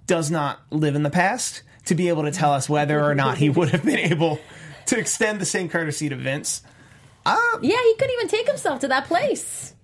does 0.08 0.32
not 0.32 0.62
live 0.72 0.96
in 0.96 1.04
the 1.04 1.12
past 1.12 1.62
to 1.86 1.94
be 1.94 2.10
able 2.10 2.24
to 2.24 2.32
tell 2.32 2.54
us 2.54 2.68
whether 2.70 3.04
or 3.04 3.14
not 3.14 3.38
he 3.38 3.52
would 3.52 3.70
have 3.70 3.86
been 3.86 4.00
able 4.00 4.40
to 4.88 4.98
extend 4.98 5.40
the 5.40 5.46
same 5.46 5.70
courtesy 5.70 6.10
to 6.10 6.16
Vince. 6.16 6.64
Uh, 7.24 7.38
yeah, 7.62 7.78
he 7.84 7.94
couldn't 8.00 8.16
even 8.16 8.28
take 8.30 8.48
himself 8.48 8.80
to 8.80 8.88
that 8.88 9.06
place. 9.06 9.76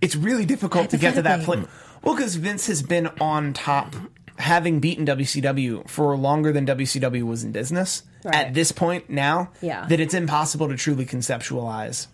It's 0.00 0.16
really 0.16 0.44
difficult 0.44 0.90
to 0.90 0.98
get 0.98 1.14
to 1.14 1.22
that 1.22 1.44
point. 1.44 1.68
Well, 2.02 2.14
because 2.14 2.36
Vince 2.36 2.66
has 2.66 2.82
been 2.82 3.08
on 3.20 3.52
top, 3.52 3.96
having 4.38 4.80
beaten 4.80 5.06
WCW 5.06 5.88
for 5.88 6.16
longer 6.16 6.52
than 6.52 6.66
WCW 6.66 7.22
was 7.22 7.42
in 7.44 7.52
business. 7.52 8.02
Right. 8.24 8.34
At 8.34 8.54
this 8.54 8.72
point 8.72 9.08
now, 9.08 9.50
Yeah. 9.62 9.86
that 9.86 10.00
it's 10.00 10.14
impossible 10.14 10.68
to 10.68 10.76
truly 10.76 11.06
conceptualize 11.06 12.08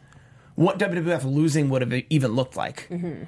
what 0.54 0.78
WWF 0.78 1.24
losing 1.24 1.68
would 1.70 1.82
have 1.82 1.92
even 2.10 2.32
looked 2.32 2.56
like. 2.56 2.86
Mm-hmm. 2.90 3.24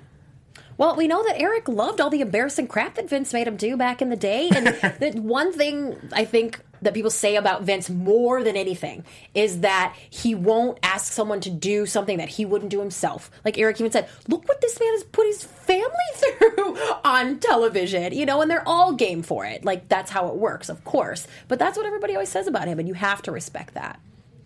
Well, 0.77 0.97
we 0.97 1.07
know 1.07 1.23
that 1.25 1.41
Eric 1.41 1.69
loved 1.69 2.01
all 2.01 2.11
the 2.11 2.21
embarrassing 2.21 2.67
crap 2.67 2.97
that 2.97 3.09
Vince 3.09 3.33
made 3.33 3.47
him 3.47 3.57
do 3.57 3.77
back 3.77 4.03
in 4.03 4.11
the 4.11 4.17
day. 4.17 4.51
And 4.55 4.67
the 5.01 5.13
one 5.21 5.53
thing 5.53 5.97
I 6.13 6.25
think 6.25 6.61
that 6.85 6.95
people 6.95 7.11
say 7.11 7.37
about 7.37 7.63
Vince 7.63 7.91
more 7.91 8.43
than 8.43 8.57
anything 8.57 9.05
is 9.35 9.61
that 9.61 9.97
he 10.09 10.35
won't 10.35 10.79
ask 10.83 11.13
someone 11.13 11.41
to 11.41 11.51
do 11.51 11.87
something 11.87 12.19
that 12.19 12.29
he 12.29 12.45
wouldn't 12.45 12.71
do 12.71 12.81
himself. 12.81 13.31
Like 13.45 13.59
Eric 13.59 13.81
even 13.81 13.93
said, 13.93 14.09
look 14.29 14.49
what 14.49 14.61
this 14.61 14.79
man 14.79 14.93
has 14.93 15.05
put 15.05 15.27
his 15.27 15.43
family 15.43 15.89
through 16.15 16.79
on 17.05 17.39
television, 17.39 18.13
you 18.13 18.27
know, 18.27 18.41
and 18.41 18.51
they're 18.51 18.67
all 18.67 18.93
game 18.93 19.23
for 19.23 19.45
it. 19.45 19.65
Like 19.65 19.89
that's 19.89 20.11
how 20.11 20.29
it 20.29 20.37
works, 20.37 20.69
of 20.69 20.85
course. 20.85 21.27
But 21.49 21.59
that's 21.59 21.77
what 21.77 21.87
everybody 21.87 22.15
always 22.15 22.29
says 22.29 22.47
about 22.47 22.69
him, 22.69 22.79
and 22.79 22.89
you 22.89 22.95
have 22.95 23.23
to 23.23 23.33
respect 23.33 23.75
that. 23.75 23.99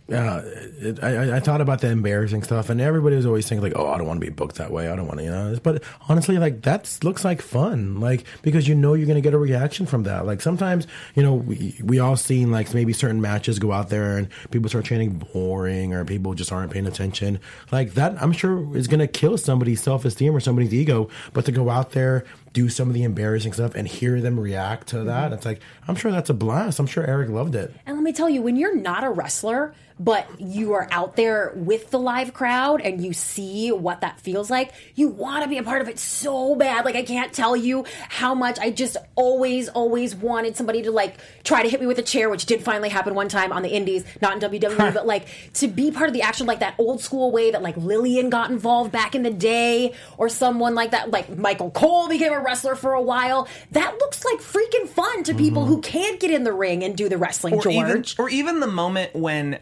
Yeah, 0.08 0.40
it, 0.42 1.04
I, 1.04 1.36
I 1.36 1.40
thought 1.40 1.60
about 1.60 1.82
the 1.82 1.88
embarrassing 1.88 2.42
stuff, 2.42 2.70
and 2.70 2.80
everybody 2.80 3.14
was 3.14 3.26
always 3.26 3.46
thinking 3.46 3.62
like, 3.62 3.74
"Oh, 3.76 3.88
I 3.88 3.98
don't 3.98 4.06
want 4.06 4.18
to 4.18 4.26
be 4.26 4.32
booked 4.32 4.56
that 4.56 4.70
way. 4.70 4.88
I 4.90 4.96
don't 4.96 5.06
want 5.06 5.18
to," 5.18 5.24
you 5.24 5.30
know. 5.30 5.54
But 5.62 5.82
honestly, 6.08 6.38
like 6.38 6.62
that 6.62 6.98
looks 7.02 7.26
like 7.26 7.42
fun, 7.42 8.00
like 8.00 8.24
because 8.40 8.66
you 8.66 8.74
know 8.74 8.94
you're 8.94 9.06
going 9.06 9.16
to 9.16 9.20
get 9.22 9.34
a 9.34 9.38
reaction 9.38 9.84
from 9.84 10.04
that. 10.04 10.24
Like 10.24 10.40
sometimes, 10.40 10.86
you 11.14 11.22
know, 11.22 11.34
we 11.34 11.78
we 11.84 11.98
all 11.98 12.16
seen 12.16 12.50
like 12.50 12.72
maybe 12.72 12.94
certain 12.94 13.20
matches 13.20 13.58
go 13.58 13.70
out 13.70 13.90
there 13.90 14.16
and 14.16 14.28
people 14.50 14.70
start 14.70 14.86
chanting 14.86 15.18
boring, 15.32 15.92
or 15.92 16.06
people 16.06 16.32
just 16.32 16.52
aren't 16.52 16.72
paying 16.72 16.86
attention. 16.86 17.38
Like 17.70 17.92
that, 17.92 18.20
I'm 18.22 18.32
sure 18.32 18.74
is 18.78 18.88
going 18.88 19.00
to 19.00 19.06
kill 19.08 19.36
somebody's 19.36 19.82
self 19.82 20.06
esteem 20.06 20.34
or 20.34 20.40
somebody's 20.40 20.72
ego. 20.72 21.10
But 21.34 21.44
to 21.44 21.52
go 21.52 21.68
out 21.68 21.90
there. 21.92 22.24
Do 22.54 22.70
some 22.70 22.88
of 22.88 22.94
the 22.94 23.04
embarrassing 23.04 23.52
stuff 23.52 23.74
and 23.76 23.86
hear 23.86 24.20
them 24.20 24.40
react 24.40 24.88
to 24.88 25.04
that. 25.04 25.32
It's 25.32 25.44
like 25.44 25.60
I'm 25.86 25.94
sure 25.94 26.10
that's 26.10 26.30
a 26.30 26.34
blast. 26.34 26.80
I'm 26.80 26.86
sure 26.86 27.06
Eric 27.06 27.28
loved 27.28 27.54
it. 27.54 27.72
And 27.86 27.94
let 27.94 28.02
me 28.02 28.12
tell 28.12 28.28
you, 28.28 28.42
when 28.42 28.56
you're 28.56 28.74
not 28.74 29.04
a 29.04 29.10
wrestler, 29.10 29.74
but 29.98 30.28
you 30.40 30.74
are 30.74 30.88
out 30.90 31.16
there 31.16 31.52
with 31.54 31.90
the 31.90 31.98
live 31.98 32.32
crowd 32.32 32.80
and 32.80 33.04
you 33.04 33.12
see 33.12 33.72
what 33.72 34.00
that 34.00 34.20
feels 34.20 34.50
like, 34.50 34.72
you 34.94 35.08
want 35.08 35.42
to 35.42 35.48
be 35.48 35.58
a 35.58 35.62
part 35.62 35.82
of 35.82 35.88
it 35.88 35.98
so 35.98 36.54
bad. 36.54 36.84
Like, 36.84 36.96
I 36.96 37.02
can't 37.02 37.32
tell 37.32 37.56
you 37.56 37.84
how 38.08 38.34
much 38.34 38.58
I 38.58 38.70
just 38.70 38.96
always, 39.14 39.68
always 39.68 40.14
wanted 40.14 40.56
somebody 40.56 40.82
to 40.82 40.90
like 40.90 41.16
try 41.44 41.62
to 41.62 41.68
hit 41.68 41.80
me 41.80 41.86
with 41.86 41.98
a 41.98 42.02
chair, 42.02 42.30
which 42.30 42.46
did 42.46 42.62
finally 42.62 42.88
happen 42.88 43.14
one 43.14 43.28
time 43.28 43.52
on 43.52 43.62
the 43.62 43.70
indies, 43.70 44.04
not 44.22 44.34
in 44.34 44.50
WWE, 44.50 44.94
but 44.94 45.06
like 45.06 45.26
to 45.54 45.68
be 45.68 45.90
part 45.90 46.08
of 46.08 46.14
the 46.14 46.22
action 46.22 46.46
like 46.46 46.60
that 46.60 46.74
old 46.78 47.00
school 47.00 47.30
way 47.30 47.50
that 47.50 47.62
like 47.62 47.76
Lilian 47.76 48.30
got 48.30 48.50
involved 48.50 48.92
back 48.92 49.14
in 49.14 49.22
the 49.22 49.30
day 49.30 49.94
or 50.16 50.28
someone 50.28 50.74
like 50.74 50.92
that, 50.92 51.10
like 51.10 51.36
Michael 51.36 51.70
Cole 51.70 52.08
became 52.08 52.32
a 52.32 52.40
wrestler 52.40 52.74
for 52.74 52.92
a 52.92 53.02
while. 53.02 53.48
That 53.72 53.98
looks 53.98 54.24
like 54.24 54.40
freaking 54.40 54.88
fun 54.88 55.24
to 55.24 55.34
people 55.34 55.62
mm-hmm. 55.62 55.74
who 55.74 55.80
can't 55.80 56.20
get 56.20 56.30
in 56.30 56.44
the 56.44 56.52
ring 56.52 56.84
and 56.84 56.96
do 56.96 57.08
the 57.08 57.18
wrestling, 57.18 57.54
or 57.54 57.62
George. 57.62 57.76
even 57.76 58.04
or 58.18 58.28
even 58.28 58.60
the 58.60 58.66
moment 58.66 59.14
when 59.14 59.58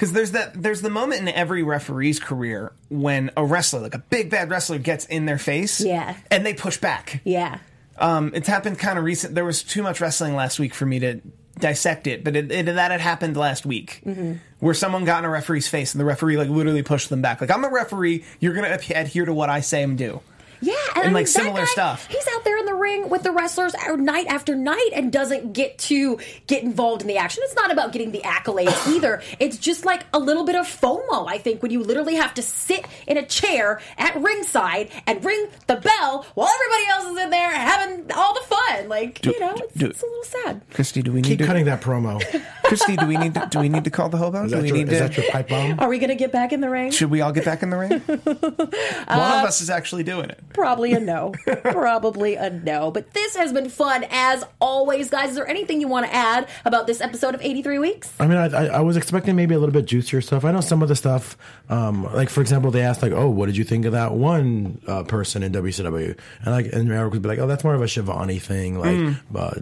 because 0.00 0.12
there's 0.14 0.30
that 0.32 0.60
there's 0.62 0.80
the 0.80 0.88
moment 0.88 1.20
in 1.20 1.28
every 1.28 1.62
referee's 1.62 2.18
career 2.18 2.72
when 2.88 3.30
a 3.36 3.44
wrestler 3.44 3.80
like 3.80 3.94
a 3.94 3.98
big 3.98 4.30
bad 4.30 4.48
wrestler 4.48 4.78
gets 4.78 5.04
in 5.04 5.26
their 5.26 5.36
face 5.38 5.80
Yeah. 5.82 6.16
and 6.30 6.46
they 6.46 6.54
push 6.54 6.78
back 6.78 7.20
Yeah. 7.24 7.58
um 7.98 8.30
it's 8.34 8.48
happened 8.48 8.78
kind 8.78 8.98
of 8.98 9.04
recent 9.04 9.34
there 9.34 9.44
was 9.44 9.62
too 9.62 9.82
much 9.82 10.00
wrestling 10.00 10.34
last 10.34 10.58
week 10.58 10.72
for 10.72 10.86
me 10.86 10.98
to 11.00 11.20
dissect 11.58 12.06
it 12.06 12.24
but 12.24 12.34
it, 12.34 12.50
it, 12.50 12.64
that 12.66 12.90
had 12.90 13.00
happened 13.02 13.36
last 13.36 13.66
week 13.66 14.00
Mm-hmm. 14.06 14.34
where 14.60 14.72
someone 14.72 15.04
got 15.04 15.18
in 15.18 15.24
a 15.26 15.30
referee's 15.30 15.68
face 15.68 15.92
and 15.92 16.00
the 16.00 16.06
referee 16.06 16.38
like 16.38 16.48
literally 16.48 16.82
pushed 16.82 17.10
them 17.10 17.20
back 17.20 17.42
like 17.42 17.50
i'm 17.50 17.64
a 17.64 17.68
referee 17.70 18.24
you're 18.38 18.54
gonna 18.54 18.78
adhere 18.94 19.26
to 19.26 19.34
what 19.34 19.50
i 19.50 19.60
say 19.60 19.82
and 19.82 19.98
do 19.98 20.20
Yeah, 20.62 20.74
And, 20.96 21.02
I 21.02 21.04
mean, 21.04 21.12
like, 21.14 21.26
that 21.26 21.32
similar 21.32 21.60
guy, 21.60 21.64
stuff. 21.66 22.06
He's 22.08 22.26
out 22.34 22.44
there 22.44 22.58
in 22.58 22.66
the 22.66 22.74
ring 22.74 23.08
with 23.08 23.22
the 23.22 23.30
wrestlers 23.32 23.74
uh, 23.74 23.96
night 23.96 24.26
after 24.28 24.54
night 24.54 24.90
and 24.94 25.12
doesn't 25.12 25.52
get 25.52 25.78
to 25.78 26.18
get 26.46 26.62
involved 26.62 27.02
in 27.02 27.08
the 27.08 27.16
action. 27.16 27.42
It's 27.46 27.54
not 27.54 27.70
about 27.72 27.92
getting 27.92 28.10
the 28.12 28.20
accolades 28.20 28.86
either. 28.94 29.22
It's 29.38 29.56
just 29.58 29.84
like 29.84 30.04
a 30.12 30.18
little 30.18 30.44
bit 30.44 30.56
of 30.56 30.66
FOMO, 30.66 31.28
I 31.28 31.38
think, 31.38 31.62
when 31.62 31.70
you 31.70 31.82
literally 31.82 32.16
have 32.16 32.34
to 32.34 32.42
sit 32.42 32.84
in 33.06 33.16
a 33.16 33.24
chair 33.24 33.80
at 33.98 34.16
ringside 34.16 34.90
and 35.06 35.24
ring 35.24 35.46
the 35.66 35.76
bell 35.76 36.26
while 36.34 36.48
everybody 36.48 36.90
else 36.90 37.04
is 37.16 37.24
in 37.24 37.30
there 37.30 37.50
having 37.52 38.10
all 38.12 38.34
the 38.34 38.40
fun. 38.40 38.88
Like, 38.88 39.20
do, 39.20 39.30
you 39.30 39.40
know, 39.40 39.54
it's, 39.56 39.74
do- 39.74 39.86
it's 39.86 40.02
a 40.02 40.06
little 40.06 40.24
sad. 40.24 40.60
christy 40.72 41.02
do 41.02 41.12
we 41.12 41.20
need 41.22 41.28
Keep 41.28 41.38
to 41.40 41.46
cutting 41.46 41.64
that 41.66 41.80
promo. 41.80 42.20
christy 42.64 42.96
do 42.96 43.06
we 43.06 43.16
need 43.16 43.34
to 43.34 43.46
do 43.50 43.58
we 43.60 43.68
need 43.68 43.84
to 43.84 43.90
call 43.90 44.08
the 44.08 44.16
hobo 44.16 44.44
Is 44.44 44.52
that, 44.52 44.62
we 44.62 44.68
your, 44.68 44.76
need 44.78 44.88
is 44.88 44.98
to 44.98 45.04
that 45.04 45.16
your 45.16 45.30
pipe 45.30 45.48
bomb? 45.48 45.78
Are 45.80 45.88
we 45.88 45.98
going 45.98 46.10
to 46.10 46.14
get 46.14 46.32
back 46.32 46.52
in 46.52 46.60
the 46.60 46.70
ring? 46.70 46.90
Should 46.90 47.10
we 47.10 47.20
all 47.20 47.32
get 47.32 47.44
back 47.44 47.62
in 47.62 47.70
the 47.70 47.76
ring? 47.76 48.00
One 48.00 49.38
of 49.40 49.44
us 49.46 49.60
is 49.60 49.70
actually 49.70 50.04
doing 50.04 50.30
it. 50.30 50.40
Probably 50.52 50.79
a 50.84 51.00
no. 51.00 51.32
Probably 51.62 52.34
a 52.34 52.50
no. 52.50 52.90
But 52.90 53.12
this 53.12 53.36
has 53.36 53.52
been 53.52 53.68
fun 53.68 54.04
as 54.10 54.44
always, 54.60 55.10
guys. 55.10 55.30
Is 55.30 55.36
there 55.36 55.46
anything 55.46 55.80
you 55.80 55.88
want 55.88 56.06
to 56.06 56.14
add 56.14 56.48
about 56.64 56.86
this 56.86 57.00
episode 57.00 57.34
of 57.34 57.40
83 57.42 57.78
Weeks? 57.78 58.12
I 58.18 58.26
mean, 58.26 58.38
I, 58.38 58.46
I, 58.46 58.66
I 58.66 58.80
was 58.80 58.96
expecting 58.96 59.36
maybe 59.36 59.54
a 59.54 59.58
little 59.58 59.72
bit 59.72 59.86
juicier 59.86 60.20
stuff. 60.20 60.44
I 60.44 60.52
know 60.52 60.60
some 60.60 60.82
of 60.82 60.88
the 60.88 60.96
stuff, 60.96 61.36
um, 61.68 62.04
like 62.14 62.28
for 62.30 62.40
example, 62.40 62.70
they 62.70 62.82
asked 62.82 63.02
like, 63.02 63.12
"Oh, 63.12 63.28
what 63.30 63.46
did 63.46 63.56
you 63.56 63.64
think 63.64 63.84
of 63.84 63.92
that 63.92 64.12
one 64.12 64.80
uh, 64.86 65.04
person 65.04 65.42
in 65.42 65.52
WCW?" 65.52 66.18
And 66.42 66.46
like, 66.52 66.72
and 66.72 66.90
Eric 66.90 67.12
would 67.12 67.22
be 67.22 67.28
like, 67.28 67.38
"Oh, 67.38 67.46
that's 67.46 67.62
more 67.64 67.74
of 67.74 67.82
a 67.82 67.86
Shivani 67.86 68.40
thing, 68.40 68.78
like 68.78 68.96
uh, 68.98 69.14
what- 69.30 69.58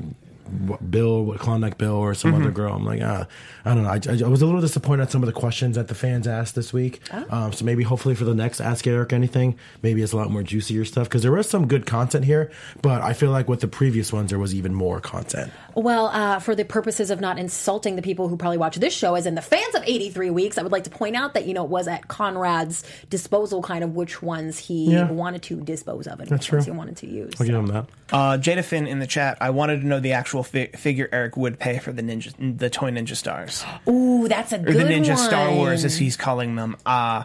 Bill, 0.90 1.24
what, 1.24 1.38
Klondike 1.38 1.78
Bill, 1.78 1.94
or 1.94 2.14
some 2.14 2.34
other 2.34 2.50
girl." 2.50 2.74
I'm 2.74 2.84
like, 2.84 3.00
ah, 3.02 3.26
I 3.64 3.74
don't 3.74 3.82
know. 3.84 3.90
I, 3.90 4.00
I, 4.08 4.24
I 4.24 4.28
was 4.28 4.42
a 4.42 4.46
little 4.46 4.60
disappointed 4.60 5.02
at 5.02 5.10
some 5.10 5.22
of 5.22 5.26
the 5.26 5.32
questions 5.32 5.76
that 5.76 5.88
the 5.88 5.94
fans 5.94 6.26
asked 6.26 6.54
this 6.54 6.72
week. 6.72 7.00
Um, 7.30 7.52
so 7.52 7.64
maybe, 7.64 7.82
hopefully, 7.84 8.14
for 8.14 8.24
the 8.24 8.34
next 8.34 8.60
Ask 8.60 8.86
Eric 8.86 9.12
Anything, 9.12 9.58
maybe 9.82 10.02
it's 10.02 10.12
a 10.12 10.16
lot 10.16 10.30
more 10.30 10.42
juicier 10.42 10.84
stuff 10.84 11.08
because 11.08 11.22
there 11.22 11.32
was 11.32 11.48
some 11.48 11.66
good 11.68 11.86
content 11.86 12.24
here, 12.24 12.50
but 12.82 13.02
I 13.02 13.12
feel 13.12 13.30
like 13.30 13.48
with 13.48 13.60
the 13.60 13.68
previous 13.68 14.12
ones, 14.12 14.30
there 14.30 14.38
was 14.38 14.54
even 14.54 14.74
more 14.74 15.00
content. 15.00 15.52
Well, 15.74 16.06
uh, 16.06 16.38
for 16.40 16.54
the 16.56 16.64
purposes 16.64 17.10
of 17.10 17.20
not 17.20 17.38
insulting 17.38 17.94
the 17.96 18.02
people 18.02 18.28
who 18.28 18.36
probably 18.36 18.58
watch 18.58 18.76
this 18.76 18.92
show, 18.94 19.14
as 19.14 19.26
in 19.26 19.34
the 19.36 19.42
fans 19.42 19.74
of 19.76 19.82
83 19.84 20.30
Weeks, 20.30 20.58
I 20.58 20.62
would 20.62 20.72
like 20.72 20.84
to 20.84 20.90
point 20.90 21.14
out 21.14 21.34
that, 21.34 21.46
you 21.46 21.54
know, 21.54 21.64
it 21.64 21.70
was 21.70 21.86
at 21.86 22.08
Conrad's 22.08 22.82
disposal 23.10 23.62
kind 23.62 23.84
of 23.84 23.94
which 23.94 24.20
ones 24.22 24.58
he 24.58 24.92
Yeah. 24.92 25.10
wanted 25.10 25.42
to 25.44 25.60
dispose 25.60 26.06
of 26.06 26.18
and 26.20 26.28
That's 26.28 26.46
which 26.46 26.52
ones 26.52 26.64
true. 26.64 26.72
he 26.74 26.78
wanted 26.78 26.96
to 26.98 27.06
use. 27.06 27.32
I'll 27.38 27.46
give 27.46 27.54
him 27.54 27.66
that. 27.66 27.86
Uh, 28.12 28.38
Jada 28.38 28.64
Finn 28.64 28.86
in 28.86 28.98
the 28.98 29.06
chat. 29.06 29.38
I 29.40 29.50
wanted 29.50 29.82
to 29.82 29.86
know 29.86 30.00
the 30.00 30.12
actual 30.12 30.37
fi- 30.42 30.68
figure 30.68 31.08
Eric 31.12 31.36
would 31.36 31.58
pay 31.58 31.78
for 31.78 31.92
the 31.92 32.02
ninja, 32.02 32.58
the 32.58 32.70
toy 32.70 32.90
Ninja 32.90 33.16
Stars, 33.16 33.64
Ooh, 33.88 34.26
that's 34.28 34.52
a 34.52 34.56
or 34.56 34.58
good 34.64 34.74
the 34.76 34.84
Ninja 34.84 35.08
one. 35.10 35.16
Star 35.18 35.52
Wars, 35.52 35.84
as 35.84 35.96
he's 35.96 36.16
calling 36.16 36.56
them. 36.56 36.76
Uh, 36.86 37.24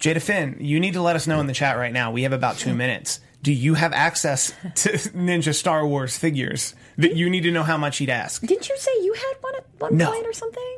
Jada 0.00 0.22
Finn, 0.22 0.56
you 0.60 0.80
need 0.80 0.94
to 0.94 1.02
let 1.02 1.16
us 1.16 1.26
know 1.26 1.40
in 1.40 1.46
the 1.46 1.52
chat 1.52 1.76
right 1.76 1.92
now. 1.92 2.10
We 2.10 2.22
have 2.22 2.32
about 2.32 2.56
two 2.56 2.74
minutes. 2.74 3.20
do 3.42 3.52
you 3.52 3.74
have 3.74 3.92
access 3.92 4.52
to 4.76 4.88
Ninja 5.14 5.54
Star 5.54 5.86
Wars 5.86 6.16
figures 6.16 6.74
that 6.98 7.16
you 7.16 7.28
need 7.30 7.42
to 7.42 7.50
know 7.50 7.62
how 7.62 7.76
much 7.76 7.98
he'd 7.98 8.10
ask? 8.10 8.40
Didn't 8.42 8.68
you 8.68 8.76
say 8.78 8.90
you 9.02 9.12
had 9.14 9.34
one 9.42 9.54
at 9.56 9.64
one 9.78 9.96
No. 9.96 10.10
point 10.10 10.26
or 10.26 10.32
something? 10.32 10.76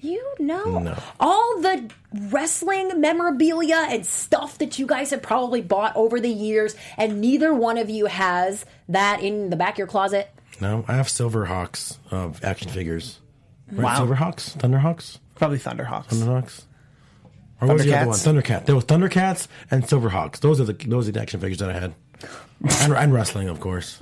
You 0.00 0.34
know 0.40 0.78
No. 0.80 0.98
all 1.20 1.60
the 1.60 1.88
wrestling 2.30 3.00
memorabilia 3.00 3.86
and 3.88 4.04
stuff 4.04 4.58
that 4.58 4.78
you 4.78 4.86
guys 4.86 5.10
have 5.10 5.22
probably 5.22 5.60
bought 5.60 5.94
over 5.94 6.18
the 6.18 6.28
years, 6.30 6.74
and 6.96 7.20
neither 7.20 7.54
one 7.54 7.78
of 7.78 7.88
you 7.88 8.06
has 8.06 8.64
that 8.88 9.20
in 9.22 9.50
the 9.50 9.56
back 9.56 9.74
of 9.74 9.78
your 9.78 9.86
closet. 9.86 10.28
No, 10.62 10.84
I 10.86 10.94
have 10.94 11.08
Silverhawks 11.08 11.98
of 12.12 12.42
action 12.44 12.70
figures. 12.70 13.18
Right? 13.70 13.82
Wow. 13.84 14.06
Silverhawks, 14.06 14.56
Thunderhawks, 14.56 15.18
Probably 15.34 15.58
Thunderhawks. 15.58 16.06
Thunderhawks. 16.06 16.62
Or 17.60 17.68
what 17.68 17.74
was 17.74 17.84
the 17.84 17.94
other 17.96 18.06
one? 18.08 18.16
Thundercats? 18.16 18.42
Thundercat. 18.42 18.66
There 18.66 18.74
was 18.76 18.84
Thundercats 18.84 19.48
and 19.72 19.82
Silverhawks. 19.82 20.38
Those 20.38 20.60
are 20.60 20.64
the 20.64 20.72
those 20.72 21.08
are 21.08 21.12
the 21.12 21.20
action 21.20 21.40
figures 21.40 21.58
that 21.58 21.70
I 21.70 21.72
had. 21.78 21.94
and, 22.82 22.92
and 22.92 23.12
wrestling, 23.12 23.48
of 23.48 23.58
course. 23.58 23.98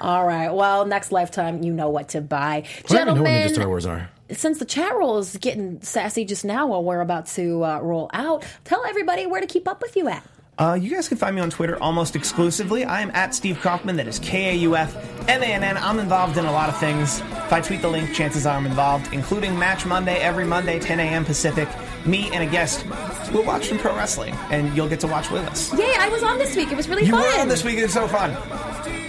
All 0.00 0.24
right. 0.24 0.50
Well, 0.50 0.86
next 0.86 1.10
lifetime, 1.10 1.64
you 1.64 1.72
know 1.72 1.88
what 1.88 2.10
to 2.10 2.20
buy, 2.20 2.58
I 2.58 2.62
don't 2.86 3.00
even 3.00 3.06
know 3.06 3.22
what 3.22 3.28
Ninja 3.28 3.48
gentlemen. 3.48 3.54
Star 3.54 3.68
Wars 3.68 3.86
are. 3.86 4.08
since 4.30 4.60
the 4.60 4.64
chat 4.64 4.94
roll 4.94 5.18
is 5.18 5.36
getting 5.38 5.82
sassy 5.82 6.24
just 6.24 6.44
now 6.44 6.68
while 6.68 6.84
we're 6.84 7.00
about 7.00 7.26
to 7.28 7.64
uh, 7.64 7.80
roll 7.80 8.08
out, 8.12 8.44
tell 8.62 8.84
everybody 8.84 9.26
where 9.26 9.40
to 9.40 9.48
keep 9.48 9.66
up 9.66 9.82
with 9.82 9.96
you 9.96 10.06
at. 10.08 10.24
Uh, 10.56 10.78
you 10.80 10.88
guys 10.90 11.08
can 11.08 11.18
find 11.18 11.34
me 11.34 11.42
on 11.42 11.50
Twitter 11.50 11.76
almost 11.82 12.14
exclusively. 12.14 12.84
I 12.84 13.00
am 13.00 13.10
at 13.10 13.34
Steve 13.34 13.58
Kaufmann. 13.60 13.96
That 13.96 14.06
is 14.06 14.20
K 14.20 14.50
A 14.50 14.54
U 14.58 14.76
F 14.76 14.94
M 15.28 15.42
A 15.42 15.46
N 15.46 15.64
N. 15.64 15.76
I'm 15.76 15.98
involved 15.98 16.36
in 16.36 16.44
a 16.44 16.52
lot 16.52 16.68
of 16.68 16.78
things. 16.78 17.20
If 17.20 17.52
I 17.52 17.60
tweet 17.60 17.82
the 17.82 17.88
link, 17.88 18.14
chances 18.14 18.46
are 18.46 18.56
I'm 18.56 18.66
involved, 18.66 19.12
including 19.12 19.58
Match 19.58 19.84
Monday 19.84 20.16
every 20.18 20.44
Monday, 20.44 20.78
10 20.78 21.00
a.m. 21.00 21.24
Pacific. 21.24 21.68
Me 22.06 22.30
and 22.32 22.42
a 22.42 22.46
guest 22.46 22.84
will 23.32 23.44
watch 23.44 23.68
some 23.68 23.78
pro 23.78 23.94
wrestling, 23.96 24.34
and 24.50 24.74
you'll 24.76 24.88
get 24.88 25.00
to 25.00 25.06
watch 25.06 25.30
with 25.30 25.42
us. 25.48 25.72
Yay! 25.78 25.94
I 25.98 26.08
was 26.10 26.22
on 26.22 26.38
this 26.38 26.54
week. 26.54 26.70
It 26.70 26.76
was 26.76 26.88
really 26.88 27.04
You 27.04 27.12
fun. 27.12 27.22
were 27.22 27.40
on 27.40 27.48
this 27.48 27.64
week. 27.64 27.78
It's 27.78 27.94
so 27.94 28.06
fun. 28.06 28.36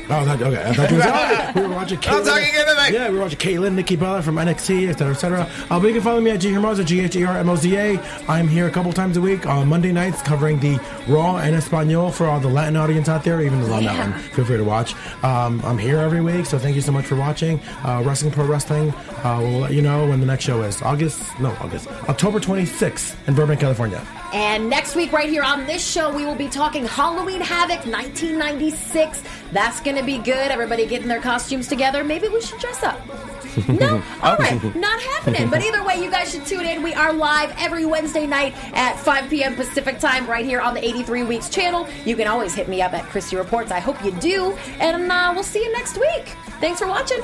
Oh, 0.08 0.24
that, 0.24 0.40
okay. 0.40 0.64
I 0.64 0.72
thought 0.72 0.92
you 0.92 0.98
was, 0.98 1.56
we 1.56 1.62
were 1.68 1.76
watching 1.76 1.98
Caitlyn. 1.98 2.14
I'm 2.20 2.26
talking 2.26 2.54
anything. 2.56 2.94
Yeah, 2.94 3.10
we 3.10 3.16
were 3.16 3.22
watching 3.24 3.40
Caitlyn, 3.40 3.74
Nikki 3.74 3.96
Bella 3.96 4.22
from 4.22 4.36
NXT, 4.36 4.90
etc., 4.90 5.14
etc. 5.14 5.50
Uh, 5.72 5.80
but 5.80 5.88
you 5.88 5.94
can 5.94 6.04
follow 6.04 6.22
me 6.22 6.30
at 6.30 6.40
G 6.42 6.52
Hermoza, 6.52 6.86
G 6.86 7.00
H 7.00 7.16
E 7.16 7.24
R 7.26 7.36
M 7.40 7.50
O 7.50 7.56
Z 7.56 7.76
A. 7.76 8.00
I'm 8.30 8.48
here 8.48 8.68
a 8.68 8.72
couple 8.72 8.94
times 8.94 9.18
a 9.18 9.22
week 9.22 9.48
on 9.48 9.68
Monday 9.68 9.92
nights 9.92 10.22
covering 10.22 10.60
the 10.60 10.80
Raw 11.08 11.38
and 11.38 11.56
Espanol 11.56 12.12
for 12.12 12.28
all 12.28 12.40
the 12.40 12.48
Latin 12.48 12.78
audience 12.78 13.10
out 13.10 13.24
there, 13.24 13.42
even 13.42 13.60
the 13.62 13.68
non 13.68 13.82
Yeah. 13.84 13.94
Latin. 13.94 14.14
Feel 14.14 14.46
free 14.46 14.58
to 14.58 14.64
watch. 14.64 14.94
Um, 15.24 15.60
I'm 15.66 15.80
here 15.80 15.98
every 15.98 16.22
week, 16.22 16.46
so 16.46 16.60
thank 16.60 16.76
you 16.76 16.84
so 16.84 16.92
much 16.92 17.06
for 17.06 17.16
watching. 17.16 17.60
Uh, 17.84 18.04
Wrestling 18.06 18.32
Pro 18.32 18.46
Wrestling. 18.46 18.92
Uh, 19.24 19.40
we'll 19.42 19.60
let 19.62 19.74
you 19.74 19.82
know 19.82 20.08
when 20.08 20.20
the 20.20 20.28
next 20.28 20.44
show 20.46 20.62
is. 20.62 20.84
August, 20.84 21.20
no, 21.40 21.50
August, 21.60 21.88
October 22.08 22.40
26th 22.40 22.85
in 23.28 23.34
Burbank, 23.34 23.60
California. 23.60 24.06
And 24.34 24.70
next 24.70 24.96
week, 24.96 25.12
right 25.12 25.30
here 25.30 25.44
on 25.44 25.66
this 25.66 25.86
show, 25.86 26.14
we 26.14 26.26
will 26.26 26.36
be 26.36 26.50
talking 26.50 26.86
Halloween 26.86 27.42
Havoc 27.42 27.86
1996. 27.86 29.24
That's 29.52 29.80
going 29.80 29.96
to 29.96 30.04
be 30.04 30.18
good. 30.18 30.52
Everybody 30.52 30.86
getting 30.86 31.08
their 31.08 31.22
costumes 31.22 31.68
together. 31.68 32.04
Maybe 32.04 32.28
we 32.28 32.42
should 32.42 32.60
dress 32.60 32.84
up. 32.84 33.00
No? 33.70 34.04
All 34.22 34.36
right. 34.36 34.76
Not 34.76 35.02
happening. 35.02 35.50
But 35.50 35.64
either 35.64 35.82
way, 35.82 36.04
you 36.04 36.12
guys 36.12 36.30
should 36.30 36.46
tune 36.46 36.66
in. 36.66 36.84
We 36.84 36.94
are 36.94 37.14
live 37.14 37.56
every 37.58 37.86
Wednesday 37.86 38.28
night 38.28 38.54
at 38.74 39.00
5 39.00 39.30
p.m. 39.30 39.56
Pacific 39.56 39.98
time 39.98 40.28
right 40.28 40.44
here 40.44 40.60
on 40.60 40.74
the 40.74 40.86
83 40.86 41.24
Weeks 41.24 41.48
channel. 41.48 41.88
You 42.04 42.18
can 42.18 42.28
always 42.28 42.54
hit 42.54 42.68
me 42.68 42.82
up 42.82 42.92
at 42.92 43.06
Christy 43.06 43.38
Reports. 43.38 43.72
I 43.72 43.80
hope 43.80 44.04
you 44.04 44.12
do. 44.12 44.52
And 44.82 45.10
uh, 45.10 45.32
we'll 45.34 45.44
see 45.44 45.64
you 45.64 45.72
next 45.72 45.98
week. 45.98 46.36
Thanks 46.60 46.80
for 46.80 46.88
watching. 46.88 47.24